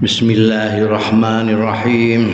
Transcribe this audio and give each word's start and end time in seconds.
Bismillahirrahmanirrahim. 0.00 2.32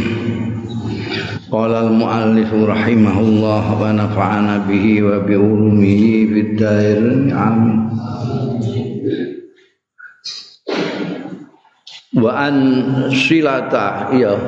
Qala 1.51 1.91
al-muallif 1.91 2.47
rahimahullah 2.47 3.65
wa 3.75 3.91
nafa'ana 3.91 4.71
bihi 4.71 5.03
wa 5.03 5.27
bi 5.27 5.35
ulumihi 5.35 6.31
fid 6.31 6.63
dhairin 6.63 7.35
amin. 7.35 7.91
Wa 12.15 12.31
an 12.39 12.55
silata 13.11 14.15
iya. 14.15 14.39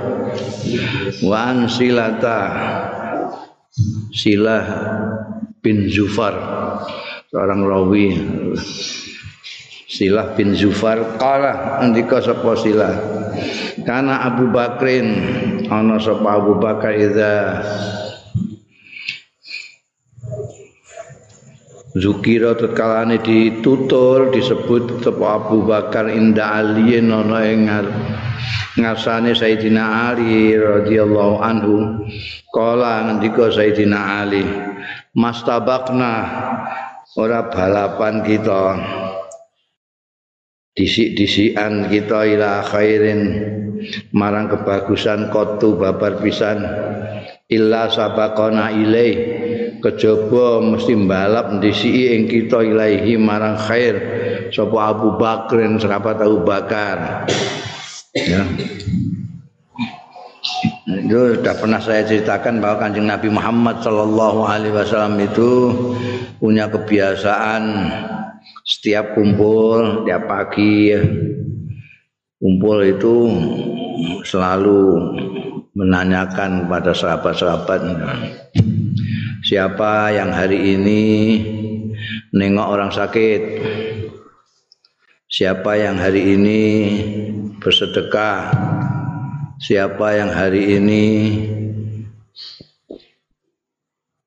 Wa 1.27 1.50
an 1.50 1.66
silata 1.66 2.39
Silah 4.14 4.62
bin 5.59 5.91
Zufar 5.91 6.39
seorang 7.35 7.66
rawi 7.66 8.14
Silah 9.89 10.36
bin 10.36 10.52
Zufar 10.52 11.16
kala 11.16 11.80
andika 11.80 12.21
sapa 12.21 12.52
Silah. 12.61 12.93
Karena 13.89 14.21
Abu 14.29 14.53
Bakrin 14.53 15.17
ana 15.72 15.96
sapa 15.96 16.29
Abu 16.36 16.61
Bakar 16.61 16.93
idza 16.93 17.64
Zukira 21.96 22.53
tetkalane 22.53 23.17
ditutur 23.25 24.29
disebut 24.29 25.00
sapa 25.00 25.25
Abu 25.40 25.64
Bakar 25.64 26.12
inda 26.12 26.53
aliyin 26.61 27.09
ana 27.09 27.48
ing 27.48 27.64
ngasane 28.76 29.32
Sayyidina 29.32 30.12
Ali 30.12 30.53
radhiyallahu 30.53 31.40
anhu. 31.40 32.05
Kala 32.53 33.09
ngendika 33.09 33.48
Sayyidina 33.48 34.20
Ali 34.20 34.45
mastabakna 35.17 36.28
ora 37.17 37.48
balapan 37.48 38.20
kita 38.20 38.77
disik-disikan 40.78 41.91
kita 41.91 42.23
ila 42.39 42.62
khairin. 42.62 43.23
Marang 44.14 44.47
kebagusan 44.47 45.34
kotu 45.34 45.75
babar 45.75 46.23
pisan. 46.23 46.62
Illa 47.51 47.91
sabakona 47.91 48.70
ilai 48.70 49.11
kejaba 49.83 50.61
mesti 50.62 50.95
balap 51.07 51.59
disiki 51.62 52.15
ing 52.15 52.31
kita 52.31 52.62
ilahi 52.62 53.19
marang 53.19 53.59
khair. 53.59 53.97
Sapa 54.55 54.95
Abu 54.95 55.19
Bakrin 55.19 55.77
sahabat 55.83 56.23
Abu 56.23 56.47
Bakar. 56.47 57.27
Ya. 58.15 58.42
Itu 60.89 61.37
sudah 61.37 61.55
pernah 61.61 61.81
saya 61.81 62.03
ceritakan 62.05 62.65
bahwa 62.65 62.89
kanjeng 62.89 63.05
Nabi 63.05 63.29
Muhammad 63.29 63.85
Shallallahu 63.85 64.41
Alaihi 64.48 64.73
Wasallam 64.73 65.20
itu 65.20 65.51
punya 66.41 66.69
kebiasaan 66.73 67.63
setiap 68.69 69.16
kumpul 69.16 70.05
tiap 70.05 70.28
pagi 70.28 70.92
kumpul 72.36 72.84
itu 72.84 73.16
selalu 74.28 74.84
menanyakan 75.72 76.69
kepada 76.69 76.92
sahabat-sahabat 76.92 77.80
siapa 79.41 80.12
yang 80.12 80.28
hari 80.28 80.77
ini 80.77 81.02
nengok 82.33 82.69
orang 82.69 82.91
sakit? 82.92 83.41
Siapa 85.28 85.77
yang 85.77 86.00
hari 86.00 86.36
ini 86.36 86.62
bersedekah? 87.61 88.48
Siapa 89.58 90.16
yang 90.16 90.30
hari 90.33 90.78
ini 90.78 91.05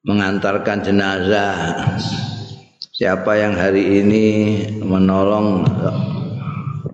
mengantarkan 0.04 0.82
jenazah 0.82 1.56
siapa 3.02 3.34
yang 3.34 3.58
hari 3.58 4.06
ini 4.06 4.26
menolong 4.86 5.66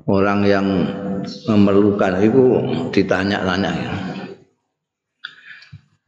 orang 0.08 0.40
yang 0.48 0.64
memerlukan? 1.52 2.24
Itu 2.24 2.44
ditanya-tanya. 2.96 3.76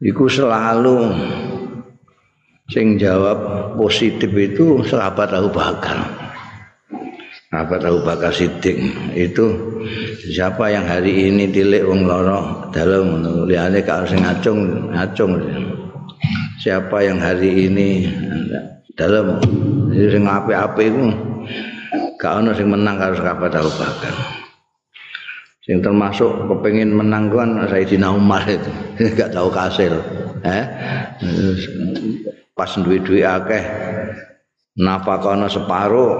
Itu 0.00 0.24
selalu 0.24 1.12
sing 2.72 2.96
jawab 2.96 3.76
positif 3.76 4.32
itu 4.32 4.80
sahabat 4.88 5.36
Abu 5.36 5.52
Bakar. 5.52 6.00
Sahabat 7.52 7.84
Abu 7.84 8.00
Bakar 8.00 8.32
Siddiq. 8.32 8.80
Itu 9.12 9.52
siapa 10.32 10.72
yang 10.72 10.88
hari 10.88 11.28
ini 11.28 11.52
tilik 11.52 11.84
wong 11.84 12.08
loro 12.08 12.72
dalam. 12.72 13.20
Liyane 13.44 13.84
kalau 13.84 14.08
sing 14.08 14.24
ngacung 14.24 14.88
ngacung 14.96 15.36
siapa 16.60 17.00
yang 17.00 17.16
hari 17.16 17.72
ini 17.72 18.04
dalam 18.92 19.40
sing 19.96 20.28
apik-apik 20.28 20.92
iku 20.92 21.08
gak 22.20 22.44
ono 22.44 22.52
sing 22.52 22.68
menang 22.68 23.00
karo 23.00 23.16
sahabat 23.16 23.52
Abu 23.56 23.72
Bakar. 23.80 24.14
Sing 25.64 25.80
termasuk 25.80 26.28
kepengin 26.52 26.92
menang 26.92 27.32
kan 27.32 27.64
Sayyidina 27.64 28.12
Umar 28.12 28.44
itu 28.44 28.68
gak 29.18 29.32
tahu 29.32 29.48
kasil. 29.48 29.96
Eh? 30.44 30.64
Pas 32.52 32.70
duwe-duwe 32.76 33.24
akeh 33.24 33.64
nafakono 34.76 35.48
separuh 35.48 36.12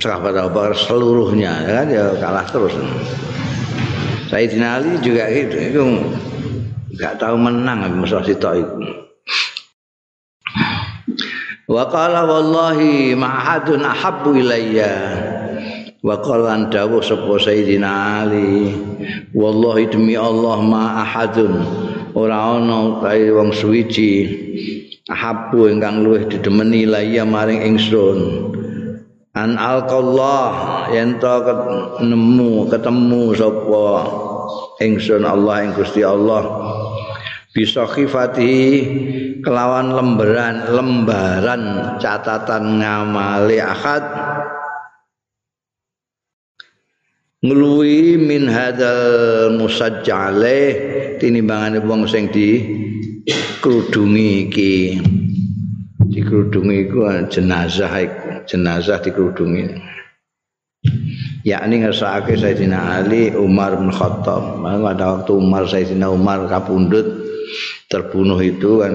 sahabat 0.00 0.32
Abu 0.32 0.50
Bakar 0.56 0.72
seluruhnya 0.80 1.52
ya 1.68 1.72
kan 1.84 1.86
ya 1.92 2.04
kalah 2.16 2.46
terus. 2.48 2.72
Sayyidina 4.32 4.80
Ali 4.80 4.96
juga 5.04 5.28
gitu, 5.28 5.56
itu 5.60 5.82
gak 6.96 7.20
tahu 7.20 7.36
menang 7.36 7.84
musuh 8.00 8.24
sitok 8.24 8.64
itu. 8.64 9.01
Wa 11.72 11.88
qala 11.88 12.28
wallahi 12.28 13.16
ma'adun 13.16 13.80
ahabbu 13.80 14.36
ilayya. 14.36 14.92
Wa 16.02 16.18
qala 16.20 16.68
dawu 16.68 17.00
sapa 17.00 17.38
Sayyidina 17.38 18.26
Ali. 18.26 18.74
Wallahi 19.32 19.88
demi 19.88 20.18
Allah 20.18 20.58
ma 20.60 21.00
ahadun 21.00 21.62
ora 22.12 22.60
ana 22.60 23.00
kae 23.00 23.32
wong 23.32 23.56
suwiji 23.56 24.28
ahabbu 25.08 25.72
ingkang 25.72 26.04
luwih 26.04 26.28
didemeni 26.28 26.84
ilayya 26.84 27.24
maring 27.24 27.64
ingsun. 27.64 28.52
An 29.32 29.56
alqallah 29.56 30.92
yen 30.92 31.16
to 31.16 31.32
nemu 32.04 32.68
ketemu 32.68 33.32
sapa 33.32 33.86
ingsun 34.84 35.24
Allah 35.24 35.64
ing 35.64 35.72
Gusti 35.72 36.04
Allah 36.04 36.42
bisa 37.52 37.84
kelawan 39.44 39.92
lembaran 39.92 40.72
lembaran 40.72 41.62
catatan 42.00 42.80
ngamali 42.80 43.60
akad. 43.60 44.04
Ngeluwi 47.42 48.16
min 48.22 48.46
hadal 48.46 49.58
musajjale 49.58 50.60
tinimbangane 51.18 51.82
wong 51.82 52.08
sing 52.08 52.32
di 52.32 52.62
kerudungi 53.60 54.48
iki. 54.48 54.74
Dikerudungi 56.12 56.76
iku 56.86 57.08
jenazah 57.28 57.92
jenazah 58.46 58.98
dikerudungi. 59.02 59.64
Yakni 61.42 61.82
ngersakake 61.82 62.38
Sayyidina 62.38 63.02
Ali 63.02 63.34
Umar 63.34 63.74
bin 63.74 63.90
Khattab. 63.90 64.62
Pada 64.62 65.04
waktu 65.18 65.32
Umar 65.34 65.66
Sayyidina 65.66 66.14
Umar 66.14 66.46
kapundut 66.46 67.21
terbunuh 67.88 68.38
itu 68.40 68.80
kan 68.82 68.94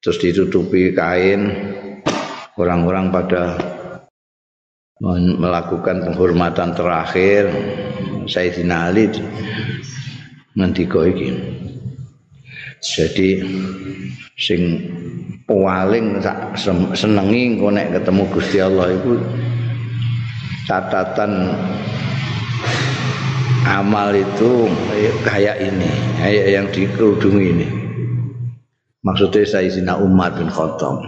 terus 0.00 0.18
ditutupi 0.20 0.92
kain. 0.92 1.50
Orang-orang 2.54 3.10
pada 3.10 3.58
melakukan 5.40 6.06
penghormatan 6.06 6.70
terakhir. 6.76 7.50
Sayyidina 8.24 8.88
Ali 8.88 9.10
ngendika 10.56 11.02
iki. 11.04 11.34
Jadi 12.80 13.42
sing 14.38 14.60
paling 15.44 16.24
senengi 16.96 17.42
engko 17.52 17.68
nek 17.68 18.00
ketemu 18.00 18.22
Gusti 18.32 18.58
Allah 18.60 18.88
itu 18.96 19.12
catatan 20.64 21.52
amal 23.64 24.12
itu 24.12 24.68
kayak 25.24 25.60
ini 25.60 25.90
kayak 26.20 26.46
yang 26.52 26.66
dikerudungi 26.72 27.46
ini 27.54 27.68
Maksudnya 29.04 29.44
Sayyidina 29.44 30.00
Umar 30.00 30.32
bin 30.32 30.48
Khattab. 30.48 31.04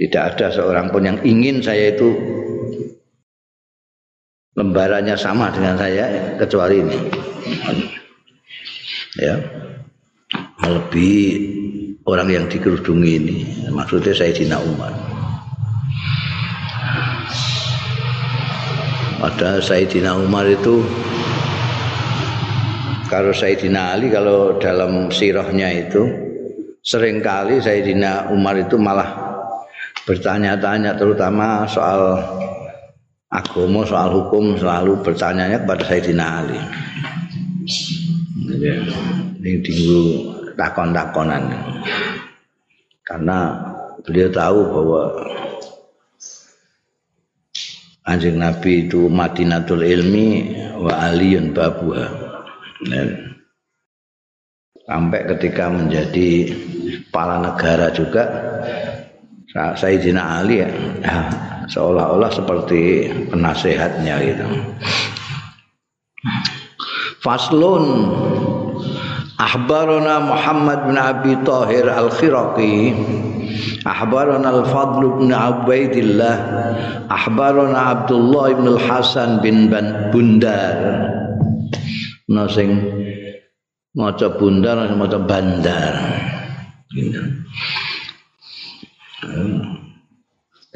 Tidak 0.00 0.22
ada 0.32 0.48
seorang 0.48 0.88
pun 0.88 1.04
yang 1.04 1.20
ingin 1.20 1.60
saya 1.60 1.92
itu 1.92 2.16
lembarannya 4.56 5.12
sama 5.16 5.52
dengan 5.52 5.76
saya 5.76 6.36
kecuali 6.40 6.80
ini. 6.80 6.98
Ya. 9.20 9.36
Lebih 10.64 11.20
orang 12.08 12.32
yang 12.32 12.44
dikerudungi 12.48 13.12
ini. 13.20 13.36
Maksudnya 13.68 14.16
Sayyidina 14.16 14.56
Umar. 14.56 15.15
Padahal 19.16 19.64
Sayyidina 19.64 20.12
Umar 20.12 20.44
itu 20.44 20.84
kalau 23.08 23.32
Sayyidina 23.32 23.96
Ali 23.96 24.12
kalau 24.12 24.60
dalam 24.60 25.08
sirahnya 25.08 25.72
itu 25.72 26.04
sering 26.84 27.24
kali 27.24 27.56
Sayyidina 27.56 28.28
Umar 28.28 28.60
itu 28.60 28.76
malah 28.76 29.08
bertanya-tanya 30.04 31.00
terutama 31.00 31.64
soal 31.64 32.20
agama 33.32 33.88
soal 33.88 34.08
hukum 34.12 34.54
selalu 34.60 35.00
bertanya 35.00 35.48
kepada 35.64 35.82
Sayyidina 35.88 36.26
Ali. 36.44 36.60
Ini 39.40 39.52
tinggu 39.64 40.00
takon-takonan. 40.60 41.42
Karena 43.00 43.54
beliau 44.02 44.28
tahu 44.28 44.58
bahwa 44.66 45.02
Anjing 48.06 48.38
Nabi 48.38 48.86
itu 48.86 49.10
Madinatul 49.10 49.82
Ilmi 49.82 50.54
wa 50.78 51.10
aliyun 51.10 51.50
babuha. 51.50 52.06
Sampai 54.86 55.26
ketika 55.34 55.66
menjadi 55.66 56.54
kepala 57.10 57.42
negara 57.42 57.90
juga 57.90 58.22
Sayyidina 59.50 60.38
Ali 60.38 60.62
ya, 60.62 60.70
seolah-olah 61.74 62.30
seperti 62.30 63.10
penasehatnya 63.26 64.14
gitu. 64.22 64.46
Faslun 67.26 67.84
Ahbarana 69.36 70.24
Muhammad 70.24 70.88
bin 70.88 70.96
Abi 70.96 71.32
Tahir 71.44 71.86
Al-Khiraqi. 71.92 72.96
Ahbarana 73.84 74.48
Al-Fadl 74.48 75.20
bin 75.20 75.28
Ubaidillah. 75.28 76.36
Ahbarana 77.12 77.78
Abdullah 77.92 78.56
bin 78.56 78.66
Al-Hasan 78.72 79.44
bin 79.44 79.68
Bundar. 80.08 80.76
Nah 82.26 82.48
sing 82.50 82.80
maca 83.94 84.34
bundar 84.34 84.88
maca 84.96 85.18
bandar. 85.20 85.94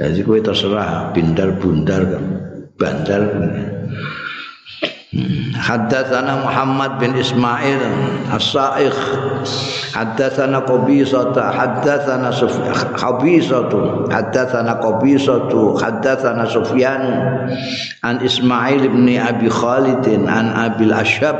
Jadi 0.00 0.20
kowe 0.24 0.40
terserah 0.40 1.12
bindar 1.12 1.60
bundar 1.60 2.00
bandar 2.80 3.20
حدثنا 5.58 6.44
محمد 6.46 6.98
بن 6.98 7.18
إسماعيل 7.18 7.78
الصائخ 8.34 8.96
حدثنا 9.94 10.58
قبيصة. 10.58 11.50
حدثنا 11.50 12.30
سف... 12.30 12.54
قبيصة 13.04 13.70
حدثنا 14.12 14.72
قبيصة. 14.72 15.50
حدثنا 15.84 16.44
سفيان 16.46 17.02
عن 18.04 18.16
إسماعيل 18.16 18.88
بن 18.88 19.18
أبي 19.18 19.50
خالد 19.50 20.06
عن 20.28 20.46
أبي 20.48 20.84
الأشهب 20.84 21.36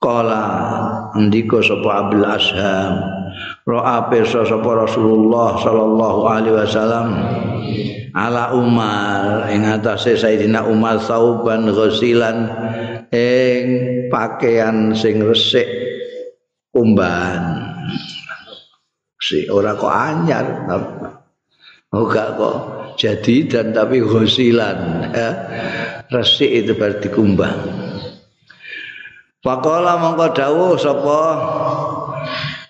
قال 0.00 0.30
Andika 1.12 1.60
sapa 1.60 2.08
Abil 2.08 2.24
Ashab 2.24 3.22
Ro'a 3.62 4.10
pesa 4.10 4.42
sapa 4.42 4.84
Rasulullah 4.84 5.54
sallallahu 5.62 6.20
alaihi 6.26 6.56
wasallam. 6.58 7.08
Ala 8.12 8.52
Umar 8.52 9.48
ing 9.48 9.64
atase 9.64 10.18
Sayyidina 10.18 10.68
Umar 10.68 11.00
sauban 11.00 11.70
ghasilan 11.70 12.50
ing 13.08 13.64
pakaian 14.12 14.92
sing 14.92 15.24
resik 15.24 15.64
umban. 16.76 17.72
Si 19.16 19.48
ora 19.48 19.78
kok 19.78 19.94
anyar. 19.94 20.46
Oh 21.92 22.04
gak 22.08 22.36
kok 22.36 22.56
jadi 23.00 23.36
dan 23.48 23.66
tapi 23.72 24.04
ghasilan 24.04 25.08
ya. 25.12 25.30
resik 26.12 26.50
itu 26.50 26.72
berarti 26.76 27.08
kumbang 27.08 27.81
Pakola 29.42 29.98
mongko 29.98 30.26
dawuh 30.38 30.78
sapa 30.78 31.22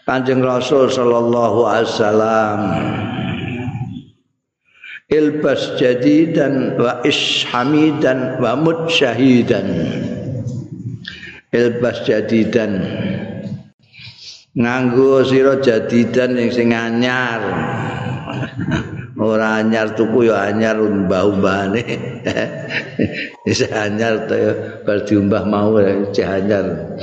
Kanjeng 0.09 0.41
Rasul 0.41 0.89
sallallahu 0.89 1.69
alaihi 1.69 1.89
wasallam. 1.93 2.59
Ilbas 5.13 5.77
jadidan 5.77 6.81
wa 6.81 7.05
ishamidan 7.05 8.41
wa 8.41 8.57
mutsyahidan. 8.57 9.69
Ilbas 11.53 12.09
jadidan. 12.09 12.81
Nganggo 14.57 15.29
sira 15.29 15.61
jadidan 15.61 16.41
yang 16.41 16.51
sing 16.57 16.73
anyar 16.73 17.41
ora 19.23 19.63
anyar 19.63 19.95
tuku 19.97 20.29
ya 20.29 20.51
anyar 20.51 20.77
umbah-umbahane 20.77 21.83
wis 23.49 23.65
anyar 23.73 24.29
to 24.29 24.35
ya 24.37 24.53
bar 24.85 25.07
diumbah 25.09 25.47
mau 25.49 25.79
ya 25.81 25.97
anyar. 26.37 26.99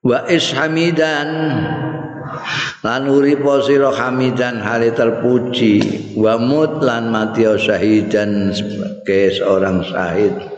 Wa 0.00 0.24
ishamidan 0.26 1.28
lan 2.80 3.02
uripa 3.06 3.60
sira 3.62 3.94
hamidan 3.94 4.58
hale 4.64 4.90
terpuji. 4.96 6.10
Wa 6.16 6.40
mut 6.40 6.80
lan 6.80 7.12
mati 7.12 7.44
syahidan 7.44 8.50
sebagai 8.50 9.38
seorang 9.38 9.84
syahid 9.86 10.49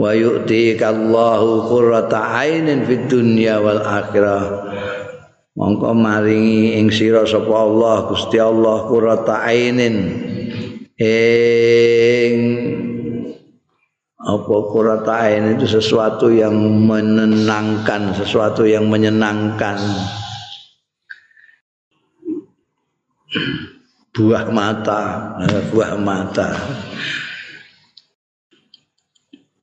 wa 0.00 0.16
yu'tika 0.16 0.96
Allahu 0.96 1.68
qurrata 1.68 2.40
ainin 2.40 2.88
fid 2.88 3.12
dunya 3.12 3.60
wal 3.60 3.84
akhirah 3.84 4.72
mongko 5.52 5.92
maringi 5.92 6.80
ing 6.80 6.88
sira 6.88 7.28
sapa 7.28 7.52
Allah 7.52 8.08
Gusti 8.08 8.40
Allah 8.40 8.88
qurrata 8.88 9.44
ainin 9.44 9.96
ing 10.96 12.40
apa 14.20 14.54
quratain 14.68 15.56
itu 15.56 15.64
sesuatu 15.64 16.28
yang 16.28 16.52
menenangkan, 16.84 18.12
sesuatu 18.12 18.68
yang 18.68 18.84
menyenangkan. 18.84 19.80
buah 24.10 24.50
mata, 24.50 25.02
eh, 25.46 25.62
buah 25.70 25.94
mata. 25.96 26.50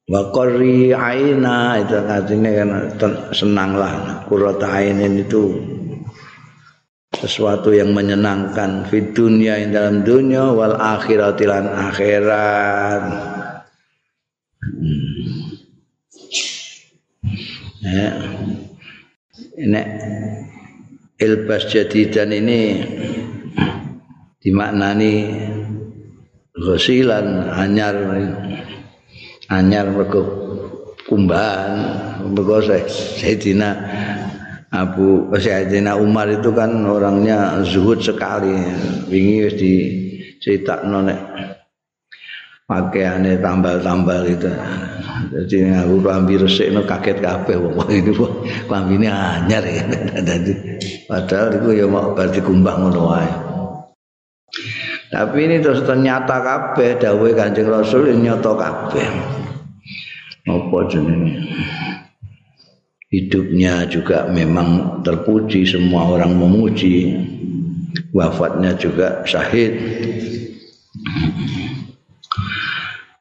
Wa 0.07 0.31
qari 0.31 0.95
aina 0.95 1.83
itu 1.83 1.99
artinya 1.99 2.51
kan 2.95 3.11
senanglah 3.35 4.23
quratain 4.31 5.03
itu 5.03 5.51
sesuatu 7.11 7.75
yang 7.75 7.91
menyenangkan 7.91 8.87
di 8.87 9.11
dunia 9.11 9.59
yang 9.59 9.75
dalam 9.75 9.95
dunia 10.07 10.55
wal 10.55 10.79
akhirat 10.79 11.43
akhirat. 11.43 13.03
Ya. 17.83 18.09
Ini 19.57 19.81
ilbas 21.17 21.67
jadidan 21.67 22.29
ini 22.31 22.85
dimaknani 24.39 25.13
ghasilan 26.53 27.49
anyar 27.51 27.97
anyar 29.47 29.91
mergo 29.91 30.23
kumbahan 31.07 31.71
mergo 32.31 32.59
Sayyidina 32.59 33.69
Abu 34.67 35.31
Sayyidina 35.31 35.95
Umar 35.95 36.27
itu 36.27 36.51
kan 36.51 36.83
orangnya 36.83 37.63
zuhud 37.63 38.03
sekali. 38.03 38.51
Wingi 39.07 39.47
wis 39.47 39.55
diceritakno 39.55 41.07
nek 41.07 41.19
pakaiannya 42.67 43.39
tambal-tambal 43.39 44.27
itu. 44.27 44.51
Jadi 45.33 45.71
aku 45.71 46.03
klambi 46.03 46.35
resik 46.35 46.69
no 46.75 46.83
kaget 46.83 47.23
kabeh 47.23 47.55
wong 47.57 47.89
ini 47.89 48.11
klambi 48.67 48.99
ini 48.99 49.07
anyar 49.07 49.63
ya. 49.63 49.83
Jadi 50.29 50.51
padahal 51.07 51.55
itu 51.55 51.69
ya 51.79 51.85
mau 51.87 52.11
berarti 52.11 52.43
kumbang 52.43 52.83
ngono 52.83 53.01
wae. 53.07 53.31
Tapi 55.07 55.47
ini 55.47 55.63
terus 55.63 55.87
ternyata 55.87 56.43
kabeh 56.43 56.99
dawuh 56.99 57.31
Kanjeng 57.31 57.71
Rasul 57.71 58.11
ini 58.11 58.27
nyata 58.27 58.51
kabeh 58.51 59.36
apa 60.47 60.77
jenenge? 60.87 61.43
Hidupnya 63.07 63.87
juga 63.87 64.27
memang 64.27 64.99
terpuji 64.99 65.63
semua 65.63 66.11
orang 66.11 66.35
memuji. 66.35 67.15
Wafatnya 68.11 68.75
juga 68.75 69.23
syahid. 69.23 69.79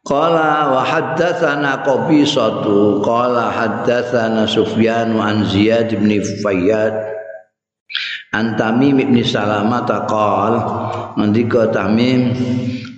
Qala 0.06 0.70
wa 0.70 0.82
haddatsana 0.86 1.82
Qabisatu 1.82 3.02
qala 3.02 3.50
haddatsana 3.50 4.46
Sufyan 4.46 5.18
an 5.18 5.46
Ziyad 5.50 5.90
bin 5.98 6.22
Fayyad. 6.42 6.94
An 8.34 8.58
Tamim 8.58 8.98
bin 8.98 9.22
Salamah 9.22 9.86
taqal 9.86 10.54
ngendika 11.14 11.70
Tamim 11.70 12.34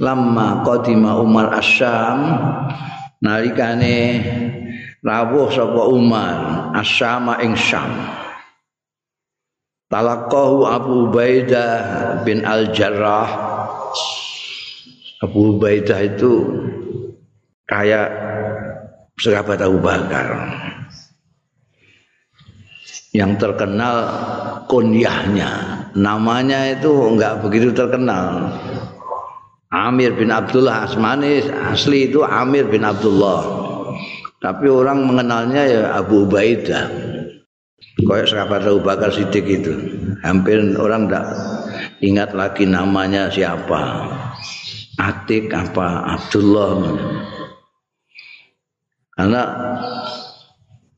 lamma 0.00 0.64
qadima 0.64 1.20
Umar 1.20 1.52
Asyam 1.52 2.20
nalikane 3.22 4.22
rawuh 5.02 5.50
sapa 5.50 5.82
Umar 5.90 6.36
Asyama 6.74 7.42
ing 7.42 7.54
Syam. 7.58 7.90
Talaqahu 9.88 10.68
Abu 10.68 11.08
Ubaidah 11.08 12.20
bin 12.20 12.44
Al-Jarrah. 12.44 13.30
Abu 15.24 15.56
Ubaidah 15.56 16.00
itu 16.04 16.44
kayak 17.64 18.08
sahabat 19.16 19.64
Abu 19.64 19.80
Bakar. 19.80 20.28
Yang 23.16 23.32
terkenal 23.40 23.96
kunyahnya. 24.68 25.80
Namanya 25.96 26.76
itu 26.76 26.92
enggak 27.08 27.40
begitu 27.40 27.72
terkenal. 27.72 28.52
Amir 29.68 30.16
bin 30.16 30.32
Abdullah 30.32 30.88
Asmani 30.88 31.44
asli 31.44 32.08
itu 32.08 32.24
Amir 32.24 32.72
bin 32.72 32.88
Abdullah. 32.88 33.44
Tapi 34.38 34.70
orang 34.70 35.04
mengenalnya 35.04 35.62
ya 35.66 35.82
Abu 35.98 36.24
Ubaidah. 36.24 36.88
Kayak 37.98 38.30
sahabat 38.30 38.64
Abu 38.64 38.80
Bakar 38.80 39.10
Siddiq 39.10 39.44
itu. 39.44 39.74
Hampir 40.24 40.62
orang 40.78 41.10
enggak 41.10 41.26
ingat 42.00 42.32
lagi 42.32 42.64
namanya 42.64 43.28
siapa. 43.28 44.08
Atik 44.96 45.52
apa 45.52 46.16
Abdullah. 46.16 46.70
Karena 49.18 49.42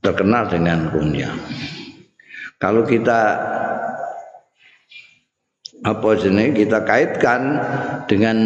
terkenal 0.05 0.47
dengan 0.53 0.93
kunyah. 0.93 1.33
Kalau 2.61 2.85
kita 2.85 3.41
apa 5.81 6.13
jenis 6.13 6.53
kita 6.61 6.85
kaitkan 6.85 7.57
dengan 8.05 8.37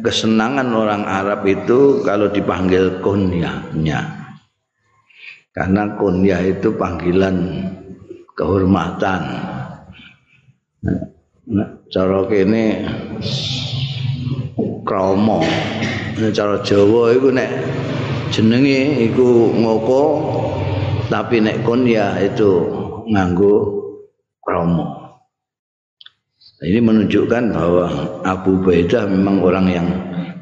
kesenangan 0.00 0.72
orang 0.72 1.04
Arab 1.04 1.44
itu 1.44 2.00
kalau 2.00 2.32
dipanggil 2.32 3.00
kunyahnya. 3.04 4.24
Karena 5.52 6.00
kunyah 6.00 6.40
itu 6.48 6.72
panggilan 6.72 7.68
kehormatan. 8.32 9.22
Nah, 11.52 11.68
cara 11.92 12.24
kene 12.24 12.88
kromo. 14.88 15.44
Cara 16.32 16.56
Jawa 16.64 17.12
itu 17.12 17.28
nek 17.28 17.50
jenenge 18.32 19.12
iku 19.12 19.52
ngopo 19.60 20.02
tapi 21.12 21.44
nek 21.44 21.60
kunyah 21.66 22.16
itu 22.20 22.64
nganggo 23.12 23.56
kromo 24.40 25.01
ini 26.62 26.78
menunjukkan 26.78 27.44
bahwa 27.50 27.86
Abu 28.22 28.62
Ubaidah 28.62 29.10
memang 29.10 29.42
orang 29.42 29.66
yang 29.66 29.88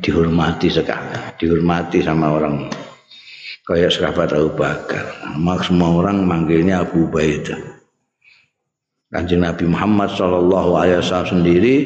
dihormati 0.05 0.69
sekali, 0.69 1.17
dihormati 1.41 2.05
sama 2.05 2.37
orang 2.37 2.69
kayak 3.65 3.89
sahabat 3.89 4.37
Abu 4.37 4.53
Bakar. 4.53 5.17
Mak 5.41 5.65
semua 5.65 6.05
orang 6.05 6.29
manggilnya 6.29 6.85
Abu 6.85 7.09
Ubaidah. 7.09 7.57
Kanjeng 9.11 9.43
Nabi 9.43 9.65
Muhammad 9.67 10.15
Shallallahu 10.15 10.71
Alaihi 10.79 11.03
Wasallam 11.03 11.43
sendiri 11.43 11.77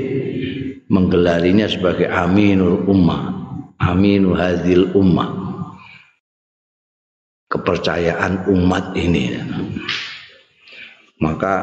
menggelarinya 0.93 1.64
sebagai 1.64 2.11
Aminul 2.11 2.85
Ummah, 2.85 3.33
Aminul 3.81 4.37
Hadil 4.37 4.93
Ummah, 4.93 5.31
kepercayaan 7.49 8.45
umat 8.50 8.93
ini. 8.99 9.41
Maka 11.23 11.55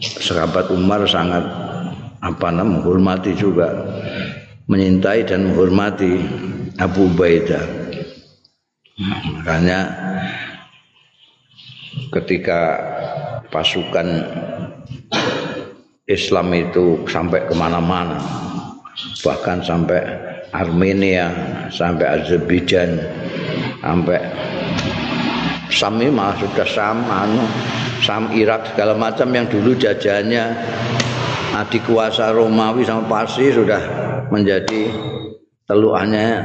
sahabat 0.00 0.70
Umar 0.70 1.06
sangat 1.08 1.44
apa 2.18 2.48
namanya 2.50 2.82
menghormati 2.82 3.32
juga. 3.34 3.68
Menyintai 4.68 5.24
dan 5.24 5.48
menghormati 5.48 6.20
Abu 6.76 7.08
Ubaidah. 7.08 7.64
Makanya 9.40 9.88
ketika 12.12 12.76
pasukan 13.48 14.28
Islam 16.08 16.52
itu 16.56 17.04
sampai 17.08 17.44
ke 17.48 17.54
mana-mana 17.56 18.20
bahkan 19.22 19.60
sampai 19.60 20.00
Armenia 20.56 21.28
sampai 21.68 22.06
Azerbaijan 22.18 22.96
sampai 23.84 24.18
Sam 25.68 26.00
ini 26.00 26.08
malah 26.08 26.32
sudah 26.40 26.66
Sam 26.66 27.04
anu 27.04 27.44
Sam 28.08 28.32
Irak 28.32 28.72
segala 28.72 28.96
macam 28.96 29.28
yang 29.36 29.52
dulu 29.52 29.76
jajahannya 29.76 30.44
adik 31.60 31.84
kuasa 31.84 32.32
Romawi 32.32 32.80
sama 32.88 33.04
Parsi 33.04 33.52
sudah 33.52 33.76
menjadi 34.32 34.88
teluannya 35.68 36.40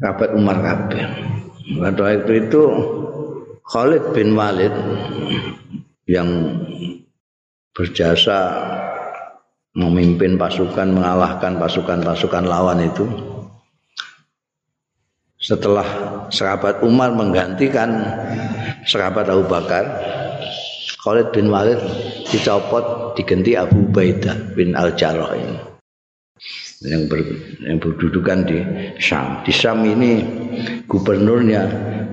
Kabat 0.00 0.32
Umar 0.32 0.64
Kabir. 0.64 1.04
Pada 1.76 2.00
waktu 2.00 2.32
itu 2.48 2.62
Khalid 3.68 4.16
bin 4.16 4.32
Walid 4.32 4.72
yang 6.08 6.56
berjasa 7.76 8.48
memimpin 9.76 10.40
pasukan 10.40 10.88
mengalahkan 10.88 11.60
pasukan-pasukan 11.60 12.48
lawan 12.48 12.80
itu 12.80 13.04
setelah 15.36 15.84
sahabat 16.32 16.80
Umar 16.80 17.12
menggantikan 17.12 18.08
sahabat 18.84 19.28
Abu 19.28 19.44
Bakar 19.46 19.84
Khalid 21.04 21.30
bin 21.32 21.48
Walid 21.48 21.78
dicopot 22.28 23.14
diganti 23.16 23.54
Abu 23.54 23.88
Ubaidah 23.88 24.54
bin 24.56 24.74
Al-Jarrah 24.74 25.32
ini 25.36 25.58
yang, 26.82 27.10
ber, 27.10 27.18
yang 27.62 27.78
berdudukan 27.82 28.46
di 28.46 28.58
Syam. 29.02 29.42
Di 29.42 29.50
Syam 29.50 29.82
ini 29.82 30.22
gubernurnya 30.86 31.62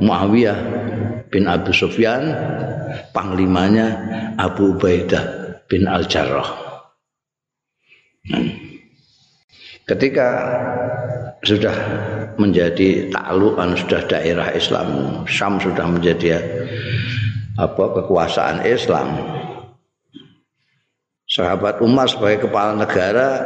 Muawiyah 0.01 0.59
bin 1.29 1.45
Abu 1.45 1.69
Sufyan, 1.75 2.33
panglimanya 3.13 3.87
Abu 4.41 4.77
Ubaidah 4.77 5.23
bin 5.69 5.85
Al-Jarrah. 5.85 6.49
Hmm. 8.25 8.49
Ketika 9.85 10.27
sudah 11.45 11.77
menjadi 12.41 13.13
taklukan 13.13 13.77
sudah 13.77 14.01
daerah 14.09 14.49
Islam, 14.51 15.21
Syam 15.29 15.61
sudah 15.61 15.85
menjadi 15.85 16.41
apa 17.55 17.85
kekuasaan 18.01 18.65
Islam. 18.65 19.15
Sahabat 21.25 21.81
Umar 21.81 22.05
sebagai 22.09 22.49
kepala 22.49 22.77
negara 22.77 23.41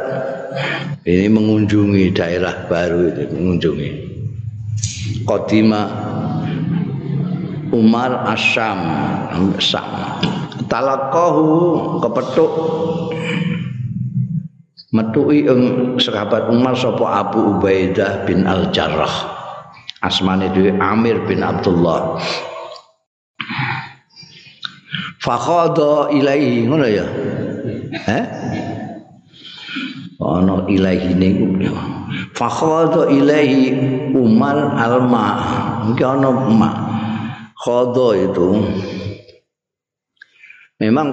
ini 1.04 1.28
mengunjungi 1.32 2.12
daerah 2.12 2.68
baru 2.68 3.08
itu, 3.08 3.24
mengunjungi. 3.32 3.90
Kodima 5.24 5.88
Umar 7.70 8.26
Asyam, 8.34 8.80
Syam. 9.62 9.88
Talakohu 10.70 11.98
kepetuk 11.98 12.52
metuki 14.90 15.46
ing 15.46 15.94
sahabat 15.98 16.50
Umar 16.50 16.74
sapa 16.74 17.26
Abu 17.26 17.58
Ubaidah 17.58 18.26
bin 18.26 18.46
Al 18.46 18.74
Jarrah 18.74 19.40
asmane 20.00 20.50
dhewe 20.50 20.74
Amir 20.80 21.20
bin 21.28 21.44
Abdullah. 21.44 22.16
Fakhadha 25.20 26.08
ilaihi 26.16 26.64
ngono 26.64 26.86
ya? 26.88 27.06
Eh 28.08 28.24
ana 30.20 30.68
ilaihi 30.68 31.16
niku 31.16 31.48
fakhadha 32.36 33.12
ilaihi 33.12 33.76
Umar 34.16 34.76
alma. 34.76 35.26
Iki 35.92 36.04
ana 36.04 36.30
ma. 36.32 36.70
Khadha 37.60 38.08
itu. 38.16 38.48
Memang 40.80 41.12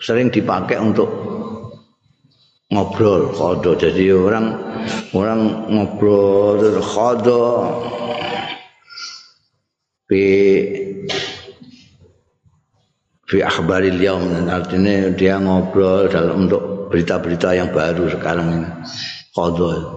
sering 0.00 0.32
dipakai 0.32 0.80
untuk 0.80 1.35
ngobrol 2.70 3.30
khodo. 3.34 3.78
Jadi 3.78 4.10
orang 4.10 4.58
orang 5.14 5.70
ngobrol 5.70 6.58
terus 6.58 6.82
khodo. 6.82 7.44
Fi 13.26 13.38
akhbaril 13.42 13.98
yaum. 13.98 14.46
Artinya 14.46 15.10
dia 15.14 15.38
ngobrol 15.42 16.06
dalam 16.06 16.46
untuk 16.46 16.90
berita-berita 16.90 17.54
yang 17.58 17.70
baru 17.74 18.06
sekarang 18.10 18.48
ini. 18.62 18.68
Khodo. 19.34 19.94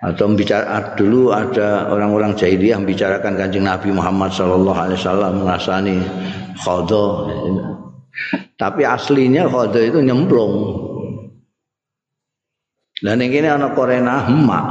Atau 0.00 0.32
bicara 0.32 0.96
dulu 0.96 1.28
ada 1.28 1.92
orang-orang 1.92 2.32
jahiliyah 2.32 2.80
membicarakan 2.80 3.36
kanjeng 3.36 3.68
Nabi 3.68 3.92
Muhammad 3.92 4.32
Shallallahu 4.32 4.80
Alaihi 4.80 4.96
Wasallam 4.96 5.44
merasani 5.44 6.00
khodo. 6.56 7.28
Tapi 8.56 8.80
aslinya 8.88 9.44
khodo 9.44 9.76
itu 9.76 10.00
nyemplung 10.00 10.88
dan 13.00 13.24
yang 13.24 13.32
ini 13.32 13.48
anak 13.48 13.72
korena 13.72 14.28
emak. 14.28 14.64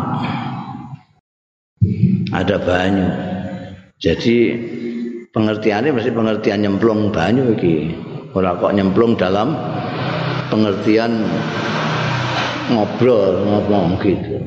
Ada 2.29 2.61
banyu. 2.61 3.09
Jadi 3.97 4.37
pengertiannya 5.33 5.97
mesti 5.97 6.13
pengertian 6.13 6.61
nyemplung 6.61 7.09
banyu 7.09 7.57
iki. 7.57 7.89
Ora 8.37 8.53
kok 8.61 8.77
nyemplung 8.77 9.17
dalam 9.17 9.57
pengertian 10.53 11.25
ngobrol 12.69 13.49
ngomong 13.49 13.97
gitu. 14.05 14.37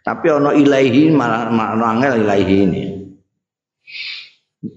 Tapi 0.00 0.26
ono 0.32 0.56
ilahi 0.56 1.12
makna 1.12 1.84
angel 1.92 2.24
ilahi 2.24 2.56
ini. 2.64 2.84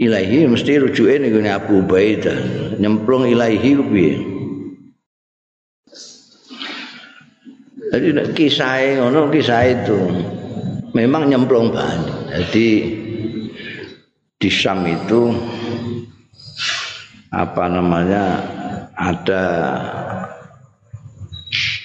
Ilahi 0.03 0.51
mesti 0.51 0.84
rujuke 0.84 1.15
ning 1.15 1.48
Abu 1.48 1.80
Ubaidah. 1.80 2.75
Nyemplung 2.75 3.24
ilahi 3.24 3.72
ku 3.80 3.88
piye? 3.88 4.40
Jadi 7.91 8.07
kisah 8.31 9.03
ngono 9.03 9.27
kisah 9.27 9.67
itu 9.67 10.00
memang 10.95 11.27
nyemplung 11.27 11.75
banyak. 11.75 12.31
Jadi 12.31 12.67
di 14.39 14.50
Syam 14.50 14.88
itu 14.88 15.36
apa 17.36 17.67
namanya 17.67 18.24
ada 18.95 19.43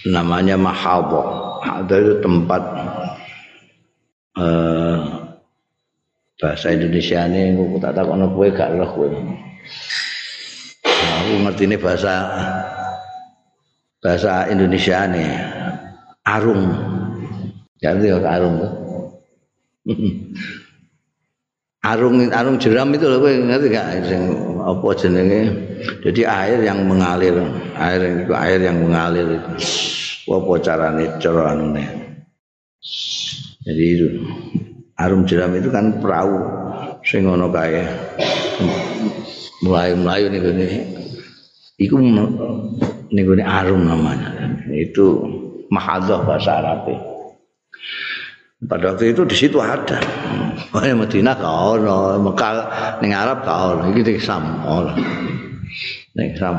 namanya 0.07 0.55
mahabo 0.55 1.23
ada 1.67 1.95
itu 1.99 2.15
tempat 2.23 2.63
eh, 4.39 4.97
bahasa 6.39 6.67
Indonesia 6.71 7.27
ini 7.27 7.59
aku 7.59 7.79
tak 7.83 7.99
tahu 7.99 8.15
anak 8.15 8.31
gue 8.37 8.47
gak 8.55 8.71
loh 8.79 8.91
gue 8.95 9.11
aku 10.87 11.33
ngerti 11.43 11.63
ini 11.67 11.77
bahasa 11.81 12.15
bahasa 13.99 14.47
Indonesia 14.47 15.09
nih 15.11 15.33
arung. 16.27 16.63
Jadi 17.79 18.11
arung 18.11 18.55
tuh. 18.59 18.73
Arung 21.87 22.19
arung 22.35 22.59
jeram 22.59 22.91
itu 22.91 23.07
loh 23.07 23.23
ngerti 23.23 23.71
gak? 23.71 24.11
Sing 24.11 24.27
apa 24.59 24.89
jenenge? 24.99 25.55
Jadi 26.03 26.27
air 26.27 26.59
yang 26.67 26.83
mengalir 26.83 27.39
air 27.79 28.27
itu 28.27 28.35
air 28.35 28.59
yang 28.59 28.83
mengalir 28.83 29.39
itu. 29.39 29.51
Apa 30.27 30.59
carane 30.59 31.07
cara 31.23 31.55
anune? 31.55 31.87
Jadi 33.63 33.85
itu. 33.87 34.09
Arung 34.99 35.23
jeram 35.31 35.55
itu 35.55 35.71
kan 35.71 36.03
perahu 36.03 36.43
sing 37.07 37.31
ngono 37.31 37.55
kae. 37.55 37.87
Mulai 39.63 39.95
melayu 39.95 40.27
nih 40.35 40.41
gini 40.43 40.67
itu 41.79 41.95
nih 43.15 43.23
gini 43.23 43.45
arung 43.47 43.87
namanya. 43.87 44.59
Itu 44.75 45.46
mahadah 45.71 46.23
bahasa 46.25 46.63
Arabnya 46.63 47.17
pada 48.65 48.97
waktu 48.97 49.13
itu 49.13 49.23
di 49.29 49.37
situ 49.37 49.61
ada. 49.61 50.01
Oh, 50.73 50.81
Madinah 50.81 51.37
kau 51.37 51.77
no, 51.77 52.17
Mekah 52.25 52.55
ning 53.05 53.13
Arab 53.13 53.45
kau 53.45 53.77
no, 53.77 53.93
iki 53.93 54.17
Sam. 54.17 54.65
Oh. 54.65 54.89
Ning 56.17 56.33
Sam. 56.41 56.57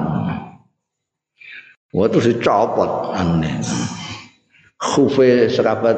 Waktu 1.90 2.18
dicopot 2.22 3.18
aneh. 3.18 3.58
Khufe 4.78 5.50
serabat 5.50 5.98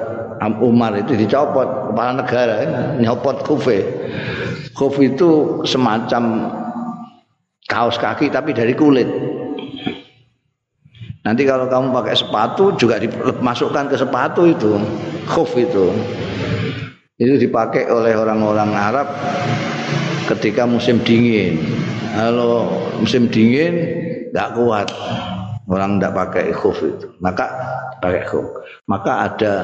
Umar 0.64 0.96
itu 0.96 1.20
dicopot 1.20 1.92
kepala 1.92 2.24
negara 2.24 2.56
nyopot 2.96 3.44
khufe. 3.44 3.84
Khuf 4.72 4.96
itu 5.04 5.60
semacam 5.68 6.48
kaos 7.68 8.00
kaki 8.00 8.32
tapi 8.32 8.56
dari 8.56 8.72
kulit. 8.72 9.29
Nanti 11.20 11.44
kalau 11.44 11.68
kamu 11.68 11.92
pakai 11.92 12.16
sepatu 12.16 12.72
juga 12.80 12.96
dimasukkan 12.96 13.92
ke 13.92 13.96
sepatu 14.00 14.48
itu, 14.48 14.80
khuf 15.28 15.52
itu. 15.60 15.92
Itu 17.20 17.36
dipakai 17.36 17.92
oleh 17.92 18.16
orang-orang 18.16 18.72
Arab 18.72 19.08
ketika 20.32 20.64
musim 20.64 21.04
dingin. 21.04 21.60
Kalau 22.16 22.72
musim 23.04 23.28
dingin 23.28 23.76
nggak 24.32 24.50
kuat, 24.56 24.88
orang 25.68 26.00
tidak 26.00 26.14
pakai 26.16 26.46
khuf 26.56 26.80
itu, 26.80 27.12
maka 27.20 27.52
pakai 28.00 28.24
khuf. 28.24 28.48
Maka 28.88 29.12
ada 29.28 29.56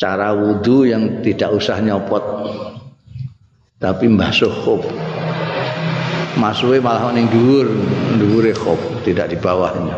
cara 0.00 0.32
wudhu 0.32 0.88
yang 0.88 1.20
tidak 1.20 1.52
usah 1.52 1.76
nyopot, 1.84 2.24
tapi 3.76 4.08
mbasuh 4.08 4.52
khuf. 4.64 4.82
Masuknya 6.36 6.84
malah 6.84 7.16
ning 7.16 7.32
dhuwur, 7.32 7.64
dhuwure 8.20 8.52
khuf, 8.52 8.80
tidak 9.08 9.32
di 9.32 9.40
bawahnya. 9.40 9.96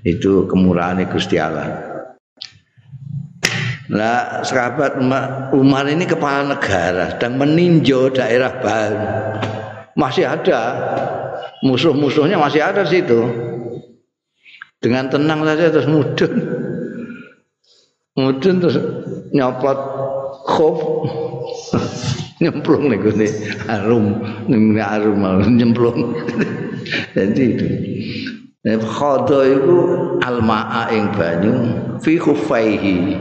Itu 0.00 0.48
kemurahan 0.48 1.04
Gusti 1.12 1.36
Allah. 1.36 1.92
Nah, 3.92 4.40
sahabat 4.40 4.96
Umar 5.52 5.84
ini 5.84 6.08
kepala 6.08 6.56
negara 6.56 7.20
dan 7.20 7.36
meninjau 7.36 8.08
daerah 8.08 8.56
baru. 8.56 9.04
Masih 9.92 10.24
ada 10.24 10.60
musuh-musuhnya 11.60 12.40
masih 12.40 12.64
ada 12.64 12.88
situ. 12.88 13.20
Dengan 14.80 15.12
tenang 15.12 15.44
saja 15.44 15.68
terus 15.68 15.92
mudun. 15.92 16.32
Mudun 18.16 18.54
terus 18.64 18.76
nyopot 19.36 19.78
khuf 20.48 20.78
nyemplung 22.42 22.90
nih 22.90 22.98
gue 22.98 23.26
harum 23.70 24.18
nih 24.50 24.82
harum 24.82 25.22
nyemplung. 25.54 26.14
Jadi 27.14 27.42
itu. 27.42 27.66
Khodo 28.62 29.42
itu 29.42 29.78
almaa 30.22 30.86
ing 30.94 31.10
banyu 31.18 31.54
fi 31.98 32.14
khufaihi. 32.18 33.18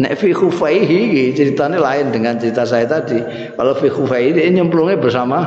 Nek 0.00 0.16
fi 0.16 0.32
khufaihi 0.32 1.32
ceritanya 1.36 1.76
lain 1.76 2.12
dengan 2.12 2.40
cerita 2.40 2.64
saya 2.64 2.88
tadi. 2.88 3.20
Kalau 3.56 3.76
fi 3.76 3.92
khufaihi 3.92 4.32
dia 4.36 4.48
nyemplungnya 4.48 4.96
bersama 4.96 5.44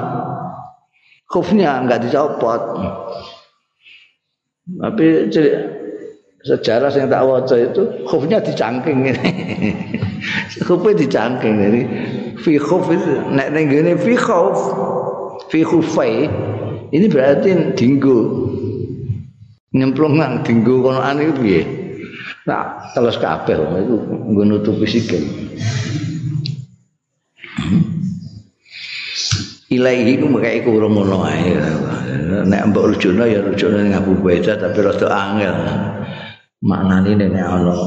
khufnya 1.30 1.82
nggak 1.86 2.10
dicopot. 2.10 2.62
Tapi 4.66 5.30
sejarah 6.46 6.94
yang 6.94 7.10
tak 7.10 7.26
waca 7.26 7.56
itu 7.58 7.82
khufnya 8.06 8.38
dicangking 8.38 9.10
ini. 9.10 9.30
Khufnya 10.66 10.94
dicangking 10.94 11.54
jadi 11.58 11.82
fi 12.38 12.62
khuf 12.62 12.86
nek 13.34 13.50
ning 13.50 13.66
ngene 13.74 13.98
fi 13.98 14.14
khuf. 14.14 14.58
Fi 15.50 15.66
khufai. 15.66 16.30
Ini 16.94 17.06
berarti 17.10 17.50
dinggo. 17.74 18.20
Nyemplung 19.74 20.22
nang 20.22 20.46
dinggo 20.46 20.86
kono 20.86 21.02
ane 21.02 21.34
piye? 21.34 21.62
Nah 22.46 22.94
terus 22.94 23.18
kabeh 23.18 23.58
itu 23.58 23.98
nutupi 24.46 24.86
sikil. 24.86 25.26
Ilaihi 29.74 30.22
ku 30.22 30.30
mekae 30.30 30.62
ku 30.62 30.78
urung 30.78 30.94
ngono 30.94 31.26
ae. 31.26 31.58
Nek 32.46 32.62
mbok 32.70 32.94
rujukno 32.94 33.26
ya 33.26 33.42
rujukno 33.42 33.82
ning 33.82 33.98
Abu 33.98 34.14
Baidah 34.22 34.62
tapi 34.62 34.78
rada 34.86 35.10
angel. 35.10 35.58
Maknane 36.66 37.14
nek 37.14 37.46
ana. 37.46 37.78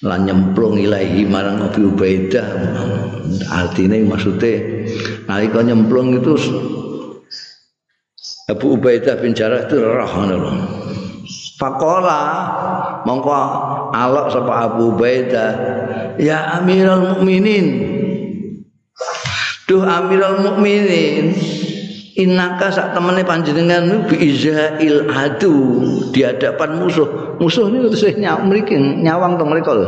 Lan 0.00 0.24
nyemplung 0.24 0.80
ilahi 0.80 1.28
marang 1.28 1.60
Abi 1.60 1.84
Ubaidah. 1.84 2.48
Artinya 3.52 4.00
maksudnya 4.08 4.88
nalika 5.28 5.60
nyemplung 5.60 6.16
itu 6.16 6.40
Abu 8.48 8.80
Ubaidah 8.80 9.20
bin 9.20 9.36
Jarrah 9.36 9.68
itu 9.68 9.76
roh 9.78 10.10
ngono 10.10 10.50
Fakola 11.60 12.22
mongko 13.04 13.32
alok 13.92 14.26
sapa 14.32 14.52
Abu 14.64 14.96
Ubaidah 14.96 15.50
ya 16.16 16.56
Amirul 16.56 17.14
Mukminin. 17.14 17.66
Duh 19.68 19.84
Amirul 19.84 20.40
Mukminin 20.40 21.36
Inaka 22.18 22.74
sak 22.74 22.90
temene 22.90 23.22
panjenengan 23.22 24.10
bi 24.10 24.18
izail 24.18 25.06
adu 25.14 25.54
di 26.10 26.26
hadapan 26.26 26.82
musuh. 26.82 27.38
Musuh 27.38 27.70
niku 27.70 27.94
terus 27.94 28.18
nyaw 28.18 28.42
mriki 28.42 28.74
nyawang 28.74 29.38
to 29.38 29.46
mereka 29.46 29.70
lho. 29.78 29.86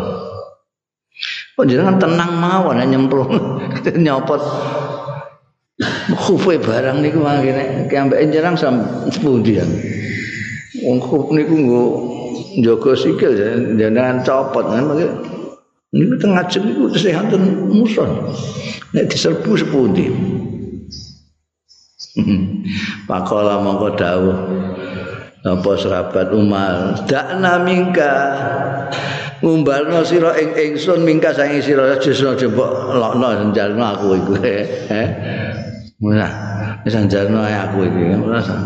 Panjenengan 1.58 1.98
tenang 1.98 2.30
mawon 2.38 2.78
nyemplung 2.87 3.32
nyopot 4.06 4.38
khufe 6.14 6.62
barang 6.62 7.02
niku 7.02 7.18
mangkene 7.18 7.90
ki 7.90 7.94
ambek 7.98 8.30
jenengan 8.30 8.54
sam 8.54 8.74
sepundi 9.11 9.58
ya. 9.58 9.66
Wong 10.87 11.02
khuf 11.02 11.35
niku 11.35 11.54
nggo 11.58 11.85
njaga 12.62 12.92
sikil 12.94 13.32
jenengan 13.74 14.22
copot 14.22 14.62
kan 14.70 14.87
niku 15.90 16.14
tengah 16.22 16.46
jam 16.46 16.70
niku 16.70 16.87
terus 16.94 17.11
enten 17.11 17.66
musuh. 17.66 18.06
Nek 18.94 19.11
diserbu 19.11 19.58
sepundi. 19.58 20.06
Pakola 23.09 23.61
mongko 23.64 23.88
dawuh 23.96 24.38
apa 25.42 25.70
sahabat 25.75 26.31
Umar? 26.31 26.94
Dakna 27.11 27.59
mingka. 27.66 28.14
Ngumbarno 29.42 30.07
sira 30.07 30.38
ing 30.38 30.55
ingsun 30.55 31.03
mingka 31.03 31.35
saking 31.35 31.59
sira 31.59 31.98
justru 31.98 32.31
jembok 32.38 32.94
lokno 32.94 33.51
njalno 33.51 33.83
aku 33.83 34.07
iku. 34.22 34.33
Eh 34.38 34.62
ora 36.07 36.29
wis 36.87 36.94
njalno 36.94 37.42
aku 37.42 37.90
iki. 37.90 38.03
Ora 38.22 38.38
usah 38.38 38.61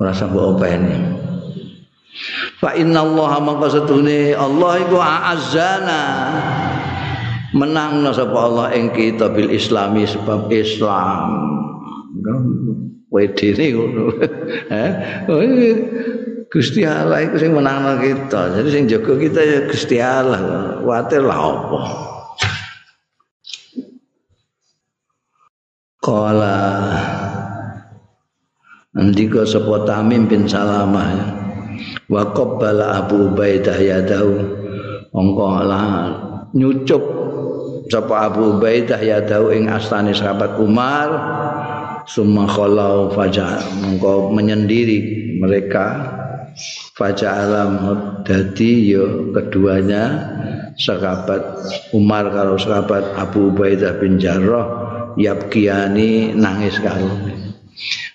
ora 0.00 0.10
usah 0.16 0.26
mbok 0.32 0.44
openi. 0.56 0.96
Fa 2.56 2.72
inna 2.72 3.04
Allah 3.04 3.36
mangka 3.44 3.68
setune 3.68 4.32
Allah 4.32 4.80
iku 4.80 4.96
azzana 4.96 6.02
menangno 7.52 8.16
sapa 8.16 8.32
Allah 8.32 8.72
ing 8.72 8.96
kita 8.96 9.28
bil 9.28 9.52
islami 9.52 10.08
sebab 10.08 10.48
Islam 10.48 11.52
wedi 13.10 13.72
ngono. 13.72 14.04
Eh? 14.72 14.90
Oh, 15.30 15.40
Gusti 16.46 16.86
Allah 16.86 17.26
iku 17.26 17.36
sing 17.42 17.52
menangno 17.52 17.98
kita. 17.98 18.54
Jadi 18.54 18.68
sing 18.70 18.84
jaga 18.86 19.12
kita 19.18 19.40
ya 19.42 19.58
Gusti 19.66 19.96
Allah. 19.98 20.40
Kuwatir 20.80 21.22
lah 21.26 21.40
apa. 21.42 21.80
Kala 25.98 26.58
Andika 28.94 29.42
sapa 29.42 29.84
Tamim 29.84 30.30
bin 30.30 30.46
Salamah 30.46 31.08
ya. 31.10 31.26
Wa 32.06 32.30
qabbala 32.30 33.02
Abu 33.02 33.34
Ubaidah 33.34 33.76
yadahu 33.76 34.34
mongko 35.10 35.48
lah 35.66 35.90
nyucup 36.54 37.02
sapa 37.90 38.30
Abu 38.30 38.56
Ubaidah 38.56 39.00
ya 39.02 39.20
dau 39.24 39.50
ing 39.50 39.66
astane 39.66 40.14
sahabat 40.14 40.56
Umar 40.62 41.08
summa 42.06 42.46
khalau 42.46 43.12
faja 43.12 43.62
mengko 43.82 44.30
menyendiri 44.32 45.34
mereka. 45.38 46.14
Faja 46.96 47.44
alam 47.44 47.72
dadi 48.24 48.96
yo 48.96 49.30
keduanya. 49.36 50.32
Sahabat 50.76 51.40
Umar 51.92 52.28
kalau 52.32 52.56
sahabat 52.56 53.16
Abu 53.16 53.52
Ubaidah 53.52 53.96
bin 54.00 54.16
Jarrah 54.16 54.64
yabkiani 55.20 56.32
nangis 56.36 56.80
karo. 56.80 57.08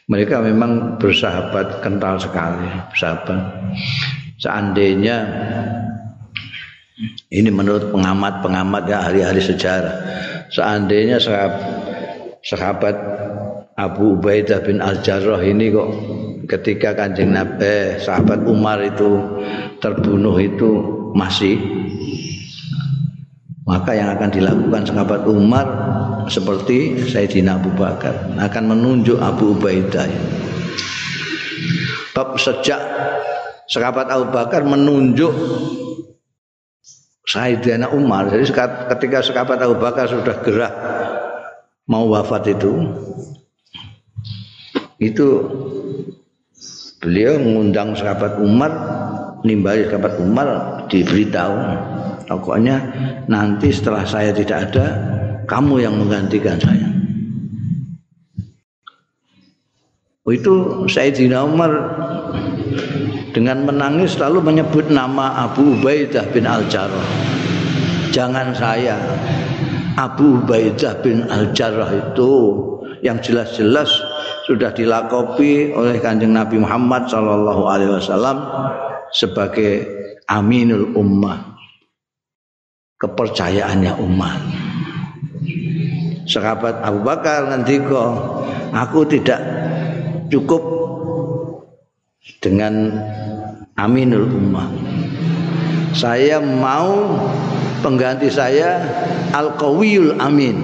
Mereka 0.09 0.41
memang 0.41 0.97
bersahabat 0.97 1.85
kental 1.85 2.17
sekali 2.17 2.65
bersahabat. 2.89 3.41
Seandainya 4.41 5.17
ini 7.29 7.49
menurut 7.49 7.93
pengamat-pengamat 7.93 8.83
ya 8.89 8.97
ahli-ahli 9.05 9.41
sejarah. 9.41 9.95
Seandainya 10.51 11.17
sahabat, 11.17 11.63
sahabat 12.43 12.95
Abu 13.79 14.19
Ubaidah 14.19 14.59
bin 14.63 14.83
Al-Jarrah 14.83 15.39
ini 15.47 15.71
kok 15.71 15.89
ketika 16.51 16.91
Kanjeng 16.91 17.31
Nabi 17.31 17.63
eh, 17.63 17.85
sahabat 18.01 18.43
Umar 18.43 18.83
itu 18.83 19.39
terbunuh 19.79 20.35
itu 20.37 20.69
masih 21.15 21.55
maka 23.63 23.95
yang 23.95 24.11
akan 24.17 24.29
dilakukan 24.33 24.83
sahabat 24.83 25.21
Umar 25.29 25.67
seperti 26.27 27.07
Sayyidina 27.07 27.55
Abu 27.55 27.71
Bakar 27.71 28.27
akan 28.35 28.63
menunjuk 28.75 29.15
Abu 29.21 29.55
Ubaidah. 29.55 30.11
Bab 32.11 32.35
sejak 32.35 32.81
sahabat 33.71 34.11
Abu 34.11 34.27
Bakar 34.35 34.67
menunjuk 34.67 35.31
Sayyidina 37.23 37.95
Umar. 37.95 38.27
Jadi 38.27 38.51
ketika 38.97 39.23
sahabat 39.23 39.63
Abu 39.63 39.79
Bakar 39.79 40.11
sudah 40.11 40.35
gerah 40.43 40.73
mau 41.87 42.11
wafat 42.11 42.51
itu, 42.51 42.75
itu 45.01 45.27
beliau 47.01 47.41
mengundang 47.41 47.97
sahabat 47.97 48.37
Umar, 48.37 48.71
nimbali 49.41 49.89
sahabat 49.89 50.21
Umar 50.21 50.47
diberitahu, 50.93 51.57
pokoknya 52.29 52.77
nanti 53.25 53.73
setelah 53.73 54.05
saya 54.05 54.29
tidak 54.29 54.69
ada, 54.69 54.85
kamu 55.49 55.81
yang 55.81 55.97
menggantikan 55.97 56.61
saya. 56.61 56.85
Itu 60.31 60.85
Sayyidina 60.87 61.43
Umar 61.43 61.73
dengan 63.33 63.65
menangis 63.65 64.15
selalu 64.15 64.53
menyebut 64.53 64.87
nama 64.87 65.49
Abu 65.49 65.81
Ubaidah 65.81 66.29
bin 66.29 66.45
Al-Jarrah. 66.45 67.09
Jangan 68.13 68.53
saya. 68.55 68.95
Abu 69.99 70.39
Ubaidah 70.39 71.03
bin 71.03 71.27
Al-Jarrah 71.27 71.91
itu 72.13 72.31
yang 73.03 73.19
jelas-jelas 73.19 73.91
sudah 74.45 74.73
dilakopi 74.73 75.73
oleh 75.73 76.01
Kanjeng 76.01 76.33
Nabi 76.33 76.57
Muhammad 76.57 77.05
sallallahu 77.09 77.63
alaihi 77.69 77.91
wasallam 77.93 78.37
sebagai 79.13 79.85
aminul 80.25 80.95
ummah. 80.95 81.51
Kepercayaannya 83.01 83.97
umat. 83.97 84.39
Sahabat 86.29 86.85
Abu 86.85 87.01
Bakar 87.01 87.49
nanti 87.49 87.81
kok 87.81 88.13
aku 88.69 89.09
tidak 89.09 89.41
cukup 90.29 90.61
dengan 92.37 92.93
aminul 93.73 94.29
ummah. 94.29 94.69
Saya 95.97 96.37
mau 96.39 97.17
pengganti 97.81 98.29
saya 98.29 98.79
al-qawiyul 99.33 100.21
amin. 100.21 100.61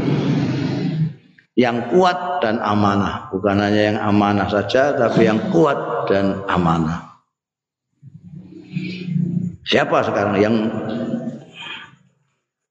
Yang 1.58 1.90
kuat 1.90 2.46
dan 2.46 2.62
amanah, 2.62 3.34
bukan 3.34 3.58
hanya 3.58 3.82
yang 3.90 3.98
amanah 3.98 4.46
saja 4.46 4.94
tapi 4.94 5.26
yang 5.26 5.42
kuat 5.50 6.06
dan 6.06 6.46
amanah. 6.46 7.18
Siapa 9.66 10.06
sekarang 10.06 10.38
yang 10.38 10.56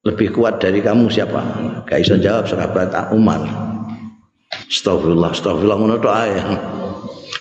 lebih 0.07 0.31
kuat 0.31 0.62
dari 0.62 0.79
kamu 0.79 1.11
siapa? 1.11 1.42
Gak 1.83 1.99
bisa 1.99 2.14
jawab 2.22 2.46
sahabat 2.46 2.94
Umar. 3.11 3.42
Astagfirullah, 4.70 5.35
astagfirullah 5.35 5.79
menurut 5.83 6.07
ayah. 6.07 6.46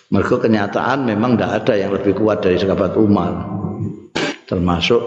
Mereka 0.09 0.41
kenyataan 0.41 1.05
memang 1.05 1.37
tidak 1.37 1.61
ada 1.61 1.73
yang 1.77 1.91
lebih 1.93 2.17
kuat 2.17 2.41
dari 2.41 2.57
sahabat 2.57 2.97
Umar. 2.97 3.31
Termasuk 4.49 5.01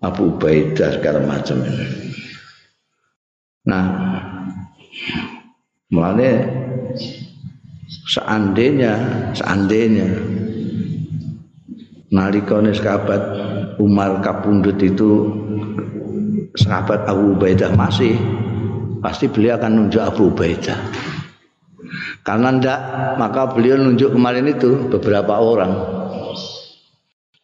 Abu 0.00 0.32
Ubaidah 0.32 0.96
segala 0.96 1.20
macam. 1.28 1.60
Nah, 3.68 3.84
mulanya 5.88 6.44
seandainya, 8.08 8.92
seandainya 9.32 10.08
nalikone 12.12 12.72
sahabat 12.76 13.22
Umar 13.80 14.20
kapundut 14.20 14.76
itu 14.80 15.32
sahabat 16.56 17.08
Abu 17.08 17.36
Ubaidah 17.36 17.72
masih 17.72 18.16
pasti 19.00 19.30
beliau 19.30 19.56
akan 19.56 19.72
nunjuk 19.86 20.02
Abu 20.02 20.28
Ubaidah 20.28 20.76
karena 22.28 22.52
ndak 22.52 22.80
maka 23.16 23.48
beliau 23.56 23.80
nunjuk 23.80 24.12
kemarin 24.12 24.52
itu 24.52 24.92
beberapa 24.92 25.40
orang. 25.40 25.72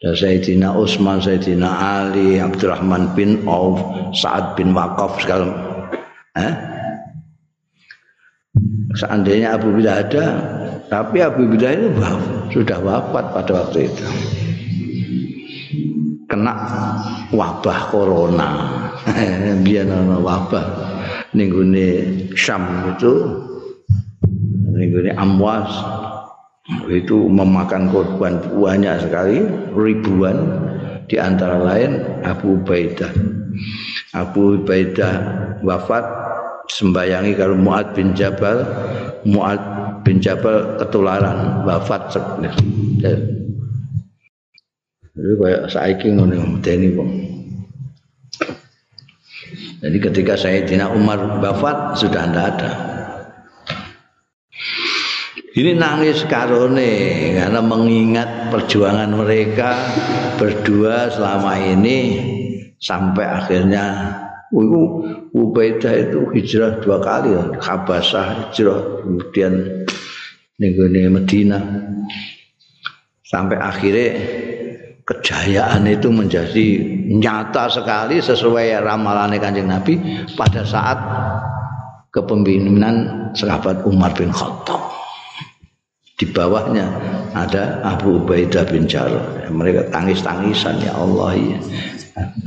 Dan 0.04 0.12
Sayyidina 0.12 0.76
Utsman, 0.76 1.16
Sayyidina 1.16 1.64
Ali, 1.64 2.36
Abdurrahman 2.36 3.16
bin 3.16 3.48
Auf, 3.48 3.80
Sa'ad 4.12 4.52
bin 4.52 4.76
Waqaf 4.76 5.24
segala. 5.24 5.48
Eh? 6.36 6.52
Seandainya 8.94 9.58
Abu 9.58 9.74
Bidah 9.74 10.06
ada, 10.06 10.24
tapi 10.86 11.18
Abu 11.18 11.50
Bidah 11.50 11.70
itu 11.74 11.88
sudah 12.54 12.78
wafat 12.78 13.24
pada 13.34 13.52
waktu 13.64 13.90
itu. 13.90 14.06
Kena 16.30 16.54
wabah 17.34 17.80
corona. 17.90 18.50
Biar 19.66 19.90
wabah 20.22 20.64
ning 21.34 21.50
Syam 22.38 22.94
itu 22.94 23.12
ini 24.74 25.10
Amwas 25.14 25.70
itu 26.88 27.28
memakan 27.28 27.92
korban 27.92 28.40
banyak 28.40 29.04
sekali 29.04 29.44
ribuan 29.76 30.36
di 31.10 31.20
antara 31.20 31.60
lain 31.60 32.00
Abu 32.24 32.56
Ubaidah 32.62 33.12
Abu 34.16 34.62
Ubaidah 34.62 35.14
wafat 35.60 36.23
sembayangi 36.68 37.32
kalau 37.36 37.56
Muad 37.56 37.92
bin 37.92 38.12
Jabal. 38.16 38.64
Muad 39.24 39.60
bin 40.04 40.20
Jabal 40.20 40.76
ketularan 40.80 41.64
wafat 41.64 42.12
jadi 45.14 45.30
kayak 45.38 45.62
saiki 45.70 46.10
ngono 46.10 46.58
medeni 46.58 46.90
kok. 46.90 47.10
Jadi 49.78 49.98
ketika 50.02 50.34
Sayyidina 50.34 50.90
Umar 50.90 51.38
wafat 51.38 52.02
sudah 52.02 52.26
tidak 52.26 52.44
ada. 52.58 52.70
Ini 55.54 55.78
nangis 55.78 56.26
karone 56.26 56.90
karena 57.38 57.62
mengingat 57.62 58.50
perjuangan 58.50 59.06
mereka 59.14 59.78
berdua 60.34 61.14
selama 61.14 61.62
ini 61.62 61.98
sampai 62.82 63.22
akhirnya 63.22 63.84
itu 64.54 64.82
Ubaidah 65.34 65.94
itu 65.98 66.30
hijrah 66.30 66.78
dua 66.78 67.02
kali 67.02 67.34
ya. 67.34 67.42
Habasah 67.58 68.54
hijrah 68.54 69.02
kemudian 69.02 69.52
nih 70.62 71.10
Medina 71.10 71.58
sampai 73.26 73.58
akhirnya 73.58 74.08
kejayaan 75.02 75.84
itu 75.90 76.08
menjadi 76.08 76.66
nyata 77.18 77.66
sekali 77.66 78.22
sesuai 78.22 78.78
ramalan 78.80 79.34
kanjeng 79.42 79.66
Nabi 79.66 79.98
pada 80.38 80.62
saat 80.62 80.96
kepemimpinan 82.14 83.28
sahabat 83.34 83.82
Umar 83.84 84.14
bin 84.14 84.30
Khattab 84.30 84.80
di 86.14 86.30
bawahnya 86.30 86.86
ada 87.34 87.82
Abu 87.82 88.22
Ubaidah 88.22 88.64
bin 88.70 88.86
Jarrah 88.86 89.50
mereka 89.50 89.90
tangis-tangisan 89.90 90.78
ya 90.78 90.94
Allah 90.94 91.34
ya. 91.34 91.58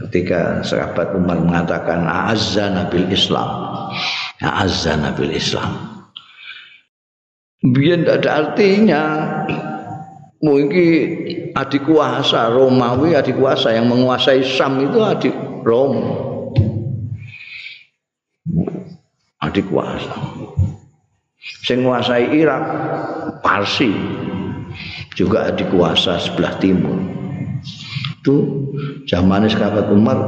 Ketika 0.08 0.64
sahabat 0.64 1.12
Umar 1.16 1.44
mengatakan 1.44 2.08
azza 2.08 2.72
nabil 2.72 3.08
Islam. 3.12 3.50
Azza 4.40 4.96
nabil 4.96 5.36
Islam. 5.36 6.04
Biar 7.64 8.00
tidak 8.04 8.16
ada 8.24 8.30
artinya. 8.32 9.04
Mungkin 10.38 10.94
adik 11.58 11.90
kuasa 11.90 12.54
Romawi 12.54 13.18
adik 13.18 13.42
kuasa 13.42 13.74
yang 13.74 13.90
menguasai 13.90 14.46
Sam 14.46 14.78
itu 14.86 15.02
adik 15.02 15.34
Rom. 15.66 15.98
Adik 19.42 19.66
kuasa. 19.68 20.14
Sing 21.66 21.82
menguasai 21.82 22.38
Irak 22.38 22.64
Parsi. 23.42 23.90
Juga 25.18 25.50
dikuasa 25.50 26.22
sebelah 26.22 26.54
timur 26.62 27.27
itu 28.28 28.36
zaman 29.08 29.48
sahabat 29.48 29.88
Umar 29.88 30.20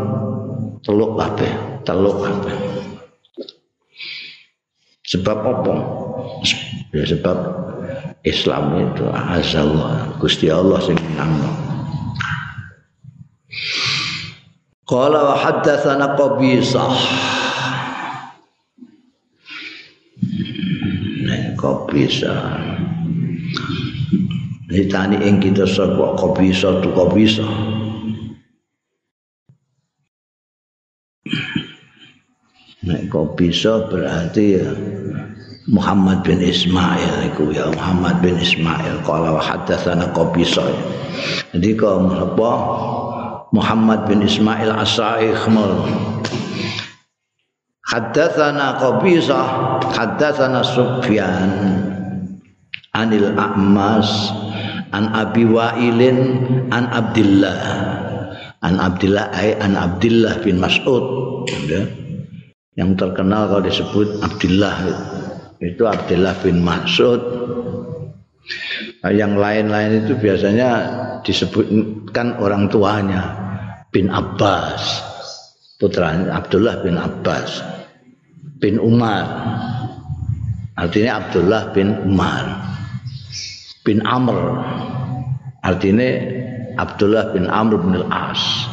teluk 0.88 1.20
kabeh 1.20 1.52
teluk 1.84 2.24
kabeh 2.24 2.56
Sebab 5.10 5.42
apa? 5.42 5.74
Ya 6.94 7.02
sebab 7.02 7.38
Islam 8.22 8.78
itu 8.78 9.10
azallah 9.10 10.14
Gusti 10.22 10.54
Allah 10.54 10.78
sing 10.86 11.02
nangno. 11.18 11.50
Qala 14.86 15.34
wa 15.34 15.36
haddatsana 15.42 16.14
Qabisah. 16.14 16.94
Nek 21.26 21.58
Qabisah. 21.58 22.42
Ditani 24.70 25.26
ing 25.26 25.42
kita 25.42 25.66
sapa 25.66 26.14
Qabisah 26.22 26.86
tu 26.86 26.94
Qabisah. 26.94 27.79
Nek 32.80 33.12
Qabisah 33.12 33.92
berarti 33.92 34.56
ya 34.56 34.72
Muhammad 35.68 36.24
bin 36.24 36.40
Ismail 36.40 37.28
iku 37.28 37.52
ya 37.52 37.68
Muhammad 37.76 38.24
bin 38.24 38.40
Ismail. 38.40 39.04
Qala 39.04 39.36
wa 39.36 39.44
haddatsana 39.44 40.08
Qabisa. 40.16 40.64
Jadi 41.52 41.76
kok 41.76 42.08
apa? 42.08 42.52
Muhammad 43.52 44.08
bin 44.08 44.24
Ismail 44.24 44.72
As-Sa'ikh 44.72 45.50
Haddatsana 47.90 48.78
Qabisa 48.78 49.42
haddatsana 49.90 50.62
Sufyan 50.62 51.50
anil 52.94 53.34
A'mas 53.34 54.30
an 54.94 55.10
Abi 55.10 55.50
Wa'ilin 55.50 56.46
an 56.70 56.86
Abdullah 56.94 57.62
an 58.62 58.78
Abdullah 58.78 59.34
ay 59.34 59.58
an 59.58 59.74
Abdullah 59.74 60.38
bin 60.46 60.62
Mas'ud. 60.62 61.04
Ya. 61.66 62.09
Yang 62.80 62.96
terkenal 62.96 63.52
kalau 63.52 63.64
disebut 63.68 64.24
Abdullah 64.24 64.80
itu 65.60 65.84
Abdullah 65.84 66.32
bin 66.40 66.64
Mas'ud. 66.64 67.20
Nah, 69.04 69.12
yang 69.12 69.36
lain-lain 69.36 70.08
itu 70.08 70.16
biasanya 70.16 70.70
disebutkan 71.28 72.40
orang 72.40 72.72
tuanya 72.72 73.36
bin 73.92 74.08
Abbas. 74.08 75.04
Putra 75.76 76.16
Abdullah 76.32 76.80
bin 76.80 76.96
Abbas. 76.96 77.60
Bin 78.64 78.80
Umar. 78.80 79.28
Artinya 80.80 81.20
Abdullah 81.20 81.76
bin 81.76 81.92
Umar. 82.08 82.44
Bin 83.84 84.00
Amr. 84.08 84.40
Artinya 85.60 86.08
Abdullah 86.80 87.36
bin 87.36 87.44
Amr 87.52 87.76
bin 87.84 88.00
Al-As 88.00 88.69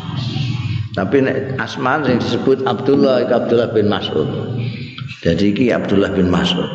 tapi 0.96 1.20
asma 1.60 2.00
yang 2.08 2.18
disebut 2.18 2.64
Abdullah 2.64 3.28
Abdullah 3.28 3.68
bin 3.76 3.92
Mas'ud 3.92 4.26
jadi 5.26 5.44
iki 5.50 5.74
Abdullah 5.74 6.14
bin 6.14 6.30
Mas'ud. 6.30 6.70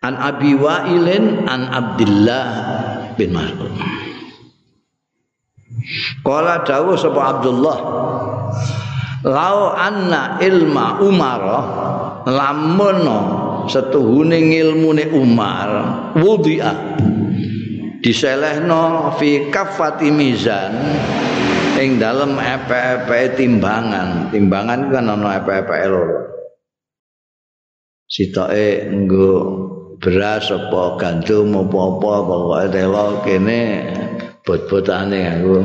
An 0.00 0.14
Abi 0.16 0.56
Wa'ilin 0.56 1.44
an 1.44 1.68
Abdullah 1.68 2.48
bin 3.20 3.36
Mas'ud. 3.36 3.72
Kala 6.24 6.64
dawuh 6.64 6.96
sapa 6.98 7.20
Abdullah 7.36 7.78
Lau 9.26 9.74
anna 9.74 10.38
ilma 10.40 10.98
Umar 11.02 11.42
lamun 12.26 13.06
setuhune 13.68 14.38
ngilmune 14.38 15.10
Umar 15.14 15.68
wudi'a 16.18 16.72
diselehno 18.06 19.10
fi 19.18 19.50
kafati 19.50 20.14
mizan 20.14 20.78
ing 21.74 21.98
dalem 21.98 22.38
epe-epe 22.38 23.34
timbangan. 23.34 24.30
Timbangan 24.30 24.94
kan 24.94 25.10
ana 25.10 25.42
epe-epe 25.42 25.74
loro. 25.90 26.18
Sitoke 28.06 28.86
nggo 28.86 29.30
beras 29.98 30.54
apa 30.54 30.94
gandum 31.02 31.66
apa-apa 31.66 32.12
pokoke 32.22 32.64
telo 32.70 33.18
kene 33.26 33.60
bot-botane 34.46 35.20
aku. 35.26 35.56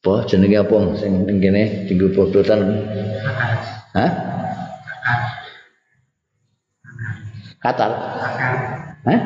Apa 0.00 0.24
jenenge 0.24 0.64
apa 0.64 0.76
sing 0.96 1.28
ning 1.28 1.36
kene 1.44 1.84
dienggo 1.84 2.08
bot-botan? 2.16 2.64
Hah? 3.92 4.10
Katal. 7.60 7.92
Hah? 9.04 9.20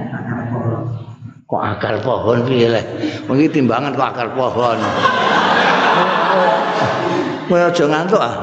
Kok 1.53 1.61
akar 1.61 2.01
pohon 2.01 2.49
piye 2.49 2.65
le 2.73 2.81
mungkin 3.29 3.53
timbangan 3.53 3.93
kok 3.93 4.09
akar 4.17 4.29
pohon. 4.33 4.81
Kowe 7.45 7.61
aja 7.61 7.85
ngantuk 7.85 8.17
ah? 8.17 8.35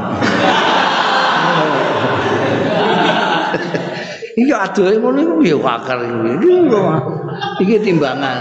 Iki 4.37 4.53
aduh 4.53 4.93
ngono 5.01 5.19
iku 5.25 5.41
ya 5.41 5.57
akar 5.57 5.97
iki 6.05 6.53
iki 7.65 7.75
timbangan. 7.81 8.37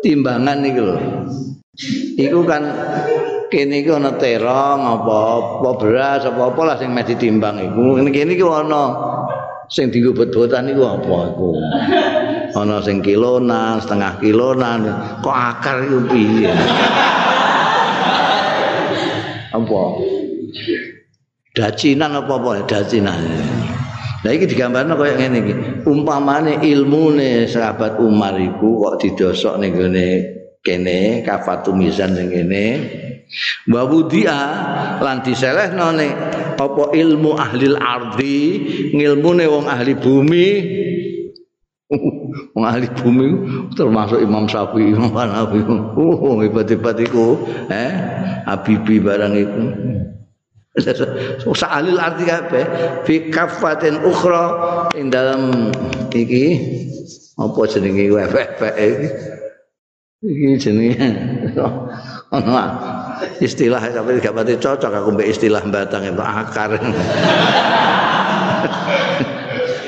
Timbangan 0.00 0.64
iki 0.64 0.80
lho. 0.80 0.96
Iku 2.16 2.40
kan 2.48 2.62
kene 3.52 3.84
iki 3.84 3.92
ana 3.92 4.16
terong 4.16 4.80
apa 4.80 5.16
apa 5.60 5.70
beras 5.76 6.24
apa 6.24 6.40
apa 6.56 6.60
lah 6.64 6.76
sing 6.80 6.88
mesti 6.88 7.20
ditimbang 7.20 7.60
iku. 7.68 8.00
Kene 8.00 8.32
iki 8.32 8.44
ana 8.48 8.82
sing 9.68 9.92
dienggo 9.92 10.16
bot-botan 10.16 10.68
niku 10.68 10.84
apa 10.88 11.16
iku 11.32 11.48
ana 12.56 12.80
sing 12.80 13.04
kilonan 13.04 13.76
setengah 13.84 14.16
kilonan 14.20 14.88
kok 15.20 15.36
akar 15.36 15.84
iku 15.84 15.98
piye 16.08 16.52
apa 19.52 19.80
dacinan 21.52 22.10
apa 22.16 22.32
apa 22.32 22.50
dacinan 22.64 23.20
Nah 24.18 24.34
iki 24.34 24.50
digambarno 24.50 24.98
koyo 24.98 25.14
ngene 25.14 25.38
iki. 25.46 25.54
Umpamane 25.86 26.58
ilmune 26.66 27.46
sahabat 27.46 28.02
Umar 28.02 28.34
iku 28.34 28.82
kok 28.82 28.98
didosok 28.98 29.62
ning 29.62 29.78
gone 29.78 30.06
kene 30.58 31.22
kafatu 31.22 31.70
mizan 31.70 32.18
ning 32.18 32.26
kene. 32.26 32.66
Wa 33.68 33.84
wudia 33.84 34.38
lan 35.04 35.20
diselehno 35.20 35.92
ning 35.92 36.12
apa 36.56 36.84
ilmu 36.96 37.36
ahli 37.36 37.76
ardi, 37.76 38.38
ngilmune 38.96 39.44
wong 39.44 39.64
ahli 39.68 39.92
bumi. 39.94 40.48
wong 42.56 42.64
ahli 42.64 42.88
bumi 43.00 43.26
termasuk 43.72 44.20
Imam 44.20 44.44
Syafi'i, 44.48 44.92
Imam 44.92 45.12
Hanafi. 45.12 45.60
Oh, 45.98 46.40
hebat-hebat 46.40 47.00
iku, 47.00 47.40
eh, 47.72 47.92
Habibi 48.44 49.00
barang 49.00 49.34
iku. 49.36 49.64
Sa'alil 51.58 51.98
arti 51.98 52.24
kabeh 52.26 52.64
fi 53.02 53.14
kafatin 53.34 53.98
ukhra 54.02 54.46
ing 54.94 55.10
dalam 55.10 55.74
iki 56.14 56.54
apa 57.38 57.60
jenenge 57.66 58.14
wefek 58.14 58.62
iki 58.78 59.08
iki 60.22 60.46
jenenge 60.58 61.08
istilah 63.46 63.80
tapi 63.80 64.20
gak 64.20 64.36
pati 64.36 64.54
cocok 64.60 64.92
aku 64.92 65.08
mbek 65.16 65.32
istilah 65.32 65.64
batang 65.64 66.04
itu 66.04 66.20
akar 66.20 66.76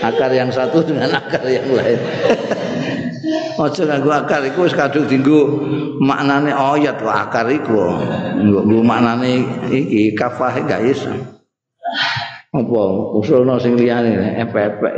akar 0.08 0.30
yang 0.32 0.48
satu 0.48 0.80
dengan 0.80 1.12
akar 1.20 1.44
yang 1.44 1.68
lain 1.68 2.00
Aja 3.60 3.84
nganggo 3.84 4.08
akar 4.08 4.40
iku 4.48 4.64
wis 4.64 4.72
kadung 4.72 5.04
dienggo 5.04 5.60
maknane 6.00 6.48
ayat 6.48 6.96
kok 6.96 7.12
akar 7.12 7.46
iku. 7.52 7.92
Nggo 8.40 8.80
maknane 8.80 9.44
iki 9.68 10.16
kafah 10.16 10.64
gak 10.64 10.80
iso. 10.88 11.12
Apa 12.50 12.82
usulno 13.20 13.60
sing 13.60 13.76
liyane 13.76 14.40
epek-epek. 14.40 14.94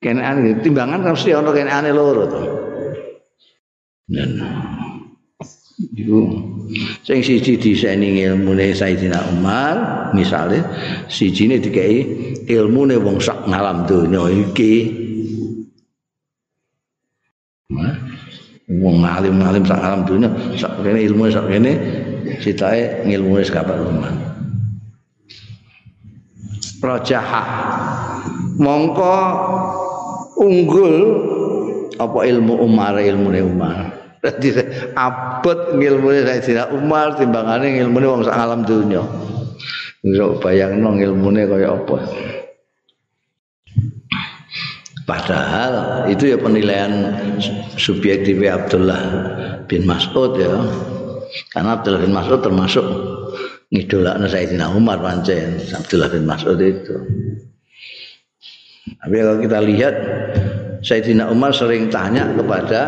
Kenean 0.00 0.64
timbangan 0.64 1.04
mesti 1.04 1.36
ana 1.36 1.52
keneane 1.52 1.90
loro 1.92 2.24
to. 2.24 2.42
Dan 4.08 4.40
iku. 5.78 6.20
Sing 7.04 7.20
siji 7.20 7.58
diseni 7.60 8.24
ilmune 8.24 8.72
Sayyidina 8.72 9.20
Umar 9.34 10.10
misale 10.16 10.62
sijine 11.10 11.60
dikei 11.60 12.06
ilmune 12.48 12.96
wong 12.98 13.20
sak 13.20 13.46
ngalam 13.46 13.84
donya 13.84 14.22
iki. 14.32 14.74
Wong 18.64 19.04
alim-alim 19.04 19.64
sak 19.68 19.80
alam 19.80 20.08
dunia 20.08 20.30
sak 20.56 20.80
kene 20.80 21.04
ilmu 21.04 21.28
sak 21.28 21.46
kene 21.52 21.72
sitae 22.40 23.04
ngilmune 23.04 23.44
sekapat 23.44 23.76
rumah 23.76 24.12
rajaha. 26.84 27.44
Mongko 28.60 29.16
unggul 30.38 30.96
apa 31.96 32.18
ilmu 32.28 32.54
Umar 32.60 33.00
ilmu 33.00 33.32
Umar 33.40 34.03
dadi 34.24 34.56
abot 34.96 35.76
ngilmune 35.76 36.24
Sayyidina 36.24 36.72
Umar 36.72 37.20
timbangane 37.20 37.76
ngilmune 37.76 38.06
wong 38.08 38.22
sak 38.24 38.32
alam 38.32 38.64
dunia 38.64 39.04
iso 40.00 40.40
bayangno 40.40 40.96
ngilmune 40.96 41.44
kaya 41.44 41.76
apa 41.76 41.98
Padahal 45.04 46.08
itu 46.08 46.32
ya 46.32 46.40
penilaian 46.40 47.12
subjektif 47.76 48.40
Abdullah 48.40 49.04
bin 49.68 49.84
Mas'ud 49.84 50.32
ya. 50.40 50.56
Karena 51.52 51.76
Abdullah 51.76 52.08
bin 52.08 52.16
Mas'ud 52.16 52.40
termasuk 52.40 52.86
ngidolaknya 53.68 54.24
Sayyidina 54.24 54.72
Umar 54.72 55.04
pancen 55.04 55.60
Abdullah 55.76 56.08
bin 56.08 56.24
Mas'ud 56.24 56.56
itu. 56.56 56.96
Tapi 58.96 59.14
kalau 59.20 59.36
kita 59.44 59.58
lihat 59.60 59.94
Sayyidina 60.80 61.28
Umar 61.28 61.52
sering 61.52 61.92
tanya 61.92 62.24
kepada 62.32 62.80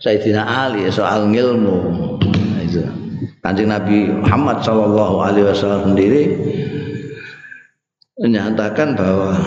Sayyidina 0.00 0.42
Ali 0.44 0.88
soal 0.92 1.28
ilmu. 1.32 1.76
Itu. 2.62 2.82
Kanjeng 3.40 3.70
Nabi 3.70 4.10
Muhammad 4.10 4.60
Shallallahu 4.60 5.16
Alaihi 5.22 5.46
Wasallam 5.46 5.94
sendiri 5.94 6.22
menyatakan 8.18 8.98
bahwa 8.98 9.38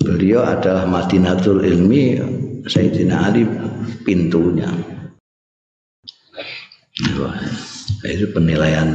beliau 0.00 0.42
adalah 0.46 0.88
Madinatul 0.88 1.60
Ilmi 1.60 2.18
Sayyidina 2.64 3.28
Ali 3.28 3.44
pintunya. 4.02 4.70
itu 8.08 8.26
penilaian 8.34 8.88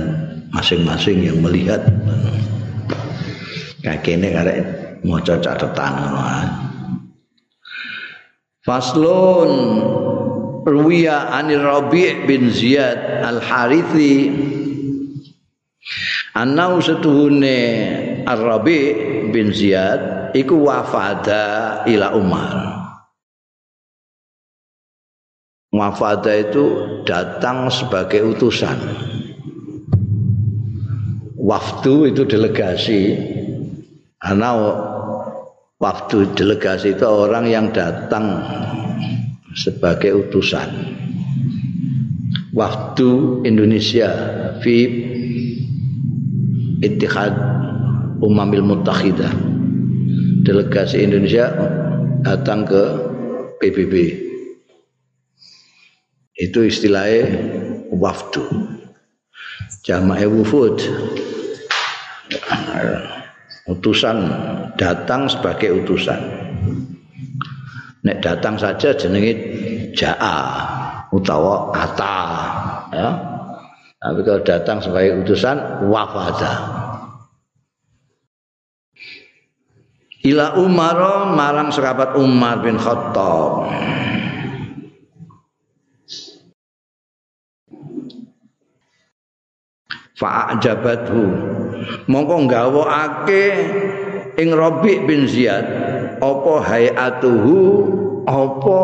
masing-masing 0.51 1.23
yang 1.23 1.39
melihat 1.39 1.79
ini 3.83 4.27
karek 4.31 4.57
mau 5.03 5.19
catatan 5.19 5.93
Faslun 8.63 9.51
Ruwiya 10.63 11.35
Anir 11.35 11.63
Rabi' 11.63 12.23
bin 12.23 12.47
Ziyad 12.47 13.23
Al-Harithi 13.27 14.31
Anau 16.33 16.81
setuhune 16.81 17.59
Ar-Rabi' 18.25 19.29
bin 19.29 19.53
Ziyad 19.53 20.33
iku 20.33 20.65
wafada 20.65 21.83
ila 21.85 22.17
Umar. 22.17 22.53
Wafada 25.69 26.33
itu 26.33 26.65
datang 27.05 27.69
sebagai 27.69 28.25
utusan. 28.33 28.77
Wafdu 31.37 32.09
itu 32.09 32.25
delegasi. 32.25 33.13
Karena 34.17 34.49
wafdu 35.83 36.31
delegasi 36.31 36.95
itu 36.95 37.03
orang 37.03 37.51
yang 37.51 37.67
datang 37.75 38.39
sebagai 39.51 40.15
utusan. 40.15 40.95
Wafdu 42.55 43.43
Indonesia 43.43 44.07
fi 44.63 44.87
Ittihad 46.79 47.35
Umamil 48.23 48.63
Mutakhidah. 48.63 49.33
Delegasi 50.47 51.03
Indonesia 51.03 51.51
datang 52.23 52.63
ke 52.63 52.83
PBB. 53.59 54.23
Itu 56.39 56.63
istilahnya 56.63 57.27
wafdu. 57.91 58.43
Jamaah 59.83 60.27
wufud. 60.31 60.79
Utusan 63.63 64.17
datang 64.75 65.31
sebagai 65.31 65.83
utusan. 65.83 66.19
Nek 68.03 68.19
datang 68.19 68.59
saja 68.59 68.91
jenenge 68.91 69.33
jaa 69.95 70.39
utawa 71.15 71.71
ata 71.71 72.19
ya. 72.91 73.09
Tapi 74.03 74.19
kalau 74.27 74.41
datang 74.43 74.83
sebagai 74.83 75.23
utusan 75.23 75.87
wafada. 75.87 76.83
ila 80.23 80.55
Umar 80.55 81.27
marang 81.35 81.69
sahabat 81.69 82.15
Umar 82.15 82.63
bin 82.63 82.79
Khattab 82.79 83.67
fa'ajabathu 90.23 91.23
mongko 92.07 92.47
gawokake 92.47 93.45
ing 94.39 94.55
Rabi 94.55 95.03
bin 95.03 95.27
Ziyad 95.27 95.67
apa 96.23 96.53
hayatuhu 96.63 97.59
apa? 98.23 98.81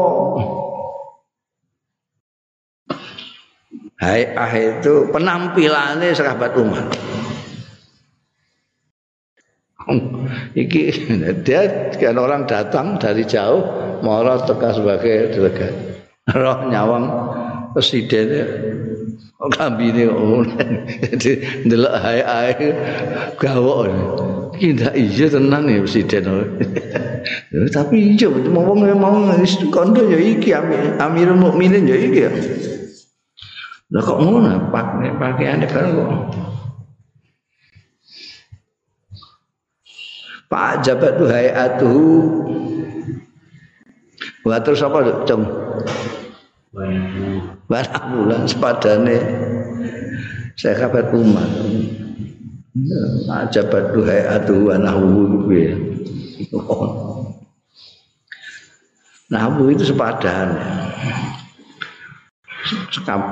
Hayah 3.99 4.51
itu 4.55 5.11
penampilannya 5.11 6.15
sahabat 6.15 6.55
Umar. 6.55 6.87
Iki 10.55 10.81
dia 11.43 11.91
kan 11.99 12.15
orang 12.15 12.47
datang 12.47 12.95
dari 12.95 13.27
jauh 13.27 13.59
mau 13.99 14.23
tekan 14.23 14.71
sebagai 14.71 15.35
delegat. 15.35 15.73
Roh 16.31 16.69
nyawang 16.69 17.09
presiden 17.73 18.29
kambine 19.47 20.03
jadi 21.15 21.31
ndelok 21.63 21.95
hae-hae 21.95 22.67
gawok. 23.39 23.87
Iki 24.59 24.75
ndak 24.75 24.93
iya 24.99 25.25
tenan 25.31 25.71
ya 25.71 25.79
presiden. 25.79 26.27
Tapi 27.71 28.19
iya 28.19 28.27
mau 28.51 28.75
mau 28.75 29.15
kondo 29.71 30.03
ya 30.11 30.19
iki 30.19 30.51
Amirul 30.99 31.39
Mukminin 31.39 31.87
ya 31.87 31.95
iki 31.95 32.27
ya. 32.27 32.31
Lah 33.89 34.03
kok 34.03 34.19
ngono 34.19 34.69
pak 34.69 35.01
pakaiane 35.17 35.65
kan 35.65 35.87
kok 35.87 36.09
Pak 40.49 40.81
jabat 40.81 41.13
tu 41.21 41.25
hayatuhu 41.29 42.09
Wa 44.43 44.57
terus 44.65 44.81
apa 44.81 45.23
cung? 45.29 45.45
Barang 46.69 48.05
bulan 48.13 48.45
sepadane. 48.45 49.17
Saya 50.53 50.85
kabar 50.85 51.09
umat. 51.17 51.49
Pak 53.25 53.43
jabat 53.49 53.83
tu 53.97 54.05
hayatuhu 54.05 54.69
wa 54.69 54.75
nahwu 54.77 55.49
Nahwu 59.33 59.63
itu 59.73 59.83
sepadan. 59.89 60.53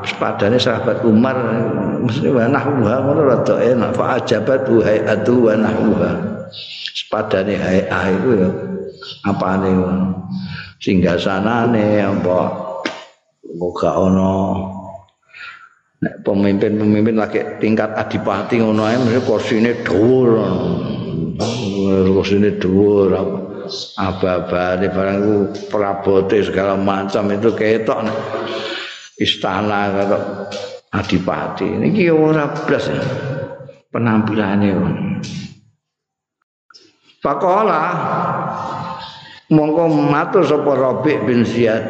sepadane 0.01 0.57
sahabat 0.57 1.05
Umar. 1.05 1.37
Mesti 2.01 2.33
wa 2.33 2.49
nahwa 2.49 3.05
ngono 3.05 3.21
rada 3.21 3.61
enak. 3.61 3.93
Fa 3.93 4.17
ajabat 4.17 4.65
wa 4.65 4.81
hayatu 4.81 5.45
wa 5.45 5.53
nahwa 5.53 6.09
sepadane 6.97 7.53
hayah 7.53 8.05
itu 8.17 8.29
ya 8.33 8.49
apane 9.27 9.71
singgah 10.81 11.19
sanane 11.19 12.01
apa 12.01 12.66
moga 13.57 13.91
nek 15.97 16.21
pemimpin-pemimpin 16.21 17.17
lagi 17.17 17.41
tingkat 17.57 17.89
adipati 17.97 18.61
ngono 18.61 18.85
ae 18.85 19.01
mesti 19.01 19.21
kursine 19.25 19.81
dhuwur 19.81 20.29
kursine 22.13 22.53
dhuwur 22.61 23.17
apa-apa 23.97 24.77
barang 24.77 25.17
ku 25.25 25.35
prabote 25.73 26.39
segala 26.45 26.77
macam 26.77 27.33
itu 27.33 27.49
ketok 27.51 28.05
istana 29.19 29.91
karo 29.91 30.17
adipati. 30.93 31.67
Niki 31.67 32.07
ora 32.07 32.47
blas 32.47 32.87
penampilane 33.91 34.69
Pakola 37.17 37.81
mongko 39.51 39.83
matur 39.89 40.45
sapa 40.45 40.71
Rabi 40.77 41.13
bin 41.25 41.41
Ziyad 41.43 41.83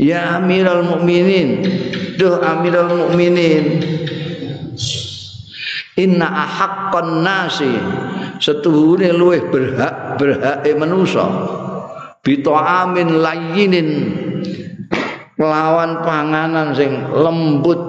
Ya 0.00 0.40
Amirul 0.40 0.88
Mukminin. 0.88 1.64
Duh 2.16 2.40
Amirul 2.40 3.08
Mukminin. 3.08 3.84
Inna 6.00 6.28
ahaqqan 6.28 7.20
nasi. 7.20 7.72
Setuhune 8.40 9.12
luweh 9.12 9.44
berhak 9.52 10.16
berhake 10.16 10.72
manusa. 10.74 11.28
Bitoamin 12.22 13.18
layinin 13.20 13.88
melawan 15.36 16.06
panganan 16.06 16.72
sing 16.72 16.90
lembut 17.12 17.80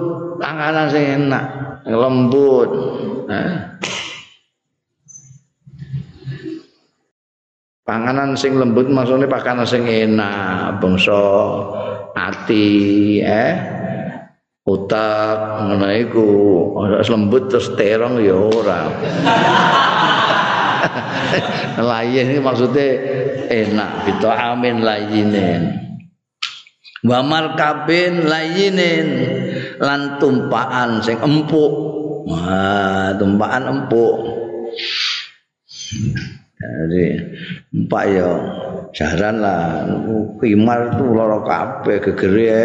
panganan 0.42 0.86
sing 0.90 1.04
enak. 1.24 1.44
Lembut. 1.88 2.70
Eh. 3.24 3.74
panganan 7.84 8.32
sing 8.32 8.56
lembut 8.56 8.88
maksudnya 8.88 9.28
panganan 9.28 9.68
sing 9.68 9.84
enak 9.84 10.80
bangsa 10.80 11.20
ati 12.14 12.66
eh? 13.20 13.52
Utak 14.64 15.68
ngono 15.68 15.86
iku. 15.92 16.28
Lembut 17.04 17.52
terus 17.52 17.68
terong 17.76 18.16
ya 18.22 18.32
ora. 18.32 18.88
Layin 21.90 22.30
ini 22.32 22.40
maksudnya 22.40 22.86
enak 23.50 24.06
itu 24.06 24.28
amin 24.30 24.80
layinin 24.80 25.84
wa 27.04 27.20
markabin 27.20 28.24
layinin 28.24 29.08
lan 29.78 30.16
tumpaan 30.16 31.04
sing 31.04 31.20
empuk. 31.20 31.72
Wah 32.24 33.12
tumpaan 33.20 33.68
empuk. 33.68 34.16
Jadi 36.56 37.04
empak 37.76 38.04
ya 38.08 38.28
jaran 38.94 39.42
lah. 39.42 39.84
Kimar 40.38 40.94
tuh 40.96 41.10
loro 41.10 41.42
kabeh 41.42 41.98
gegere 41.98 42.62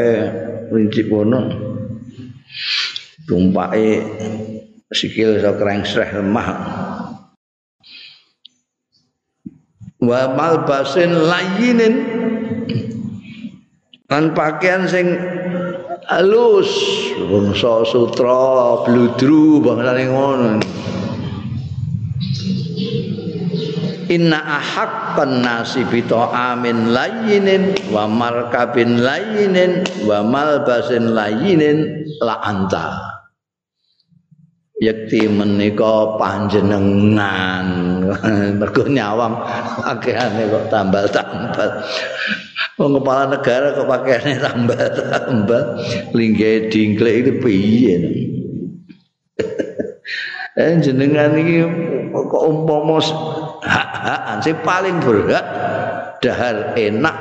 prinsip 0.69 1.09
ngono 1.09 1.49
tumpake 3.25 4.01
sikil 4.93 5.41
iso 5.41 5.51
krengsreh 5.57 6.09
lemah. 6.21 6.49
Wa 9.99 10.21
malbasin 10.31 11.11
layinin. 11.11 11.95
Lan 14.09 14.33
pakaian 14.33 14.89
sing 14.89 15.13
halus. 16.09 16.71
Bangsa 17.19 17.85
sutra 17.85 18.81
bludru 18.85 19.61
bangsa 19.61 19.93
ngono 20.09 20.57
Inna 24.09 24.41
ahaqqan 24.41 25.45
nasi 25.45 25.85
bi 25.85 26.01
amin 26.09 26.89
layinin 26.89 27.77
wa 27.93 28.09
markabin 28.09 29.05
layinin 29.05 29.85
wa 30.01 30.25
malbasin 30.25 31.13
layinin 31.13 32.09
la 32.17 32.41
anta. 32.41 33.19
Yakti 34.81 35.29
menika 35.29 36.17
panjenengan. 36.17 37.67
Mergo 38.57 38.89
nyawang 38.89 39.45
pakaiane 39.85 40.41
kok 40.49 40.65
tambal-tambal. 40.73 41.69
Wong 42.81 42.91
kepala 42.97 43.23
negara 43.29 43.77
kok 43.77 43.85
pakaiane 43.85 44.33
tambal-tambal. 44.41 45.63
Lingge 46.17 46.73
dingklek 46.73 47.15
itu 47.21 47.31
piye? 47.37 47.97
Eh 50.59 50.75
jenengan 50.83 51.39
iki 51.39 51.63
kok 52.11 52.43
umpama 52.43 52.99
hak-hakan 53.63 54.37
sing 54.43 54.55
paling 54.63 54.97
berhak 55.03 55.45
dahar 56.19 56.75
enak 56.75 57.15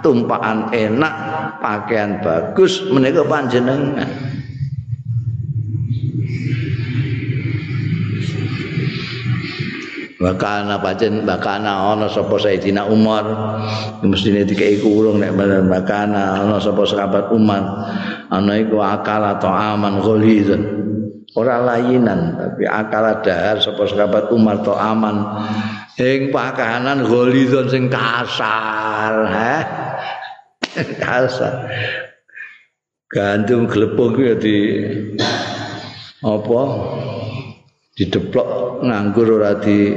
tumpahan 0.00 0.70
enak 0.70 1.14
pakaian 1.58 2.22
bagus 2.22 2.86
menika 2.90 3.26
panjenengan. 3.26 4.08
Bakana 10.14 10.80
pancen 10.80 11.28
bakana 11.28 11.92
ana 11.92 12.08
sapa 12.08 12.40
Sayyidina 12.40 12.88
Umar 12.88 13.28
mestine 14.00 14.48
dikeki 14.48 14.80
kurung 14.80 15.20
nek 15.20 15.36
bener 15.36 15.68
bakana 15.68 16.40
ana 16.40 16.56
sapa 16.56 16.88
sahabat 16.88 17.28
Umar. 17.28 17.60
Ana 18.32 18.56
iku 18.56 18.80
akala 18.80 19.36
ta'aman 19.36 20.00
ghalizan 20.00 20.62
ora 21.34 21.60
layinan 21.60 22.40
tapi 22.40 22.64
akala 22.64 23.20
dahar 23.20 23.60
sapa 23.60 23.84
sahabat 23.84 24.32
Umar 24.32 24.64
ta'aman 24.64 25.16
ing 25.98 26.34
pakanan 26.34 27.06
ghalizan 27.06 27.66
sing 27.70 27.84
kasar 27.86 29.14
ha? 29.30 29.54
Kasar. 30.74 31.70
Gandum 33.06 33.70
glepung 33.70 34.18
ya 34.18 34.34
di 34.34 34.82
apa? 36.24 36.62
Dideplok 37.94 38.82
nganggur 38.82 39.38
ora 39.38 39.54
di 39.62 39.94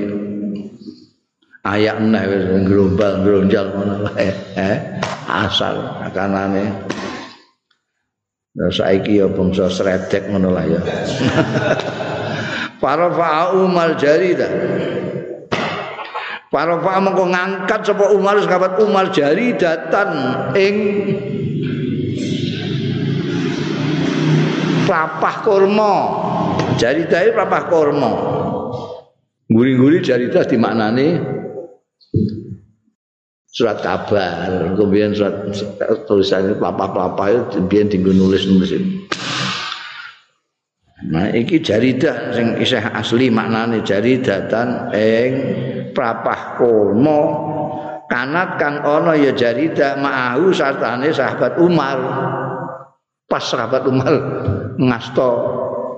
ayak 1.65 1.97
neh 1.97 2.23
wis 2.29 2.43
nglombal 2.61 3.25
ngronjal 3.25 3.67
ngono 3.73 3.95
wae 4.05 4.29
eh 4.53 4.77
asal 5.25 6.05
kanane 6.13 6.87
Nah, 8.57 8.73
saiki 8.73 9.21
ya 9.21 9.29
bangsa 9.29 9.69
sredek 9.69 10.33
ngono 10.33 10.49
lah 10.49 10.65
ya. 10.65 10.81
Para 12.81 13.13
fa'u 13.13 13.69
mal 13.69 13.93
jarida. 14.01 14.49
Para 16.58 16.74
mengko 16.74 17.30
ngangkat 17.30 17.86
sapa 17.86 18.10
Umar 18.18 18.41
sahabat 18.41 18.82
Umar 18.82 19.14
jaridatan 19.14 20.10
ing 20.58 20.76
papah 24.89 25.45
kurma. 25.45 25.93
Jaridah 26.82 27.30
itu 27.30 27.38
papah 27.38 27.62
kurma. 27.70 28.10
Guri-guri 29.53 30.01
jaridah 30.01 30.49
dimaknani 30.49 31.22
surat 33.53 33.78
kabar. 33.86 34.74
Kemudian 34.74 35.14
surat 35.14 35.53
tulisannya 36.10 36.58
pelapa-pelapa 36.58 37.24
itu 37.30 37.41
kemudian 37.62 37.86
tinggal 37.86 38.18
nulis-nulis 38.18 38.74
itu. 38.74 39.05
Nah, 41.05 41.30
iki 41.30 41.62
jaridah 41.62 42.34
sing 42.34 42.58
isih 42.58 42.82
asli 42.82 43.30
maknane 43.30 43.86
jaridatan 43.86 44.89
ing 44.97 45.32
prapah 45.97 46.61
kurma 46.61 47.19
kanat 48.05 48.61
kang 48.61 48.85
ana 48.85 49.17
ya 49.17 49.33
jaridah 49.33 49.97
ma'ahu 49.97 50.53
sartane 50.53 51.09
sahabat 51.09 51.57
Umar. 51.57 51.97
Pas 53.27 53.43
sahabat 53.43 53.83
Umar 53.89 54.13
ngasto 54.77 55.31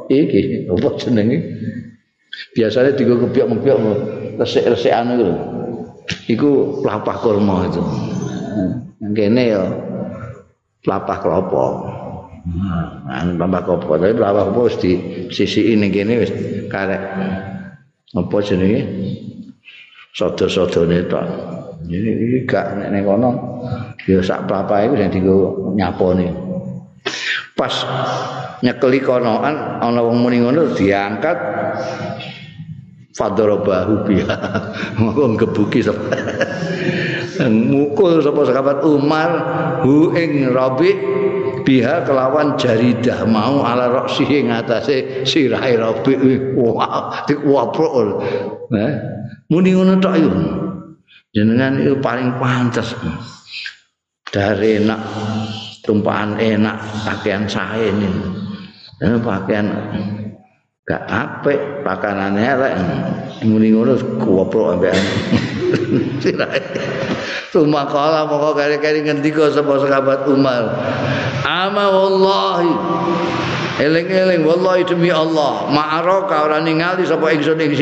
iki 0.07 0.65
apa 0.71 0.87
jenenge? 0.97 1.37
Biasanya 2.55 2.95
tiga 2.95 3.19
kebiak-kebiak 3.19 3.77
resik-resikan 4.39 5.19
itu 5.19 5.29
iku 6.31 6.81
pelapah 6.81 7.17
kurma 7.19 7.67
itu. 7.69 7.83
Yang 9.03 9.13
kene 9.13 9.43
ya 9.51 9.63
pelapah 10.81 11.17
kelapa 11.21 11.65
nah, 12.49 13.21
pelapah 13.35 13.61
kelapa 13.67 13.93
tapi 13.99 14.13
pelapah 14.15 14.43
kelapa 14.49 14.59
harus 14.65 14.77
di 14.81 14.91
sisi 15.29 15.75
ini 15.75 15.91
wis 16.17 16.31
karek. 16.71 17.03
Apa 18.09 18.41
jenenge 18.41 18.81
sodo-sodo 20.13 20.85
itu 20.89 21.21
jadi 21.89 22.09
ini 22.11 22.37
gak 22.43 22.91
nek 22.91 23.03
kono 23.07 23.31
ya 24.03 24.19
sak 24.19 24.49
itu 24.49 24.93
yang 24.97 25.11
tiga 25.13 25.35
nyapone 25.75 26.27
pas 27.55 27.73
nyekeli 28.63 28.99
konoan 29.03 29.83
ana 29.83 29.99
wong 30.03 30.23
muni 30.23 30.43
ngono 30.43 30.75
diangkat 30.75 31.37
fadrobahu 33.19 34.07
biha. 34.07 34.37
Monggo 35.03 35.35
gebuki 35.35 35.83
sapa. 35.83 36.15
Mukul 37.51 38.23
sapa 38.23 38.47
sahabat 38.47 38.79
Umar 38.87 39.29
hu 39.83 40.15
ing 40.15 40.55
Rabi 40.55 40.95
biha 41.67 42.07
kelawan 42.07 42.55
jaridah 42.55 43.27
mau 43.27 43.67
ala 43.67 43.91
roksi 43.91 44.23
atase 44.47 45.27
sirahe 45.27 45.75
Rabi. 45.75 46.15
Wah 46.55 47.27
dikuwaprok 47.27 48.23
eh 48.71 48.93
muni 49.49 49.73
ngono 49.73 49.97
tok 49.97 50.15
yo 50.17 50.31
jenengan 51.33 51.77
itu 51.81 51.97
paling 52.01 52.37
pantas 52.37 52.93
dari 54.29 54.77
enak 54.77 54.99
tumpahan 55.83 56.37
enak 56.37 56.77
pakaian 57.05 57.49
saya 57.49 57.89
ini. 57.89 58.09
Pakaian 58.99 59.65
gak 60.85 61.03
apik 61.09 61.81
pakanane 61.81 62.41
elek. 62.45 62.73
Muni 63.47 63.73
ngono 63.73 63.97
kuwoprok 64.21 64.77
ambekan 64.77 64.99
Tuma 67.53 67.89
kala 67.89 68.29
moko 68.29 68.53
kari-kari 68.53 69.01
ngendika 69.01 69.49
sapa 69.49 69.81
sahabat 69.81 70.29
Umar. 70.29 70.69
Ama 71.41 71.85
wallahi. 71.89 72.73
Eling-eling 73.79 74.45
wallahi 74.45 74.85
demi 74.85 75.09
Allah. 75.09 75.65
Ma'araka 75.71 76.45
ora 76.45 76.61
ningali 76.61 77.07
sapa 77.07 77.33
ingsun 77.33 77.57
ing 77.63 77.73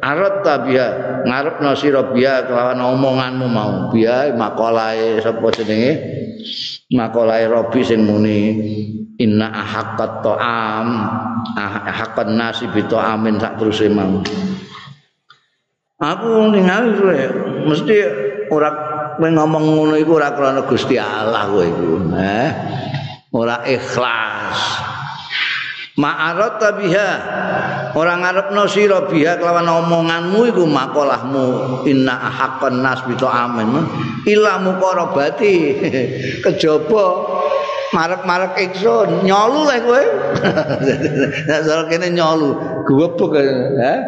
arat 0.00 0.42
tabiya 0.42 0.86
ngarepno 1.28 1.72
sira 1.76 2.08
biya 2.10 2.48
kelawan 2.48 2.80
omonganmu 2.80 3.46
mau. 3.46 3.72
Biya 3.92 4.32
makalae 4.34 5.20
sapa 5.20 5.48
jenenge? 5.52 5.92
Makalae 6.90 7.46
Robi 7.46 7.80
sing 7.84 8.02
muni. 8.04 8.40
Inna 9.20 9.52
ahaqqat 9.52 10.24
ta'am 10.24 10.88
ahaqqan 11.60 12.40
nasi 12.40 12.64
bi 12.72 12.80
ta'amin 12.88 13.36
sak 13.36 13.60
terus 13.60 13.84
emang 13.84 14.24
aku 16.00 16.56
ningali 16.56 16.96
kowe 16.96 17.20
mesti 17.68 17.96
ora 18.48 18.70
ngomong 19.20 19.64
ngono 19.76 19.94
iku 20.00 20.16
ora 20.16 20.32
krana 20.32 20.64
Gusti 20.64 20.96
Allah 20.96 21.52
kowe 21.52 21.64
iku 21.64 22.16
eh? 22.16 22.48
Ora 23.30 23.62
ikhlas 23.68 24.58
ma'arata 25.98 26.78
biha. 26.78 27.10
Orang 27.96 28.22
ngarepno 28.22 28.62
sira 28.70 29.06
biha 29.10 29.40
kelawan 29.40 29.66
omonganmu 29.66 30.40
iku 30.50 30.64
makolahmu. 30.68 31.46
Inna 31.90 32.14
haqqan 32.30 32.84
nas 32.84 33.02
bi 33.06 33.14
amin. 33.18 33.86
Ila 34.26 34.62
muqarabati 34.62 35.54
kejaba 36.46 37.04
marek-marek 37.90 38.54
iksun 38.70 39.26
nyolu 39.26 39.66
lah 39.66 39.82
nek 41.50 41.60
soal 41.66 41.90
kene 41.90 42.14
nyolu 42.14 42.54
gubuk 42.86 43.34
ya 43.34 43.98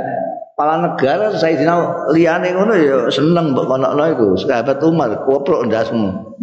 kepala 0.62 0.78
negara 0.78 1.34
Sayyidina 1.34 2.06
liyane 2.14 2.54
ngono 2.54 2.72
ya 2.78 3.10
seneng 3.10 3.50
mbok 3.50 3.66
konokno 3.66 4.04
iku. 4.14 4.26
Sahabat 4.38 4.78
Umar 4.86 5.10
koprok 5.26 5.66
ndasmu. 5.66 6.38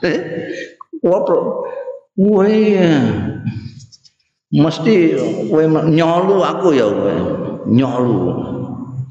Koprok 1.00 1.44
Wah, 2.20 2.44
mesti 4.52 5.16
kowe 5.48 5.64
nyolu 5.88 6.44
aku 6.44 6.76
ya 6.76 6.84
kowe 6.84 7.16
nyolu. 7.64 8.20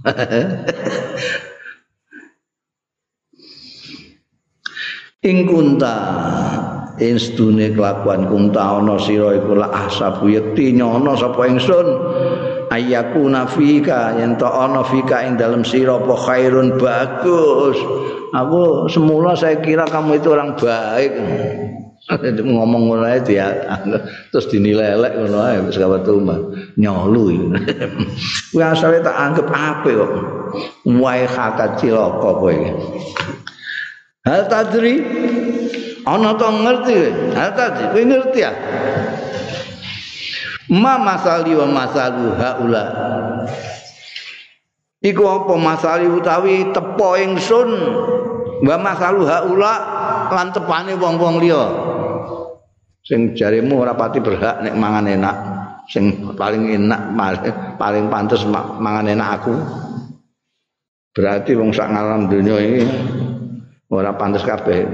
Ing 5.25 5.49
kunta 5.49 5.97
instune 7.01 7.73
kelakuan 7.73 8.29
kum 8.29 8.53
taono 8.53 9.01
sira 9.01 9.41
iku 9.41 9.57
la 9.57 9.73
ahsabu 9.73 10.29
yakti 10.29 10.77
nyono 10.77 11.17
sapa 11.17 11.49
ingsun? 11.49 11.89
Ayaku 12.69 13.25
nafika 13.25 14.21
yen 14.21 14.37
to 14.37 14.45
ana 14.45 14.85
fika 14.85 15.25
ing 15.25 15.33
dalam 15.33 15.65
sira 15.65 15.97
apa 15.97 16.13
khairun 16.13 16.77
bagus. 16.77 17.73
Aku 18.37 18.85
semula 18.85 19.33
saya 19.33 19.57
kira 19.57 19.89
kamu 19.89 20.21
itu 20.21 20.29
orang 20.29 20.53
baik 20.53 21.09
ngomong 22.57 22.89
ngono 22.89 23.05
ae 23.05 23.21
dia 23.21 23.53
terus 24.33 24.49
dinilai 24.49 24.97
elek 24.97 25.13
ngono 25.13 25.37
ae 25.45 25.57
wis 25.61 25.77
gawat 25.77 26.05
rumah 26.09 26.41
nyolu. 26.73 27.53
Kuwi 28.49 28.63
asale 28.65 29.05
tak 29.05 29.13
anggap 29.13 29.47
apik 29.53 29.93
kok. 29.93 30.11
Wae 30.89 31.29
hakat 31.29 31.77
cilaka 31.77 32.29
kowe. 32.33 32.55
Hal 34.25 34.41
tadri? 34.49 34.95
Ana 36.09 36.33
to 36.33 36.49
ngerti 36.49 36.93
hal 37.37 37.51
tadri? 37.53 37.85
Kowe 37.93 38.01
ngerti 38.01 38.39
ya? 38.41 38.51
Ma 40.69 40.97
masali 40.97 41.53
wa 41.53 41.65
masalu 41.69 42.33
haula. 42.37 42.85
Iku 44.99 45.23
apa 45.23 45.53
masali 45.55 46.09
utawi 46.09 46.73
tepo 46.73 47.13
ingsun? 47.17 47.69
Wa 48.65 48.75
masalu 48.81 49.29
haula 49.29 49.73
lan 50.29 50.49
tepane 50.53 50.93
wong-wong 50.97 51.41
liya 51.41 51.88
sing 53.09 53.33
jarimu 53.33 53.81
ora 53.81 53.97
pati 53.97 54.21
berhak 54.21 54.61
nek 54.61 54.77
mangan 54.77 55.09
enak. 55.09 55.35
Sing 55.89 56.37
paling 56.37 56.69
enak 56.69 57.17
paling 57.81 58.05
pantes 58.13 58.45
mangan 58.53 59.09
enak 59.09 59.29
aku. 59.41 59.57
Berarti 61.17 61.57
wong 61.57 61.73
sak 61.73 61.89
ngalam 61.89 62.29
dunia 62.29 62.61
ini 62.61 62.85
ora 63.89 64.13
pantes 64.13 64.45
kabeh. 64.45 64.85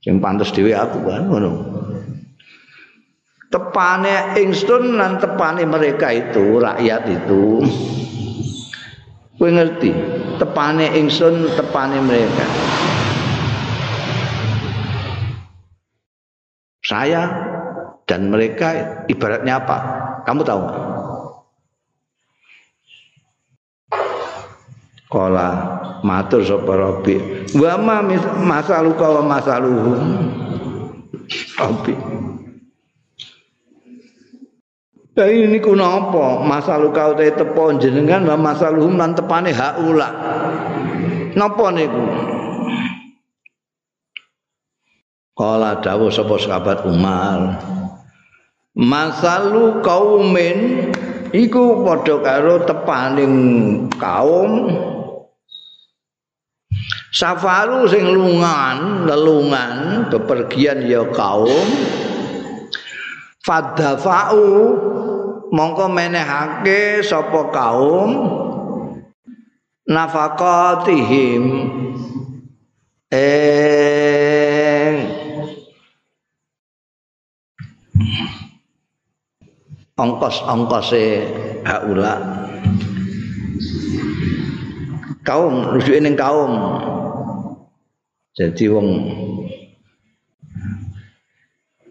Sing 0.00 0.16
pantes 0.24 0.48
dhewe 0.56 0.72
aku 0.72 1.04
kan 1.04 1.28
ngono. 1.28 1.52
Tepane 3.52 4.40
ingsun 4.40 4.96
lan 4.96 5.20
tepane 5.20 5.68
mereka 5.68 6.08
itu 6.12 6.60
rakyat 6.60 7.02
itu 7.08 7.64
kowe 9.36 9.48
ngerti? 9.48 9.92
Tepane 10.40 10.96
ingsun 10.96 11.56
tepane 11.56 12.00
mereka 12.00 12.44
Saya 16.88 17.28
dan 18.08 18.32
mereka 18.32 19.04
ibaratnya 19.12 19.60
apa? 19.60 19.76
Kamu 20.24 20.40
tahu? 20.40 20.64
Kala 25.12 25.48
matur 26.00 26.40
sapa 26.48 26.72
Rabbi. 26.72 27.44
Wa 27.60 27.76
ma 27.76 28.00
masaluka 28.40 29.20
wa 29.20 29.22
masaluhum. 29.36 30.00
Rabbi. 31.60 31.94
Tapi 35.12 35.34
ini 35.44 35.60
kuna 35.60 36.08
apa? 36.08 36.40
Masaluka 36.40 37.12
utai 37.12 37.36
tepo 37.36 37.68
jenengan 37.76 38.24
wa 38.24 38.36
masaluhum 38.40 38.96
lan 38.96 39.12
tepane 39.12 39.52
haula. 39.52 40.08
Napa 41.36 41.68
niku? 41.68 42.04
Kala 45.38 45.78
dawuh 45.78 46.10
sapa 46.10 46.34
sahabat 46.34 46.82
Umar. 46.82 47.62
Masalu 48.74 49.78
kaumin 49.86 50.90
iku 51.30 51.86
padha 51.86 52.18
karo 52.18 52.66
tepaning 52.66 53.34
kaum. 54.02 54.66
Safaru 57.14 57.86
sing 57.86 58.10
lungan, 58.10 59.06
lelungan, 59.06 60.10
bepergian 60.10 60.82
ya 60.90 61.06
kaum. 61.14 61.66
Fadafa'u 63.46 64.46
mongko 65.54 65.86
menehake 65.86 67.06
sapa 67.06 67.54
kaum. 67.54 68.10
Nafaqatihim. 69.86 71.44
Eh 73.14 74.07
ongkos-ongkose 79.98 81.04
haula 81.66 82.14
kaum 85.28 85.76
rujuke 85.76 86.00
ning 86.00 86.16
kaum. 86.16 86.52
Jadi 88.32 88.64
wong 88.72 88.88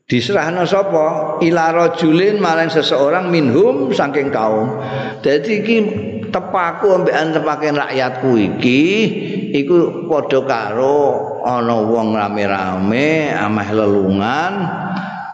diserahno 0.10 0.66
sapa? 0.66 1.38
Ila 1.46 1.76
rajulin 1.76 2.42
marang 2.42 2.74
seseorang 2.74 3.30
minhum 3.30 3.94
saking 3.94 4.34
kaum. 4.34 4.82
Dadi 5.22 5.62
iki 5.62 5.78
tepaku 6.34 6.98
ambek 6.98 7.14
tepake 7.36 7.70
rakyatku 7.76 8.32
iki 8.36 8.84
iku 9.54 10.08
padha 10.10 10.40
karo 10.48 11.00
ana 11.46 11.78
wong 11.84 12.16
rame-rame 12.16 13.32
ameh 13.32 13.70
lelungan 13.72 14.54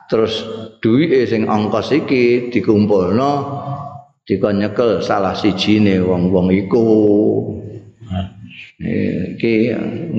terus 0.10 0.63
duwike 0.84 1.24
sing 1.24 1.48
ongkos 1.48 1.96
iki 1.96 2.52
dikumpulno 2.52 3.32
dikon 4.28 4.60
nyekel 4.60 5.00
salah 5.00 5.32
sijine 5.32 6.04
wong-wong 6.04 6.52
iku. 6.52 6.84
Iki 8.84 9.54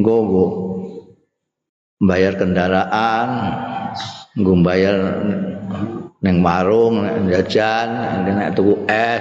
nggo 0.00 0.16
bayar 2.00 2.40
kendaraan 2.40 3.28
nggo 4.40 4.52
bayar 4.64 4.96
ning 6.24 6.40
warung 6.40 7.04
jajan 7.28 7.88
nek 8.24 8.56
tuku 8.56 8.88
es 8.88 9.20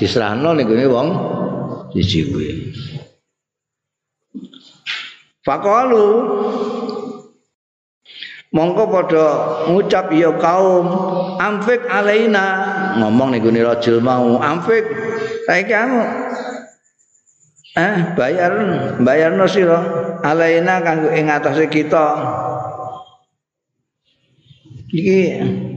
diserahno 0.00 0.56
ning 0.56 0.64
wong 0.88 1.08
siji 1.92 2.32
kuwi. 2.32 2.50
Fakalu 5.44 6.08
mongko 8.50 8.84
padha 8.90 9.26
ngucap 9.70 10.10
ya 10.14 10.30
kaum 10.38 10.86
amfik 11.38 11.86
alaina. 11.86 12.46
Ngomong 12.98 13.34
ning 13.34 13.40
gone 13.42 13.60
rajul 13.62 14.02
mau 14.02 14.38
amfik 14.42 14.84
saiki 15.46 15.70
kamu 15.70 16.02
eh 17.78 17.96
bayar 18.18 18.52
bayarno 18.98 19.46
sira 19.46 19.78
alaina 20.26 20.82
kanggo 20.82 21.14
ing 21.14 21.30
atase 21.30 21.70
kita. 21.70 22.06
Iki 24.90 25.20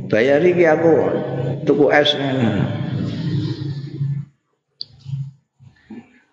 bayar 0.09 0.41
iki 0.41 0.65
aku 0.65 0.93
tuku 1.69 1.85
es. 1.93 2.17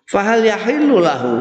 Fahal 0.09 0.43
yahillu 0.43 0.99
lahu 0.99 1.33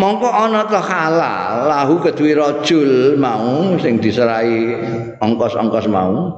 mongko 0.00 0.28
ana 0.32 0.64
ta 0.64 0.80
halal 0.80 1.68
lahu 1.68 2.00
kedue 2.00 2.32
rajul 2.32 3.20
mau 3.20 3.76
sing 3.76 4.00
diserai 4.00 4.80
ongkos-ongkos 5.20 5.86
mau. 5.92 6.32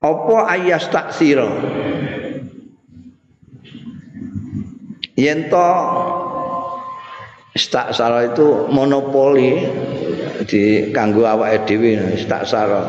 Apa 0.00 0.36
ayas 0.56 0.88
taksira 0.88 1.48
yen 5.20 5.52
to 5.52 5.68
istaksara 7.52 8.32
itu 8.32 8.64
monopoli 8.72 9.60
di 10.48 10.88
kanggo 10.96 11.28
awake 11.28 11.68
dhewe 11.68 12.16
istaksara 12.16 12.88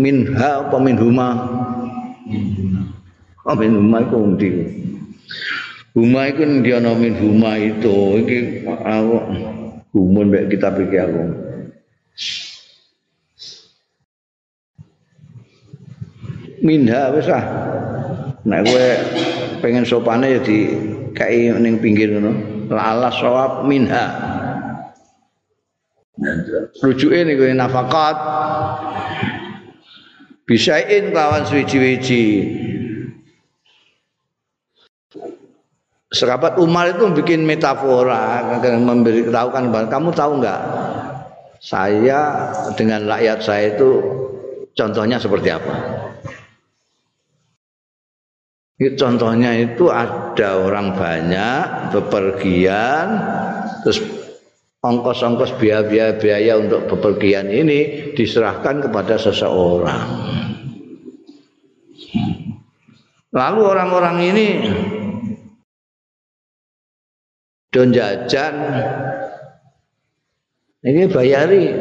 minha 0.00 0.64
apa 0.64 0.76
minhuma 0.80 1.28
Oh, 3.42 3.58
min 3.58 3.74
huma 3.74 4.06
iku 4.06 4.22
ndi? 4.22 4.50
Huma 5.98 6.30
iku 6.30 6.46
ndi 6.46 6.70
ana 6.70 6.94
min 6.94 7.18
huma 7.18 7.58
itu. 7.58 8.22
Iki 8.22 8.38
aku 8.70 9.16
gumun 9.90 10.30
mek 10.30 10.46
kitab 10.46 10.78
iki 10.78 10.94
aku. 10.94 11.22
Minha 16.62 17.10
wis 17.18 17.26
ah. 17.26 17.44
Nek 18.46 18.62
kowe 18.62 18.86
pengen 19.58 19.82
sopane 19.82 20.38
ya 20.38 20.40
di 20.42 20.70
kai 21.10 21.50
ning 21.58 21.82
pinggir 21.82 22.14
ngono. 22.14 22.30
Lala 22.70 23.10
sawab 23.10 23.66
minha. 23.66 24.06
Rujuke 26.78 27.26
niku 27.26 27.50
nafakat. 27.58 28.16
Bisain 30.46 31.10
kawan 31.10 31.42
suwi-wiji. 31.42 32.24
Sahabat 36.12 36.60
Umar 36.60 36.92
itu 36.92 37.08
bikin 37.16 37.48
metafora, 37.48 38.44
memberi 38.60 39.32
tahu 39.32 39.48
kan, 39.48 39.72
kamu 39.88 40.12
tahu 40.12 40.44
nggak? 40.44 40.60
Saya 41.56 42.52
dengan 42.76 43.08
rakyat 43.08 43.38
saya 43.40 43.72
itu 43.72 44.02
contohnya 44.76 45.16
seperti 45.16 45.48
apa? 45.48 45.74
Contohnya 48.82 49.56
itu 49.56 49.88
ada 49.88 50.58
orang 50.58 50.98
banyak 50.98 51.94
bepergian 51.94 53.06
terus 53.86 54.02
ongkos-ongkos 54.82 55.54
biaya-biaya 55.56 56.58
untuk 56.58 56.90
bepergian 56.90 57.46
ini 57.46 58.12
diserahkan 58.18 58.82
kepada 58.82 59.14
seseorang. 59.16 60.08
Lalu 63.32 63.60
orang-orang 63.64 64.16
ini 64.28 64.46
don 67.72 67.88
jajan. 67.90 68.54
Ini 70.82 71.08
bayari 71.14 71.78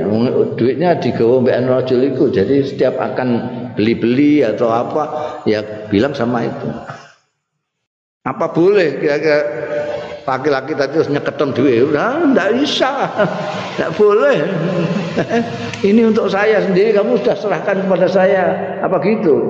duitnya 0.56 1.02
digawa 1.02 1.42
mbak 1.42 1.58
rajul 1.66 2.06
itu 2.06 2.24
jadi 2.30 2.62
setiap 2.62 3.02
akan 3.02 3.30
beli-beli 3.74 4.46
atau 4.46 4.70
apa 4.70 5.04
ya 5.50 5.90
bilang 5.90 6.14
sama 6.14 6.46
itu. 6.46 6.70
Apa 8.22 8.54
boleh 8.54 9.02
kira-kira? 9.02 9.42
Laki-laki 10.22 10.78
tadi 10.78 11.02
harus 11.02 11.10
nyeketon 11.10 11.50
duit. 11.58 11.90
Nah, 11.90 12.22
enggak 12.22 12.54
bisa. 12.62 13.10
Enggak 13.74 13.92
boleh. 13.98 14.38
Ini 15.90 16.02
untuk 16.14 16.30
saya 16.30 16.62
sendiri 16.62 16.94
kamu 16.94 17.26
sudah 17.26 17.36
serahkan 17.42 17.82
kepada 17.82 18.06
saya. 18.06 18.44
Apa 18.86 19.02
gitu? 19.02 19.42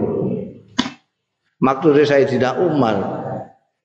Maksudnya 1.60 2.08
saya 2.08 2.24
tidak 2.24 2.56
Umar 2.58 3.20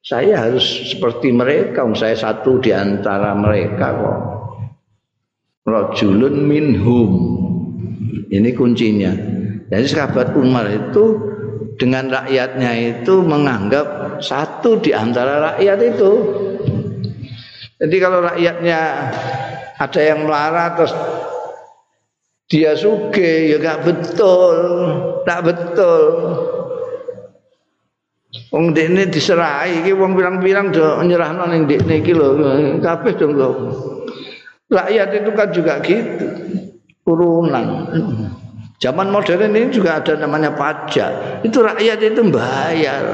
saya 0.07 0.47
harus 0.47 0.95
seperti 0.95 1.35
mereka 1.35 1.83
saya 1.99 2.15
satu 2.15 2.63
di 2.63 2.71
antara 2.71 3.35
mereka 3.35 3.91
kok 3.91 4.19
rajulun 5.67 6.47
minhum 6.47 7.11
ini 8.31 8.55
kuncinya 8.55 9.11
jadi 9.67 9.87
sahabat 9.91 10.39
Umar 10.39 10.71
itu 10.71 11.19
dengan 11.77 12.09
rakyatnya 12.09 13.03
itu 13.03 13.21
menganggap 13.21 14.19
satu 14.23 14.81
di 14.81 14.95
antara 14.97 15.55
rakyat 15.55 15.79
itu. 15.83 16.13
Jadi 17.77 17.97
kalau 18.01 18.25
rakyatnya 18.25 18.81
ada 19.77 20.01
yang 20.01 20.25
melarat 20.25 20.81
terus 20.81 20.95
dia 22.47 22.73
suge 22.79 23.53
ya 23.53 23.59
gak 23.61 23.85
betul, 23.85 24.57
tak 25.29 25.45
betul. 25.45 26.03
Wong 28.55 28.73
dekne 28.73 29.11
diserai 29.11 29.83
iki 29.83 29.93
wong 29.93 30.15
bilang-bilang 30.15 30.71
do 30.71 31.03
nyerahno 31.03 31.51
ning 31.51 31.67
dekne 31.67 32.01
iki 32.01 32.15
lho, 32.15 32.39
kabeh 32.81 33.13
dong 33.19 33.35
kok. 33.37 33.55
Rakyat 34.67 35.09
itu 35.23 35.31
kan 35.35 35.49
juga 35.55 35.75
gitu. 35.83 36.27
Urunan. 37.07 37.87
Zaman 38.83 39.09
modern 39.15 39.55
ini 39.55 39.71
juga 39.71 40.03
ada 40.03 40.19
namanya 40.19 40.53
pajak. 40.53 41.43
Itu 41.47 41.63
rakyat 41.63 41.99
itu 42.03 42.21
bayar. 42.29 43.05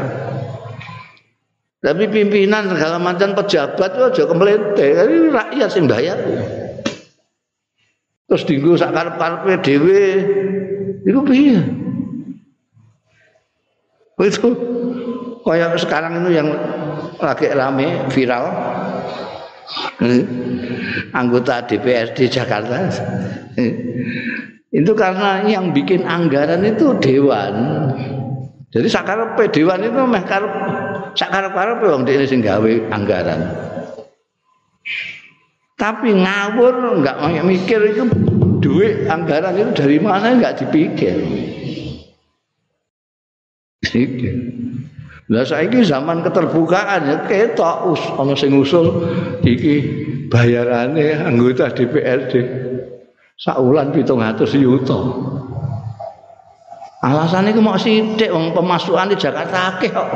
Tapi 1.83 2.07
pimpinan 2.09 2.71
segala 2.71 2.97
macam 3.03 3.35
pejabat 3.35 3.91
itu 3.99 4.03
aja 4.07 4.23
kemelete, 4.31 4.89
rakyat 5.35 5.69
sih 5.69 5.83
bayar. 5.83 6.19
Terus 8.31 8.49
dinggo 8.49 8.79
sak 8.79 8.95
karep-karepe 8.95 9.61
dhewe 9.61 10.03
iku 11.05 11.21
piye? 11.27 11.59
Itu 14.23 14.49
kayak 15.43 15.79
sekarang 15.79 16.23
itu 16.23 16.31
yang 16.39 16.49
lagi 17.19 17.47
rame 17.51 18.07
viral 18.11 18.45
anggota 21.15 21.63
DPRD 21.67 22.27
Jakarta 22.31 22.91
itu 24.73 24.93
karena 24.97 25.45
yang 25.45 25.71
bikin 25.77 26.09
anggaran 26.09 26.65
itu 26.65 26.97
dewan. 26.97 27.55
Jadi 28.73 28.89
sakarepe 28.89 29.53
dewan 29.53 29.85
itu 29.85 30.01
meh 30.09 30.25
karep 30.25 30.49
sakarep-karepe 31.13 31.85
wong 31.93 32.09
dene 32.09 32.25
sing 32.25 32.41
gawe 32.41 32.73
anggaran. 32.89 33.53
Tapi 35.77 36.17
ngawur 36.17 37.05
enggak 37.05 37.21
mikir 37.45 37.81
itu 37.93 38.09
duit 38.65 39.05
anggaran 39.13 39.61
itu 39.61 39.71
dari 39.77 40.01
mana 40.01 40.33
enggak 40.33 40.65
dipikir. 40.65 41.21
Lah 45.33 45.49
saiki 45.49 45.81
zaman 45.81 46.21
keterbukaan 46.21 47.09
ya 47.09 47.17
ketok 47.25 47.97
us 47.97 48.03
ana 48.21 48.37
sing 48.37 48.53
usul 48.53 49.09
iki 49.41 49.81
bayarane 50.29 51.25
anggota 51.25 51.73
DPRD 51.73 52.33
saulan 53.41 53.97
pitung 53.97 54.21
atus 54.21 54.53
yuta. 54.53 55.01
Alasan 57.01 57.49
itu 57.49 57.65
mau 57.65 57.81
sidik 57.81 58.29
wong 58.29 58.53
pemasukan 58.53 59.11
di 59.11 59.17
Jakarta 59.17 59.59
akeh 59.75 59.91
kok. 59.91 60.09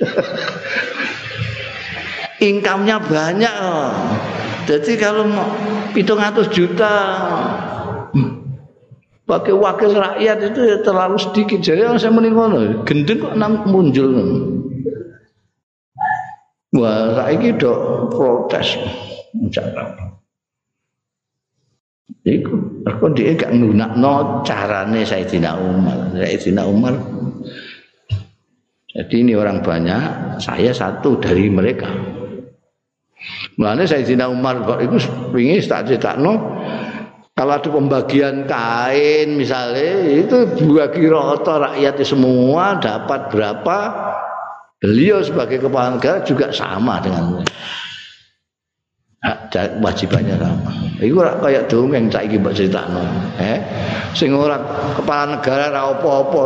Income-nya 2.48 2.96
banyak 3.04 3.54
jadi 4.70 4.92
kalau 5.02 5.26
mau 5.26 5.50
pitung 5.90 6.22
atus 6.22 6.46
juta 6.54 6.94
pakai 9.30 9.54
wakil 9.54 9.94
rakyat 9.94 10.38
itu 10.50 10.60
ya 10.66 10.76
terlalu 10.82 11.16
sedikit 11.22 11.62
jadi 11.62 11.86
yang 11.86 12.02
saya 12.02 12.10
mending 12.10 12.34
gendeng 12.82 13.22
kok 13.22 13.34
enam 13.38 13.52
muncul 13.70 14.10
wah 16.74 17.14
saya 17.14 17.38
ini 17.38 17.54
protes 18.10 18.68
Jakarta 19.54 20.10
Iku 22.20 22.84
aku 22.84 23.16
dia 23.16 23.32
gak 23.32 23.56
nggunakno 23.56 24.44
carane 24.44 25.08
Sayyidina 25.08 25.56
Umar. 25.56 26.12
Sayyidina 26.12 26.68
Umar 26.68 26.92
jadi 28.90 29.22
ini 29.22 29.32
orang 29.38 29.62
banyak, 29.62 30.36
saya 30.42 30.74
satu 30.74 31.16
dari 31.16 31.46
mereka. 31.46 31.86
Mulanya 33.56 33.86
Sayyidina 33.86 34.26
Umar 34.28 34.60
kok 34.66 34.84
itu 34.84 34.96
pingin 35.30 35.62
tak 35.96 36.18
no 36.18 36.59
kalau 37.40 37.56
ada 37.56 37.72
pembagian 37.72 38.44
kain 38.44 39.32
misalnya 39.32 40.04
itu 40.12 40.44
bagi 40.76 41.08
rata 41.08 41.72
rakyat 41.72 41.96
semua 42.04 42.76
dapat 42.76 43.32
berapa 43.32 43.76
beliau 44.76 45.24
sebagai 45.24 45.64
kepala 45.64 45.96
negara 45.96 46.20
juga 46.20 46.52
sama 46.52 47.00
dengan 47.00 47.40
wajibannya 49.80 50.36
sama. 50.36 50.72
Iku 51.00 51.16
ora 51.16 51.40
kaya 51.40 51.64
dongeng 51.64 52.12
saiki 52.12 52.36
mbok 52.36 52.52
critakno. 52.60 53.00
Eh, 53.40 53.56
sing 54.12 54.36
ora 54.36 54.60
kepala 55.00 55.40
negara 55.40 55.72
ora 55.72 55.96
apa-apa 55.96 56.40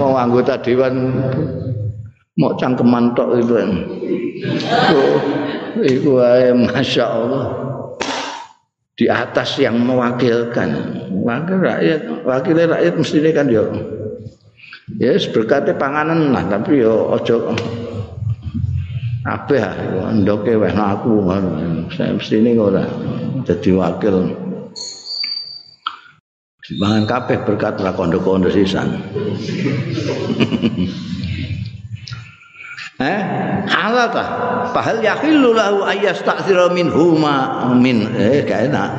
wong 0.00 0.16
anggota 0.16 0.56
dewan 0.64 1.12
mau 2.40 2.56
cangkeman 2.56 3.12
tok 3.12 3.36
itu. 3.36 3.52
Iku 5.92 6.24
ae 6.24 6.56
masyaallah. 6.56 7.71
Di 9.02 9.10
atas 9.10 9.58
yang 9.58 9.82
mewakilkan. 9.82 10.70
Wakil 11.10 11.58
rakyat, 11.58 12.22
wakil 12.22 12.54
rakyat 12.54 12.94
mesti 12.94 13.18
kan 13.34 13.50
yo. 13.50 13.66
Ya, 15.02 15.18
yes, 15.18 15.26
berkati 15.26 15.74
panganan 15.74 16.30
lah, 16.30 16.46
tapi 16.46 16.86
yo 16.86 17.10
ojo 17.10 17.50
kabeh 19.22 19.62
ndoke 20.22 20.52
weh 20.58 20.74
aku 20.74 21.22
saya 21.94 22.10
mesti 22.10 22.42
ini 22.42 22.58
ora 22.58 22.82
jadi 23.46 23.70
wakil 23.74 24.34
Mangan 26.78 27.04
kabeh 27.04 27.42
berkat 27.42 27.82
lah 27.82 27.90
kondo-kondo 27.90 28.46
sisan. 28.46 28.94
eh, 33.02 33.20
halal 33.66 34.08
ta? 34.14 34.24
Fahal 34.70 35.02
yakhillu 35.02 35.52
lahu 35.52 35.82
ayastaksira 35.82 36.70
minhuma 36.70 37.66
min 37.74 38.06
eh 38.14 38.46
gak 38.46 38.70
enak. 38.70 38.90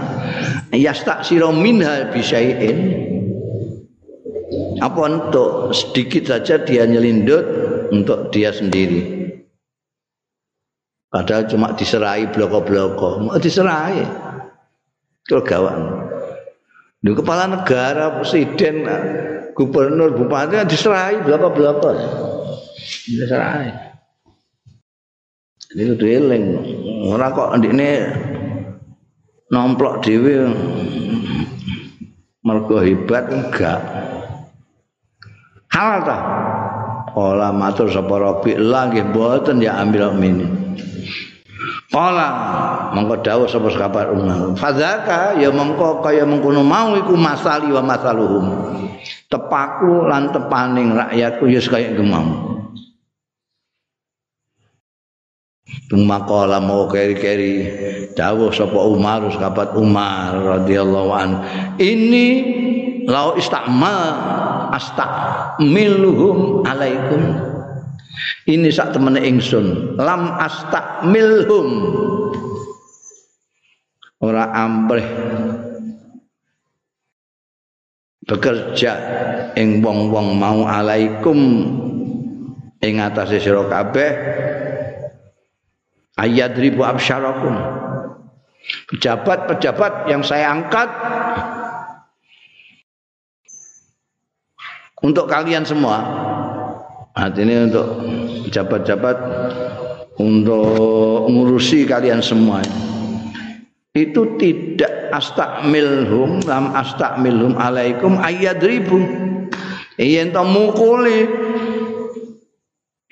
Ayastaksira 0.75 1.49
minha 1.55 2.11
bisyai'in. 2.11 2.77
Apa 4.83 4.99
untuk 5.07 5.71
sedikit 5.71 6.27
saja 6.29 6.59
dia 6.61 6.83
nyelindut 6.83 7.45
untuk 7.89 8.29
dia 8.29 8.51
sendiri. 8.51 9.23
Padahal 11.13 11.45
cuma 11.45 11.77
diserai 11.77 12.25
bloko-bloko, 12.33 13.21
mau 13.21 13.37
diserai. 13.37 14.01
Kegawan. 15.29 16.09
Di 16.99 17.13
kepala 17.13 17.47
negara, 17.47 18.17
presiden, 18.17 18.83
gubernur, 19.53 20.17
bupati 20.17 20.57
diserai 20.65 21.21
bloko-bloko. 21.21 21.93
Diserai. 22.81 23.82
Ini 25.73 25.97
kudu 25.97 26.05
eling. 26.05 26.43
Ora 27.09 27.33
kok 27.33 27.57
ndikne 27.57 28.05
nomplok 29.49 30.05
dhewe 30.05 30.53
mergo 32.45 32.77
hebat 32.77 33.25
enggak. 33.33 33.81
Halal 35.73 36.01
ta? 36.05 36.17
Ola 37.17 37.49
matur 37.49 37.89
sapa 37.89 38.21
Rabi 38.21 38.53
lagi 38.53 39.01
boten 39.09 39.65
ya 39.65 39.81
ambil 39.81 40.13
mini. 40.13 40.45
Kala 41.89 42.29
mengko 42.93 43.25
dawuh 43.25 43.49
sapa 43.49 43.73
kabar 43.73 44.13
umma. 44.13 44.53
Fadzaka 44.53 45.41
ya 45.41 45.49
mengko 45.49 46.05
kaya 46.05 46.21
mengkono 46.21 46.61
mau 46.61 46.93
iku 46.93 47.17
masali 47.17 47.73
wa 47.73 47.81
masaluhum. 47.81 48.45
Tepaku 49.25 50.05
lan 50.05 50.29
tepaning 50.29 50.93
rakyatku 50.93 51.49
ya 51.49 51.61
kaya 51.65 51.97
gemam. 51.97 52.52
Tumakola 55.63 56.59
mau 56.59 56.91
keri-keri 56.91 57.55
dawuh 58.11 58.51
sapa 58.51 58.83
Umar 58.83 59.23
sahabat 59.31 59.79
Umar 59.79 60.59
radhiyallahu 60.59 61.11
an. 61.15 61.29
Ini 61.79 62.27
lau 63.07 63.39
istakmal 63.39 64.11
astakmiluhum 64.75 66.67
alaikum. 66.67 67.21
Ini 68.43 68.67
sak 68.75 68.91
temene 68.91 69.23
ingsun 69.23 69.95
lam 69.95 70.35
astakmilhum. 70.35 71.67
Ora 74.19 74.51
ampreh 74.51 75.07
bekerja 78.27 78.91
ing 79.55 79.79
wong-wong 79.79 80.35
mau 80.35 80.63
alaikum 80.67 81.39
ing 82.83 82.99
atase 82.99 83.39
sira 83.39 83.63
kabeh 83.67 84.11
ayat 86.17 86.57
ribu 86.57 86.85
absyarakum. 86.85 87.55
Pejabat-pejabat 88.89 90.07
yang 90.07 90.23
saya 90.23 90.53
angkat. 90.53 90.89
Untuk 95.03 95.27
kalian 95.27 95.67
semua. 95.67 95.99
Artinya 97.11 97.67
untuk 97.67 97.87
pejabat-pejabat. 98.47 99.17
Untuk 100.21 101.27
ngurusi 101.27 101.89
kalian 101.89 102.23
semua. 102.23 102.63
Itu 103.93 104.37
tidak 104.41 105.03
astakmilhum 105.13 106.41
lam 106.49 106.73
astakmilhum 106.73 107.53
alaikum 107.53 108.17
ribu 108.65 108.97
yen 110.01 110.33
to 110.33 110.41
mukuli 110.41 111.29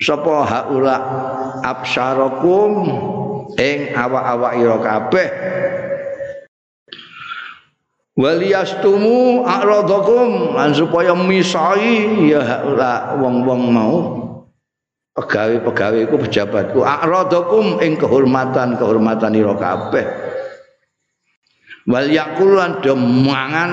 sapa 0.02 0.42
haula 0.42 0.96
absyarakum 1.62 2.70
ing 3.54 3.94
awak-awak 3.94 4.52
ira 4.58 4.76
kabeh? 4.82 5.28
Waliyastumu 8.12 9.46
a'radakum. 9.46 10.58
Lan 10.58 10.76
supaya 10.76 11.16
misai 11.16 12.28
ya 12.28 12.42
haula 12.44 13.16
wong-wong 13.16 13.62
mau. 13.72 13.96
Pegawai-pegawai 15.12 16.08
ku 16.08 16.16
pejabatku. 16.20 16.84
A'radakum 16.84 17.80
ing 17.80 17.96
kehormatan 17.96 18.76
kehormatan 18.76 19.32
ira 19.32 19.54
kabeh. 19.56 20.04
Wal 21.88 22.08
yakulan 22.12 22.84
demangan 22.84 23.70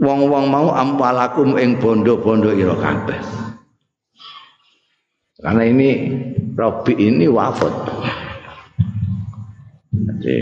wong-wong 0.00 0.44
mau 0.48 0.68
ampalakum 0.74 1.54
ing 1.60 1.78
bondo-bondo 1.78 2.50
ira 2.50 2.74
kabeh 2.74 3.44
karena 5.44 5.62
ini 5.68 5.88
Robi 6.56 6.96
ini 6.96 7.28
wafat. 7.28 7.74
Jadi, 9.92 10.38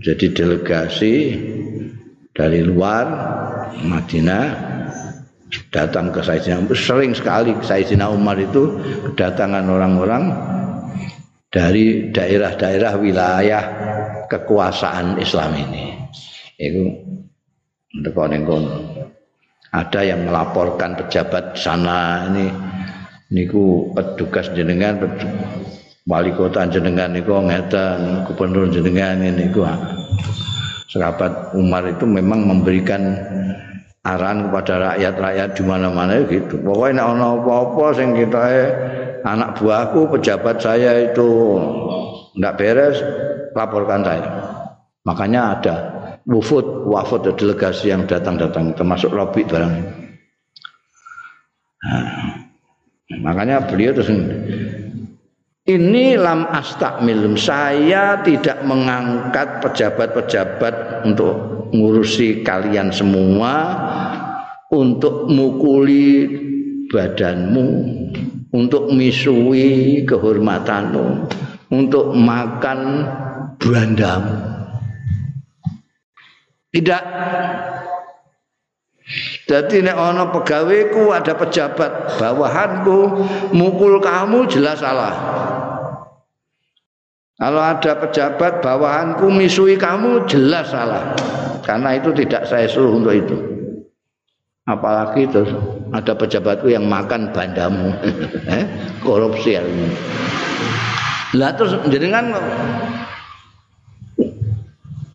jadi 0.00 0.26
delegasi 0.32 1.14
dari 2.32 2.64
luar 2.64 3.04
Madinah 3.84 4.44
datang 5.68 6.08
ke 6.08 6.24
Sayyidina 6.24 6.64
Umar. 6.64 6.72
Sering 6.72 7.12
sekali 7.12 7.52
Sayyidina 7.60 8.08
Umar 8.08 8.40
itu 8.40 8.80
kedatangan 9.12 9.68
orang-orang 9.68 10.24
dari 11.52 12.08
daerah-daerah 12.16 12.96
wilayah 12.96 13.64
kekuasaan 14.32 15.20
Islam 15.20 15.52
ini. 15.52 15.84
Itu 16.56 16.84
ada 19.76 20.00
yang 20.00 20.24
melaporkan 20.24 20.96
pejabat 20.96 21.60
sana 21.60 22.32
ini 22.32 22.75
niku 23.32 23.90
petugas 23.94 24.50
jenengan 24.54 25.02
wali 26.06 26.30
kota 26.34 26.66
jenengan 26.70 27.10
niku 27.10 27.42
ngeten 27.42 28.22
gubernur 28.26 28.70
jenengan 28.70 29.18
niku 29.18 29.66
sahabat 30.90 31.52
Umar 31.58 31.84
itu 31.90 32.06
memang 32.06 32.46
memberikan 32.46 33.02
arahan 34.06 34.46
kepada 34.48 34.74
rakyat-rakyat 34.94 35.48
di 35.58 35.62
mana-mana 35.66 36.22
gitu. 36.30 36.62
Pokoknya 36.62 37.02
nek 37.02 37.06
ana 37.10 37.26
apa-apa 37.42 37.84
sing 37.98 38.14
kita 38.14 38.42
anak 39.26 39.58
buahku 39.58 40.14
pejabat 40.14 40.62
saya 40.62 41.10
itu 41.10 41.58
ndak 42.38 42.54
beres 42.54 43.02
laporkan 43.58 44.06
saya. 44.06 44.30
Makanya 45.02 45.40
ada 45.58 45.76
wufud, 46.26 46.86
wafud 46.86 47.26
delegasi 47.34 47.90
yang 47.90 48.06
datang-datang 48.06 48.74
termasuk 48.78 49.10
Robi 49.10 49.42
barang. 49.42 49.74
Makanya 53.22 53.62
beliau 53.66 53.94
terus 53.94 54.10
ini 55.66 56.14
lam 56.14 56.46
astakmilum 56.50 57.34
saya 57.34 58.22
tidak 58.22 58.62
mengangkat 58.62 59.62
pejabat-pejabat 59.62 61.06
untuk 61.06 61.34
ngurusi 61.74 62.46
kalian 62.46 62.94
semua 62.94 63.52
untuk 64.70 65.26
mukuli 65.30 66.26
badanmu 66.90 67.66
untuk 68.54 68.94
misui 68.94 70.02
kehormatanmu 70.06 71.28
untuk 71.70 72.14
makan 72.14 72.78
berandamu. 73.58 74.36
Tidak. 76.70 77.04
Jadi 79.46 79.78
nek 79.78 79.94
ana 79.94 80.26
pegaweku 80.34 81.14
ada 81.14 81.38
pejabat 81.38 82.18
bawahanku 82.18 82.98
mukul 83.54 84.02
kamu 84.02 84.42
jelas 84.50 84.82
salah. 84.82 85.14
Kalau 87.38 87.62
ada 87.62 87.94
pejabat 87.94 88.58
bawahanku 88.58 89.30
misui 89.30 89.78
kamu 89.78 90.26
jelas 90.26 90.74
salah. 90.74 91.14
Karena 91.62 91.94
itu 91.94 92.10
tidak 92.10 92.42
saya 92.50 92.66
suruh 92.66 92.98
untuk 92.98 93.14
itu. 93.14 93.36
Apalagi 94.66 95.30
terus 95.30 95.54
ada 95.94 96.10
pejabatku 96.18 96.66
yang 96.66 96.90
makan 96.90 97.30
bandamu. 97.30 97.94
eh, 98.50 98.66
korupsi 98.98 99.54
ini. 99.62 99.94
Lah 101.38 101.54
terus 101.54 101.78
jenengan 101.86 102.34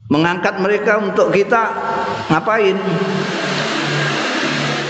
mengangkat 0.08 0.56
mereka 0.56 1.04
untuk 1.04 1.36
kita 1.36 1.72
ngapain 2.32 2.80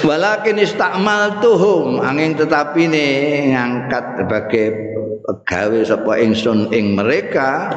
walakin 0.06 0.62
istakmal 0.62 1.42
tuhum 1.42 2.02
angin 2.02 2.34
tetapi 2.38 2.90
nih 2.90 3.12
ngangkat 3.54 4.06
sebagai 4.22 4.66
pegawai 5.26 5.82
sapa 5.86 6.14
ingsun 6.22 6.74
ing 6.74 6.98
mereka. 6.98 7.70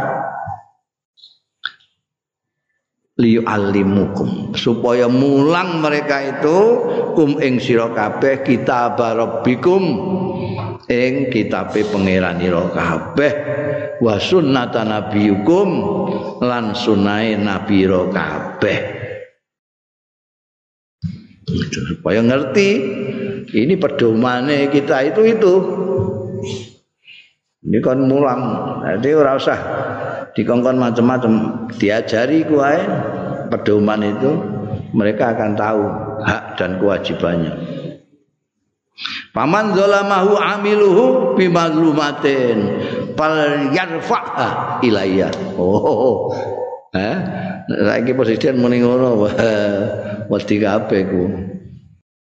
Liu 3.15 3.47
alimukum 3.47 4.59
supaya 4.59 5.07
mulang 5.07 5.79
mereka 5.79 6.19
itu 6.19 6.59
kum 7.15 7.39
ing 7.39 7.63
sira 7.63 7.95
kabeh 7.95 8.43
kitab 8.43 8.99
rabbikum 8.99 9.83
ing 10.91 11.31
kitabe 11.31 11.87
pangeran 11.95 12.43
ira 12.43 12.75
kabeh 12.75 13.33
wa 14.03 14.19
sunnata 14.19 14.83
nabiyukum 14.83 15.69
lan 16.43 16.75
sunai 16.75 17.39
nabi 17.39 17.87
kabeh 17.87 19.04
supaya 21.47 22.21
ngerti 22.25 22.69
ini 23.53 23.75
pedomane 23.77 24.73
kita 24.73 25.05
itu 25.13 25.21
itu 25.37 25.55
ini 27.65 27.79
kan 27.81 28.01
mulang 28.05 28.43
jadi 29.01 29.17
ora 29.17 29.37
usah 29.37 29.59
dikongkon 30.37 30.77
macam-macam 30.77 31.33
diajari 31.77 32.45
kuai 32.45 32.81
pedoman 33.53 34.01
itu 34.03 34.31
mereka 34.95 35.37
akan 35.37 35.51
tahu 35.57 35.83
hak 36.25 36.45
dan 36.57 36.81
kewajibannya 36.81 37.75
Paman 39.35 39.75
zalamahu 39.75 40.39
amiluhu 40.39 41.35
bimazlumatin 41.35 42.59
fal 43.19 43.35
yarfa'ha 43.75 44.79
ilayya. 44.87 45.35
Oh. 45.59 46.31
Eh, 46.95 47.17
saiki 47.67 48.15
presiden 48.15 48.63
muni 48.63 48.79
ngono. 48.79 49.27
Wedi 50.31 50.57
kabeh 50.63 51.03
ku. 51.11 51.23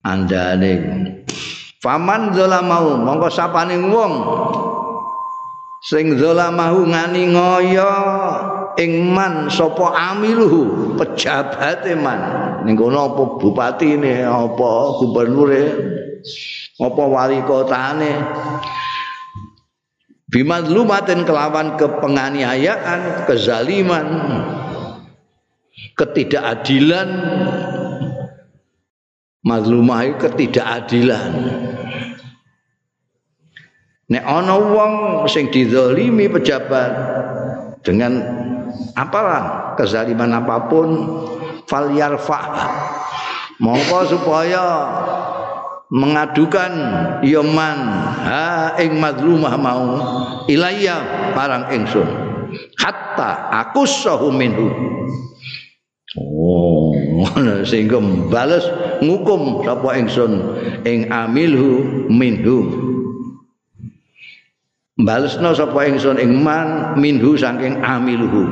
Andane. 0.02 0.72
Paman 1.78 2.34
zalamahu 2.34 3.00
mongko 3.00 3.28
sapane 3.30 3.76
wong 3.76 4.12
sing 5.84 6.16
zalamahu 6.16 6.88
ngani 6.88 7.36
ngoyo 7.36 7.92
ing 8.80 9.12
man 9.12 9.52
sapa 9.52 9.92
amiluhu 9.92 10.96
pejabate 10.96 11.92
man 11.92 12.20
ning 12.64 12.72
kono 12.72 13.12
apa 13.12 13.22
bupatine 13.36 14.24
apa 14.24 14.68
gubernure 14.96 15.64
apa 16.80 17.02
wali 17.04 17.38
kotane 17.44 18.12
bimadlumatin 20.32 21.28
kelawan 21.28 21.76
kepenganiayaan 21.76 23.28
kezaliman 23.28 24.06
ketidakadilan. 25.94 27.08
Mazlumah 29.44 30.16
ketidakadilan. 30.16 31.32
Nek 34.04 34.24
ana 34.24 34.56
wong 34.56 34.92
sing 35.28 35.48
dizalimi 35.48 36.28
pejabat 36.28 36.92
dengan 37.80 38.20
apalah 38.96 39.72
kezaliman 39.80 40.44
apa 40.44 40.68
pun 40.68 40.88
fal 41.64 41.88
yarfa 41.88 42.40
mongko 43.60 44.00
supaya 44.12 44.64
mengadukan 45.88 46.72
yaman 47.24 47.78
ha 48.24 48.76
ing 48.80 49.00
madlumah 49.00 49.54
mau 49.56 49.84
ilayya 50.52 51.32
parang 51.32 51.68
ingsun. 51.72 52.08
Hatta 52.76 53.50
aku 53.50 53.88
minhu 54.30 54.68
Oh, 56.14 56.94
sehingga 57.68 57.98
bales 58.30 58.62
ngukum 59.02 59.66
sapa 59.66 59.98
ingsun 59.98 60.32
ing 60.86 61.10
amilhu 61.10 62.06
minhu. 62.06 62.70
Balesno 64.94 65.50
sapa 65.58 65.90
ingsun 65.90 66.22
ing 66.22 66.38
man 66.38 66.94
minhu 66.94 67.34
saking 67.34 67.82
amilhu. 67.82 68.46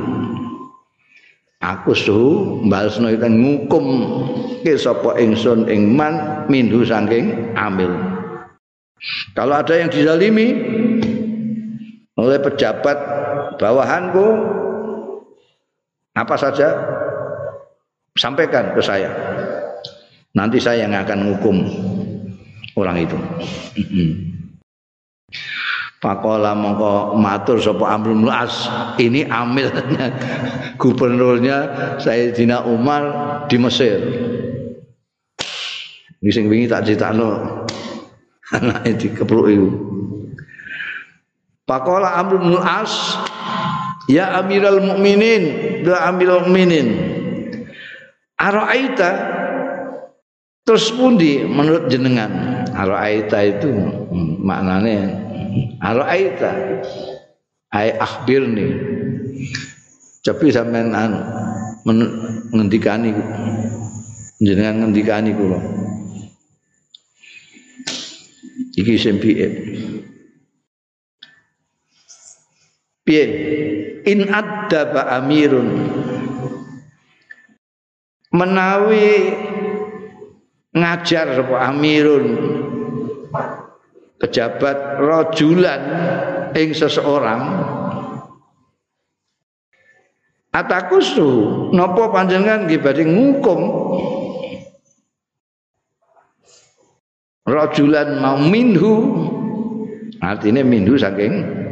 Aku 1.63 1.95
su 1.95 2.19
balesno 2.67 3.07
itu 3.07 3.23
ngukum 3.31 3.85
ke 4.67 4.75
sapa 4.75 5.15
ingsun 5.23 5.71
ing 5.71 5.95
man 5.95 6.43
minhu 6.51 6.83
saking 6.83 7.55
amil. 7.55 7.95
Kalau 9.31 9.55
ada 9.55 9.71
yang 9.79 9.87
dizalimi 9.87 10.51
oleh 12.19 12.39
pejabat 12.43 12.97
bawahanku 13.55 14.27
apa 16.13 16.35
saja 16.37 16.67
sampaikan 18.17 18.73
ke 18.73 18.81
saya. 18.81 19.09
Nanti 20.33 20.57
saya 20.57 20.89
yang 20.89 20.97
akan 20.97 21.17
menghukum 21.29 21.57
orang 22.77 23.05
itu. 23.05 23.17
Pakola 26.01 26.51
mongko 26.51 27.15
matur 27.15 27.63
sapa 27.63 27.95
Amrul 27.95 28.27
As 28.27 28.67
ini 28.99 29.23
amilnya 29.23 30.11
gubernurnya 30.81 31.57
Sayyidina 32.01 32.67
Umar 32.67 33.03
di 33.47 33.55
Mesir. 33.55 34.03
Ini 36.19 36.31
sing 36.33 36.51
wingi 36.51 36.67
tak 36.67 36.89
critakno 36.89 37.63
anake 38.57 38.99
dikepluk 38.99 39.47
iku. 39.47 39.69
Pakola 41.63 42.19
Amrul 42.19 42.59
As 42.59 43.15
ya 44.11 44.43
Amirul 44.43 44.83
Mukminin, 44.83 45.43
ya 45.87 46.09
Amirul 46.11 46.43
Mukminin. 46.49 47.12
Aro'aita. 48.39 49.11
Terus 50.63 50.95
pundi 50.95 51.43
menurut 51.43 51.91
jenengan? 51.91 52.63
Aro'aita 52.71 53.39
itu 53.43 53.69
maknanya 54.41 55.11
Aro'aita. 55.83 56.51
Ay 57.73 57.93
akhbirni. 57.97 58.67
Tapi 60.23 60.53
sampean 60.53 60.95
anu 60.95 61.19
ngendikani 62.55 63.11
jenengan 64.39 64.87
ngendikani 64.87 65.35
kula 65.35 65.59
iki 68.77 68.95
sing 68.97 69.21
piye? 69.21 69.47
Piye? 73.03 73.25
In 74.03 74.27
addaba 74.27 75.15
amirun 75.19 75.67
menawi 78.33 79.37
ngajar 80.73 81.37
amirun 81.45 82.25
pejabat 84.17 84.77
rajulan 84.97 85.81
ing 86.57 86.73
seseorang 86.73 87.41
atakusu 90.49 91.29
napa 91.77 92.09
panjenengan 92.09 92.65
nggih 92.69 92.81
badhe 92.81 93.05
ngukum? 93.05 93.61
Rajulan 97.43 98.23
mau 98.23 98.39
minhu 98.39 99.19
artinya 100.23 100.63
minhu 100.63 100.95
saking 100.95 101.62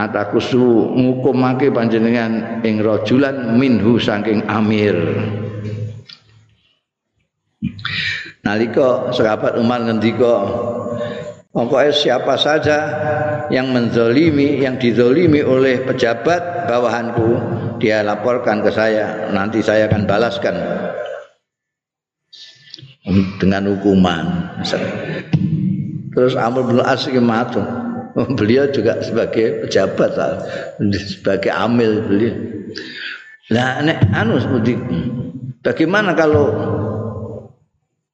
atakusu 0.00 0.96
ngukumake 0.96 1.68
panjenengan 1.68 2.64
ing 2.64 2.80
rajulan 2.80 3.60
minhu 3.60 4.00
saking 4.00 4.40
amir. 4.48 4.96
Nalika 8.40 9.12
sahabat 9.12 9.60
Umar 9.60 9.84
ngendika 9.84 10.48
pokoknya 11.52 11.92
siapa 11.92 12.40
saja 12.40 12.78
yang 13.52 13.68
menzolimi 13.68 14.64
yang 14.64 14.80
dizolimi 14.80 15.44
oleh 15.44 15.84
pejabat 15.84 16.64
bawahanku 16.64 17.28
dia 17.76 18.00
laporkan 18.00 18.64
ke 18.64 18.72
saya 18.72 19.28
nanti 19.36 19.60
saya 19.60 19.84
akan 19.92 20.08
balaskan. 20.08 20.56
Dengan 23.40 23.74
hukuman 23.74 24.24
terus 26.14 26.36
Amr 26.36 26.68
bin 26.68 26.78
As 26.84 27.08
matur 27.08 27.89
beliau 28.38 28.68
juga 28.70 29.00
sebagai 29.00 29.66
pejabat 29.66 30.12
sebagai 30.94 31.50
amil 31.52 32.04
beliau. 32.04 32.34
Nah 33.50 33.82
nek 33.82 33.98
anu 34.14 34.38
seperti 34.38 34.78
bagaimana 35.64 36.14
kalau 36.14 36.46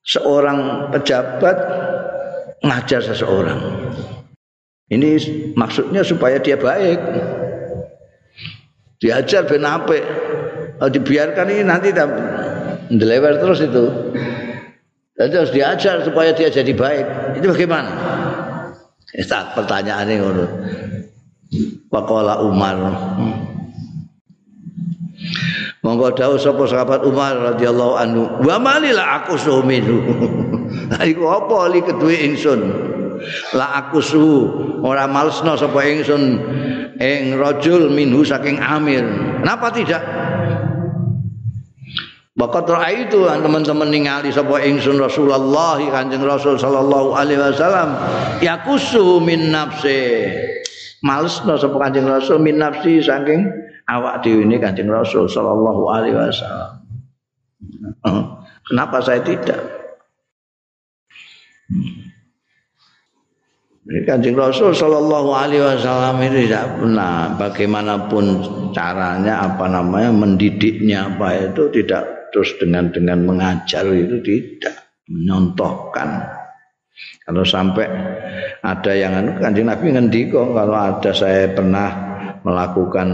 seorang 0.06 0.90
pejabat 0.94 1.56
ngajar 2.64 3.00
seseorang? 3.04 3.60
Ini 4.86 5.18
maksudnya 5.58 6.06
supaya 6.06 6.38
dia 6.38 6.54
baik. 6.54 6.98
Diajar 9.02 9.44
ben 9.44 9.66
apik. 9.66 10.04
Dibiarkan 10.76 11.46
ini 11.50 11.62
nanti 11.66 11.90
delewer 12.94 13.34
terus 13.42 13.60
itu. 13.66 13.84
Jadi 15.16 15.32
harus 15.32 15.52
diajar 15.52 16.04
supaya 16.04 16.30
dia 16.36 16.52
jadi 16.52 16.70
baik. 16.76 17.06
Itu 17.40 17.50
bagaimana 17.50 17.90
saat 19.14 19.54
pertanyaan 19.54 20.10
ini 20.10 20.14
ngono. 20.18 20.46
Pakola 21.86 22.42
Umar. 22.42 22.76
Monggo 25.86 26.10
dawuh 26.10 26.34
sapa 26.34 26.66
sahabat 26.66 27.06
Umar 27.06 27.54
radhiyallahu 27.54 27.94
anhu, 27.94 28.22
"Wa 28.42 28.58
malila 28.58 29.22
aku 29.22 29.38
suminu." 29.38 30.02
Iku 31.14 31.24
apa 31.30 31.70
li 31.70 31.80
keduwe 31.86 32.26
ingsun? 32.26 32.60
La 33.54 33.80
aku 33.80 34.02
su 34.02 34.26
ora 34.82 35.06
malesno 35.06 35.54
sapa 35.54 35.86
ingsun 35.86 36.22
ing 36.98 37.38
rajul 37.38 37.86
minhu 37.94 38.26
saking 38.26 38.58
Amir. 38.58 39.06
Kenapa 39.40 39.70
tidak? 39.70 40.02
Bakat 42.36 42.68
itu 42.92 43.24
teman-teman 43.24 43.88
ningali 43.88 44.28
sapa 44.28 44.60
ingsun 44.60 45.00
Rasulullah 45.00 45.80
Kanjeng 45.80 46.20
Rasul 46.20 46.60
sallallahu 46.60 47.16
alaihi 47.16 47.40
wasallam 47.40 47.96
yakusu 48.44 49.24
min 49.24 49.48
nafsi. 49.48 50.36
Malesno 51.00 51.56
sapa 51.56 51.80
Kanjeng 51.88 52.04
Rasul 52.04 52.44
min 52.44 52.60
nafsi 52.60 53.00
saking 53.00 53.48
awak 53.88 54.20
dhewe 54.20 54.44
ini 54.44 54.60
Kanjeng 54.60 54.92
Rasul 54.92 55.32
sallallahu 55.32 55.88
alaihi 55.88 56.12
wasallam. 56.12 56.84
Kenapa 58.68 59.00
saya 59.00 59.24
tidak? 59.24 59.60
Kanjeng 63.86 64.34
Rasul 64.34 64.74
Shallallahu 64.74 65.30
Alaihi 65.30 65.62
Wasallam 65.62 66.18
itu 66.26 66.50
tidak 66.50 66.74
pernah 66.74 67.30
bagaimanapun 67.38 68.24
caranya 68.74 69.46
apa 69.46 69.70
namanya 69.70 70.10
mendidiknya 70.10 71.06
apa 71.06 71.54
itu 71.54 71.70
tidak 71.70 72.15
terus 72.36 72.52
dengan 72.60 72.92
dengan 72.92 73.24
mengajar 73.24 73.88
itu 73.96 74.20
tidak 74.20 74.92
menyontohkan. 75.08 76.20
Kalau 77.24 77.48
sampai 77.48 77.88
ada 78.60 78.92
yang 78.92 79.16
anu 79.16 79.40
kanjeng 79.40 79.72
Nabi 79.72 79.96
ngendiko 79.96 80.52
kalau 80.52 80.76
ada 80.76 81.16
saya 81.16 81.48
pernah 81.56 81.88
melakukan 82.44 83.08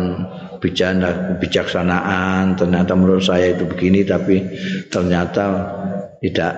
bijaksana 0.58 1.38
kebijaksanaan 1.38 2.58
ternyata 2.58 2.98
menurut 2.98 3.22
saya 3.22 3.54
itu 3.54 3.62
begini 3.62 4.02
tapi 4.02 4.42
ternyata 4.90 5.70
tidak 6.18 6.52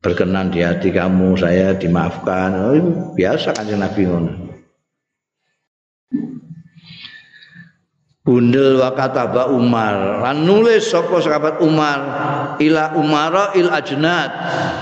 berkenan 0.00 0.48
di 0.48 0.64
hati 0.64 0.96
kamu 0.96 1.36
saya 1.36 1.76
dimaafkan. 1.76 2.50
Oh, 2.56 3.12
biasa 3.12 3.52
kanjeng 3.52 3.84
Nabi 3.84 4.08
ngono 4.08 4.49
bundel 8.30 8.78
wa 8.78 8.94
kataba 8.94 9.50
Umar. 9.50 10.22
Lan 10.22 10.46
nulis 10.46 10.86
sapa 10.86 11.18
sahabat 11.18 11.58
Umar? 11.58 11.98
Ila 12.62 12.94
Umara 12.94 13.50
il 13.58 13.66
ajnad. 13.66 14.30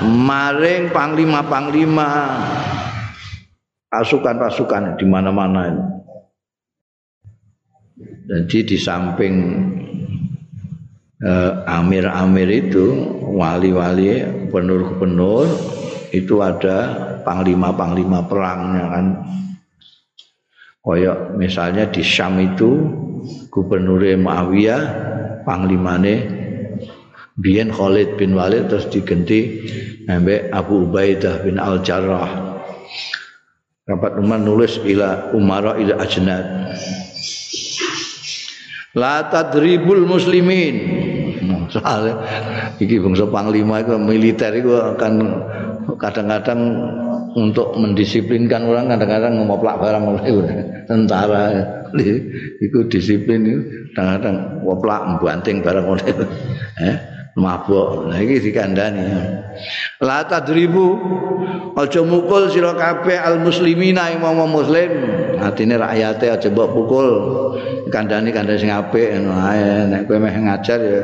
Maring 0.04 0.92
panglima-panglima. 0.92 2.36
Pasukan-pasukan 3.88 5.00
di 5.00 5.08
mana-mana 5.08 5.96
jadi 8.28 8.58
di 8.60 8.76
samping 8.76 9.34
eh, 11.24 11.52
amir-amir 11.64 12.68
itu 12.68 12.84
wali-wali 13.24 14.20
gubernur-gubernur 14.44 15.48
itu 16.12 16.44
ada 16.44 16.76
panglima-panglima 17.24 18.28
perangnya 18.28 18.84
kan. 18.92 19.06
Koyok 20.84 21.40
misalnya 21.40 21.88
di 21.88 22.04
Syam 22.04 22.36
itu 22.36 22.84
gubernur 23.50 24.02
Muawiyah 24.02 24.82
panglimane 25.46 26.14
Bian 27.38 27.70
Khalid 27.70 28.18
bin 28.18 28.34
Walid 28.34 28.66
terus 28.66 28.90
diganti 28.90 29.62
sampai 30.10 30.50
Abu 30.50 30.90
Ubaidah 30.90 31.46
bin 31.46 31.62
Al 31.62 31.86
Jarrah. 31.86 32.58
Rapat 33.86 34.18
Umar 34.18 34.42
nulis 34.42 34.82
ila 34.82 35.30
Umara 35.32 35.78
ila 35.78 36.02
Ajnad. 36.02 36.74
La 38.98 39.30
tadribul 39.30 40.02
muslimin. 40.02 40.76
Soalnya 41.70 42.26
iki 42.82 42.98
bangsa 42.98 43.30
panglima 43.30 43.86
itu 43.86 43.94
militer 44.00 44.52
itu 44.58 44.74
akan 44.74 45.12
kadang-kadang 45.94 46.60
untuk 47.36 47.76
mendisiplinkan 47.76 48.64
orang 48.64 48.88
kadang-kadang 48.88 49.44
ngoplak 49.44 49.76
barang 49.80 50.04
tentara. 50.88 51.44
Itu 52.60 52.84
disiplin 52.88 53.44
kadang-kadang 53.96 54.64
ngoplak 54.64 55.00
membanting 55.08 55.64
barang 55.64 55.84
itu 56.04 56.24
eh 56.84 56.96
mabuk 57.38 58.10
nah 58.10 58.18
iki 58.18 58.50
dikandani. 58.50 59.04
La 60.02 60.26
tadribu 60.26 60.98
aja 61.78 62.02
mukul 62.02 62.50
sira 62.50 62.74
kabeh 62.74 63.18
al 63.18 63.40
muslimina 63.40 64.10
ing 64.10 64.20
muslim. 64.22 64.90
Atine 65.38 65.78
rakyate 65.78 66.34
aja 66.34 66.48
mbok 66.50 66.68
pukul. 66.74 67.08
Kandhani 67.88 68.34
kandhani 68.34 68.60
sing 68.60 68.68
apik 68.74 69.16
nek 69.88 70.04
kowe 70.04 70.20
meh 70.20 70.34
ngajar 70.34 70.78
ya 70.82 71.02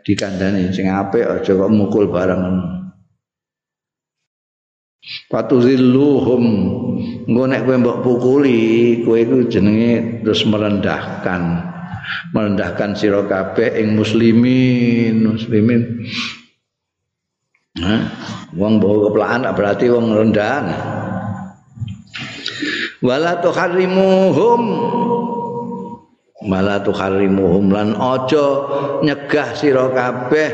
dikandani 0.00 0.72
sing 0.72 0.88
apik 0.88 1.28
aja 1.28 1.52
kok 1.52 1.68
mukul 1.68 2.08
barang 2.08 2.42
Fatuzilluhum 5.02 6.44
engko 7.26 7.42
nek 7.50 7.66
kowe 7.66 7.74
mbok 7.74 7.98
pukuli 8.06 9.02
kowe 9.02 9.18
iku 9.18 9.50
jenenge 9.50 10.22
terus 10.22 10.46
merendahkan 10.46 11.42
merendahkan 12.30 12.94
sira 12.94 13.26
kabeh 13.26 13.82
ing 13.82 13.98
muslimin 13.98 15.26
muslimin 15.26 16.06
Hah? 17.82 18.04
Wong 18.52 18.84
bawa 18.84 19.08
kepelaan 19.08 19.48
berarti 19.56 19.88
wong 19.88 20.12
rendah. 20.12 20.60
Wala 23.00 23.40
tuharrimuhum 23.40 24.62
Wala 26.42 26.84
tuharrimuhum 26.84 27.72
lan 27.72 27.96
aja 27.96 28.46
nyegah 29.00 29.56
sira 29.56 29.88
kabeh 29.94 30.50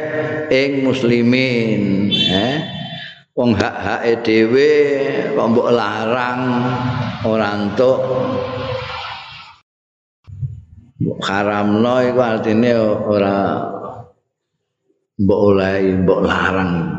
ing 0.52 0.84
muslimin, 0.84 2.12
eh? 2.12 2.77
Wong 3.38 3.54
hak-hake 3.54 4.18
dhewe 4.26 4.70
kok 5.38 5.46
mbok 5.54 5.70
larang 5.70 6.42
ora 7.22 7.54
entuk. 7.54 7.98
Haramno 11.22 12.02
iku 12.02 12.18
artine 12.18 12.74
ora 12.82 13.62
mbok 15.22 15.40
oleh 15.54 16.02
mbok 16.02 16.20
larang. 16.26 16.98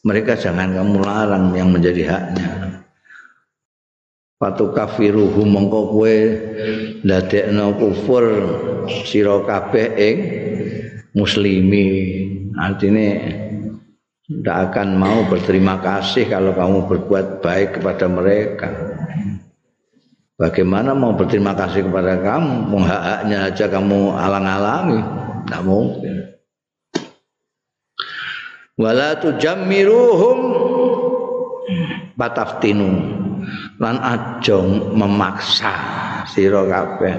Mereka 0.00 0.40
jangan 0.40 0.72
kamu 0.72 0.96
larang 1.04 1.52
yang 1.52 1.68
menjadi 1.68 2.08
haknya. 2.08 2.48
Patu 4.40 4.72
kafiruhu 4.72 5.44
mongko 5.44 5.80
kowe 5.92 6.16
ndadekno 7.04 7.76
kufur 7.76 8.24
sira 9.04 9.44
kabeh 9.44 9.88
ing 9.96 10.16
muslimin 11.12 12.52
artine 12.56 13.08
tidak 14.26 14.74
akan 14.74 14.98
mau 14.98 15.22
berterima 15.30 15.78
kasih 15.78 16.26
kalau 16.26 16.50
kamu 16.50 16.90
berbuat 16.90 17.46
baik 17.46 17.78
kepada 17.78 18.10
mereka. 18.10 18.68
Bagaimana 20.34 20.92
mau 20.98 21.14
berterima 21.14 21.54
kasih 21.54 21.86
kepada 21.86 22.18
kamu? 22.18 22.74
Menghaknya 22.74 23.38
aja 23.46 23.70
kamu 23.70 24.18
alang-alangi. 24.18 25.00
Tidak 25.46 25.62
mungkin. 25.62 26.14
Wala 28.76 29.16
tujammiruhum 29.16 30.38
bataftinu 32.18 32.90
lan 33.80 33.96
aja 34.02 34.58
memaksa 34.92 35.74
sira 36.28 36.66
kabeh. 36.66 37.16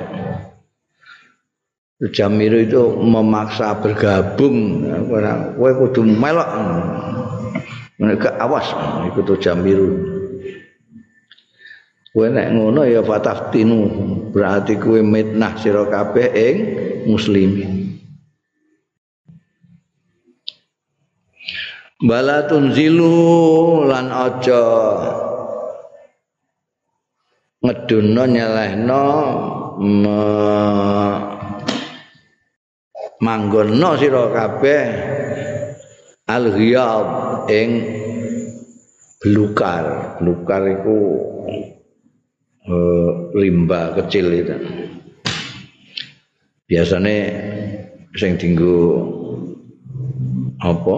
Jamiru 1.97 2.61
itu 2.61 2.81
memaksa 3.01 3.73
bergabung. 3.81 4.85
Kowe 5.57 5.71
kudu 5.85 6.05
melok. 6.05 6.49
Mereka 7.97 8.37
awas 8.37 8.69
itu 9.09 9.25
tuh 9.25 9.37
jamiru 9.41 10.17
kowe 12.17 12.33
nek 12.33 12.49
ngono 12.49 12.81
ya 12.81 13.05
fataftinu 13.05 13.79
berarti 14.33 14.81
kowe 14.81 14.97
mitnah 15.05 15.53
sira 15.61 15.85
kabeh 15.85 16.25
ing 16.33 16.55
muslimin 17.05 18.01
bala 22.01 22.49
tunzilu 22.49 23.85
lan 23.85 24.09
aja 24.09 24.65
ngedunno 27.61 28.23
nyelehno 28.25 29.05
me 29.77 30.21
manggonno 33.21 33.97
sira 33.97 34.29
kabeh 34.29 34.83
al 36.29 36.45
ghiyab 36.53 37.07
ing 37.49 37.69
belukar. 39.21 40.17
Belukar 40.21 40.61
iku 40.67 40.97
uh, 42.67 43.09
limba 43.33 43.95
kecil 43.97 44.27
itu. 44.33 44.55
Biasanya 46.67 47.17
sing 48.13 48.35
tinggu 48.35 48.77
apa? 50.59 50.97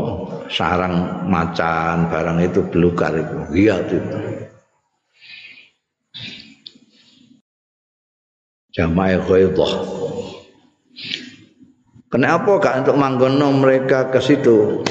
Sarang 0.49 1.29
macan 1.29 2.09
barang 2.09 2.41
itu 2.41 2.65
belukar 2.73 3.13
itu 3.13 3.37
ghiyab 3.53 3.85
itu. 3.85 4.17
Jamaah 8.73 9.21
ghaidah 9.25 9.73
Kenapa 12.09 12.57
gak 12.57 12.75
untuk 12.85 12.97
manggono 12.97 13.53
mereka 13.53 14.09
ke 14.09 14.17
situ? 14.17 14.81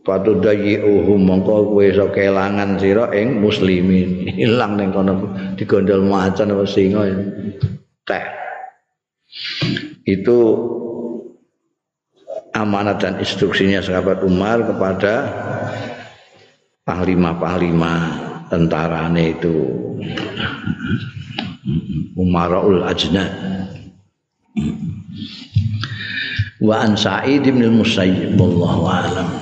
Patu 0.00 0.40
dayi 0.40 0.80
uhu 0.80 1.20
mongko 1.20 1.68
kowe 1.68 1.84
iso 1.84 2.08
kelangan 2.08 2.80
sira 2.80 3.12
ing 3.12 3.44
muslimin. 3.44 4.24
Hilang 4.32 4.80
ning 4.80 4.88
kono 4.88 5.36
digondol 5.60 6.08
macan 6.08 6.56
apa 6.56 6.64
singa 6.64 7.04
teh. 8.08 8.26
Itu 10.08 10.38
amanat 12.56 13.04
dan 13.04 13.20
instruksinya 13.20 13.84
sahabat 13.84 14.24
Umar 14.24 14.64
kepada 14.64 15.14
panglima-panglima 16.88 17.92
tentarane 18.48 19.36
itu 19.36 19.56
Umaraul 22.16 22.80
Ajnad 22.88 23.28
wa 26.60 26.82
an 26.82 26.98
Sa'id 26.98 27.46
bin 27.46 27.62
Musayyib 27.78 28.34
wallahu 28.34 28.90
a'lam 28.90 29.38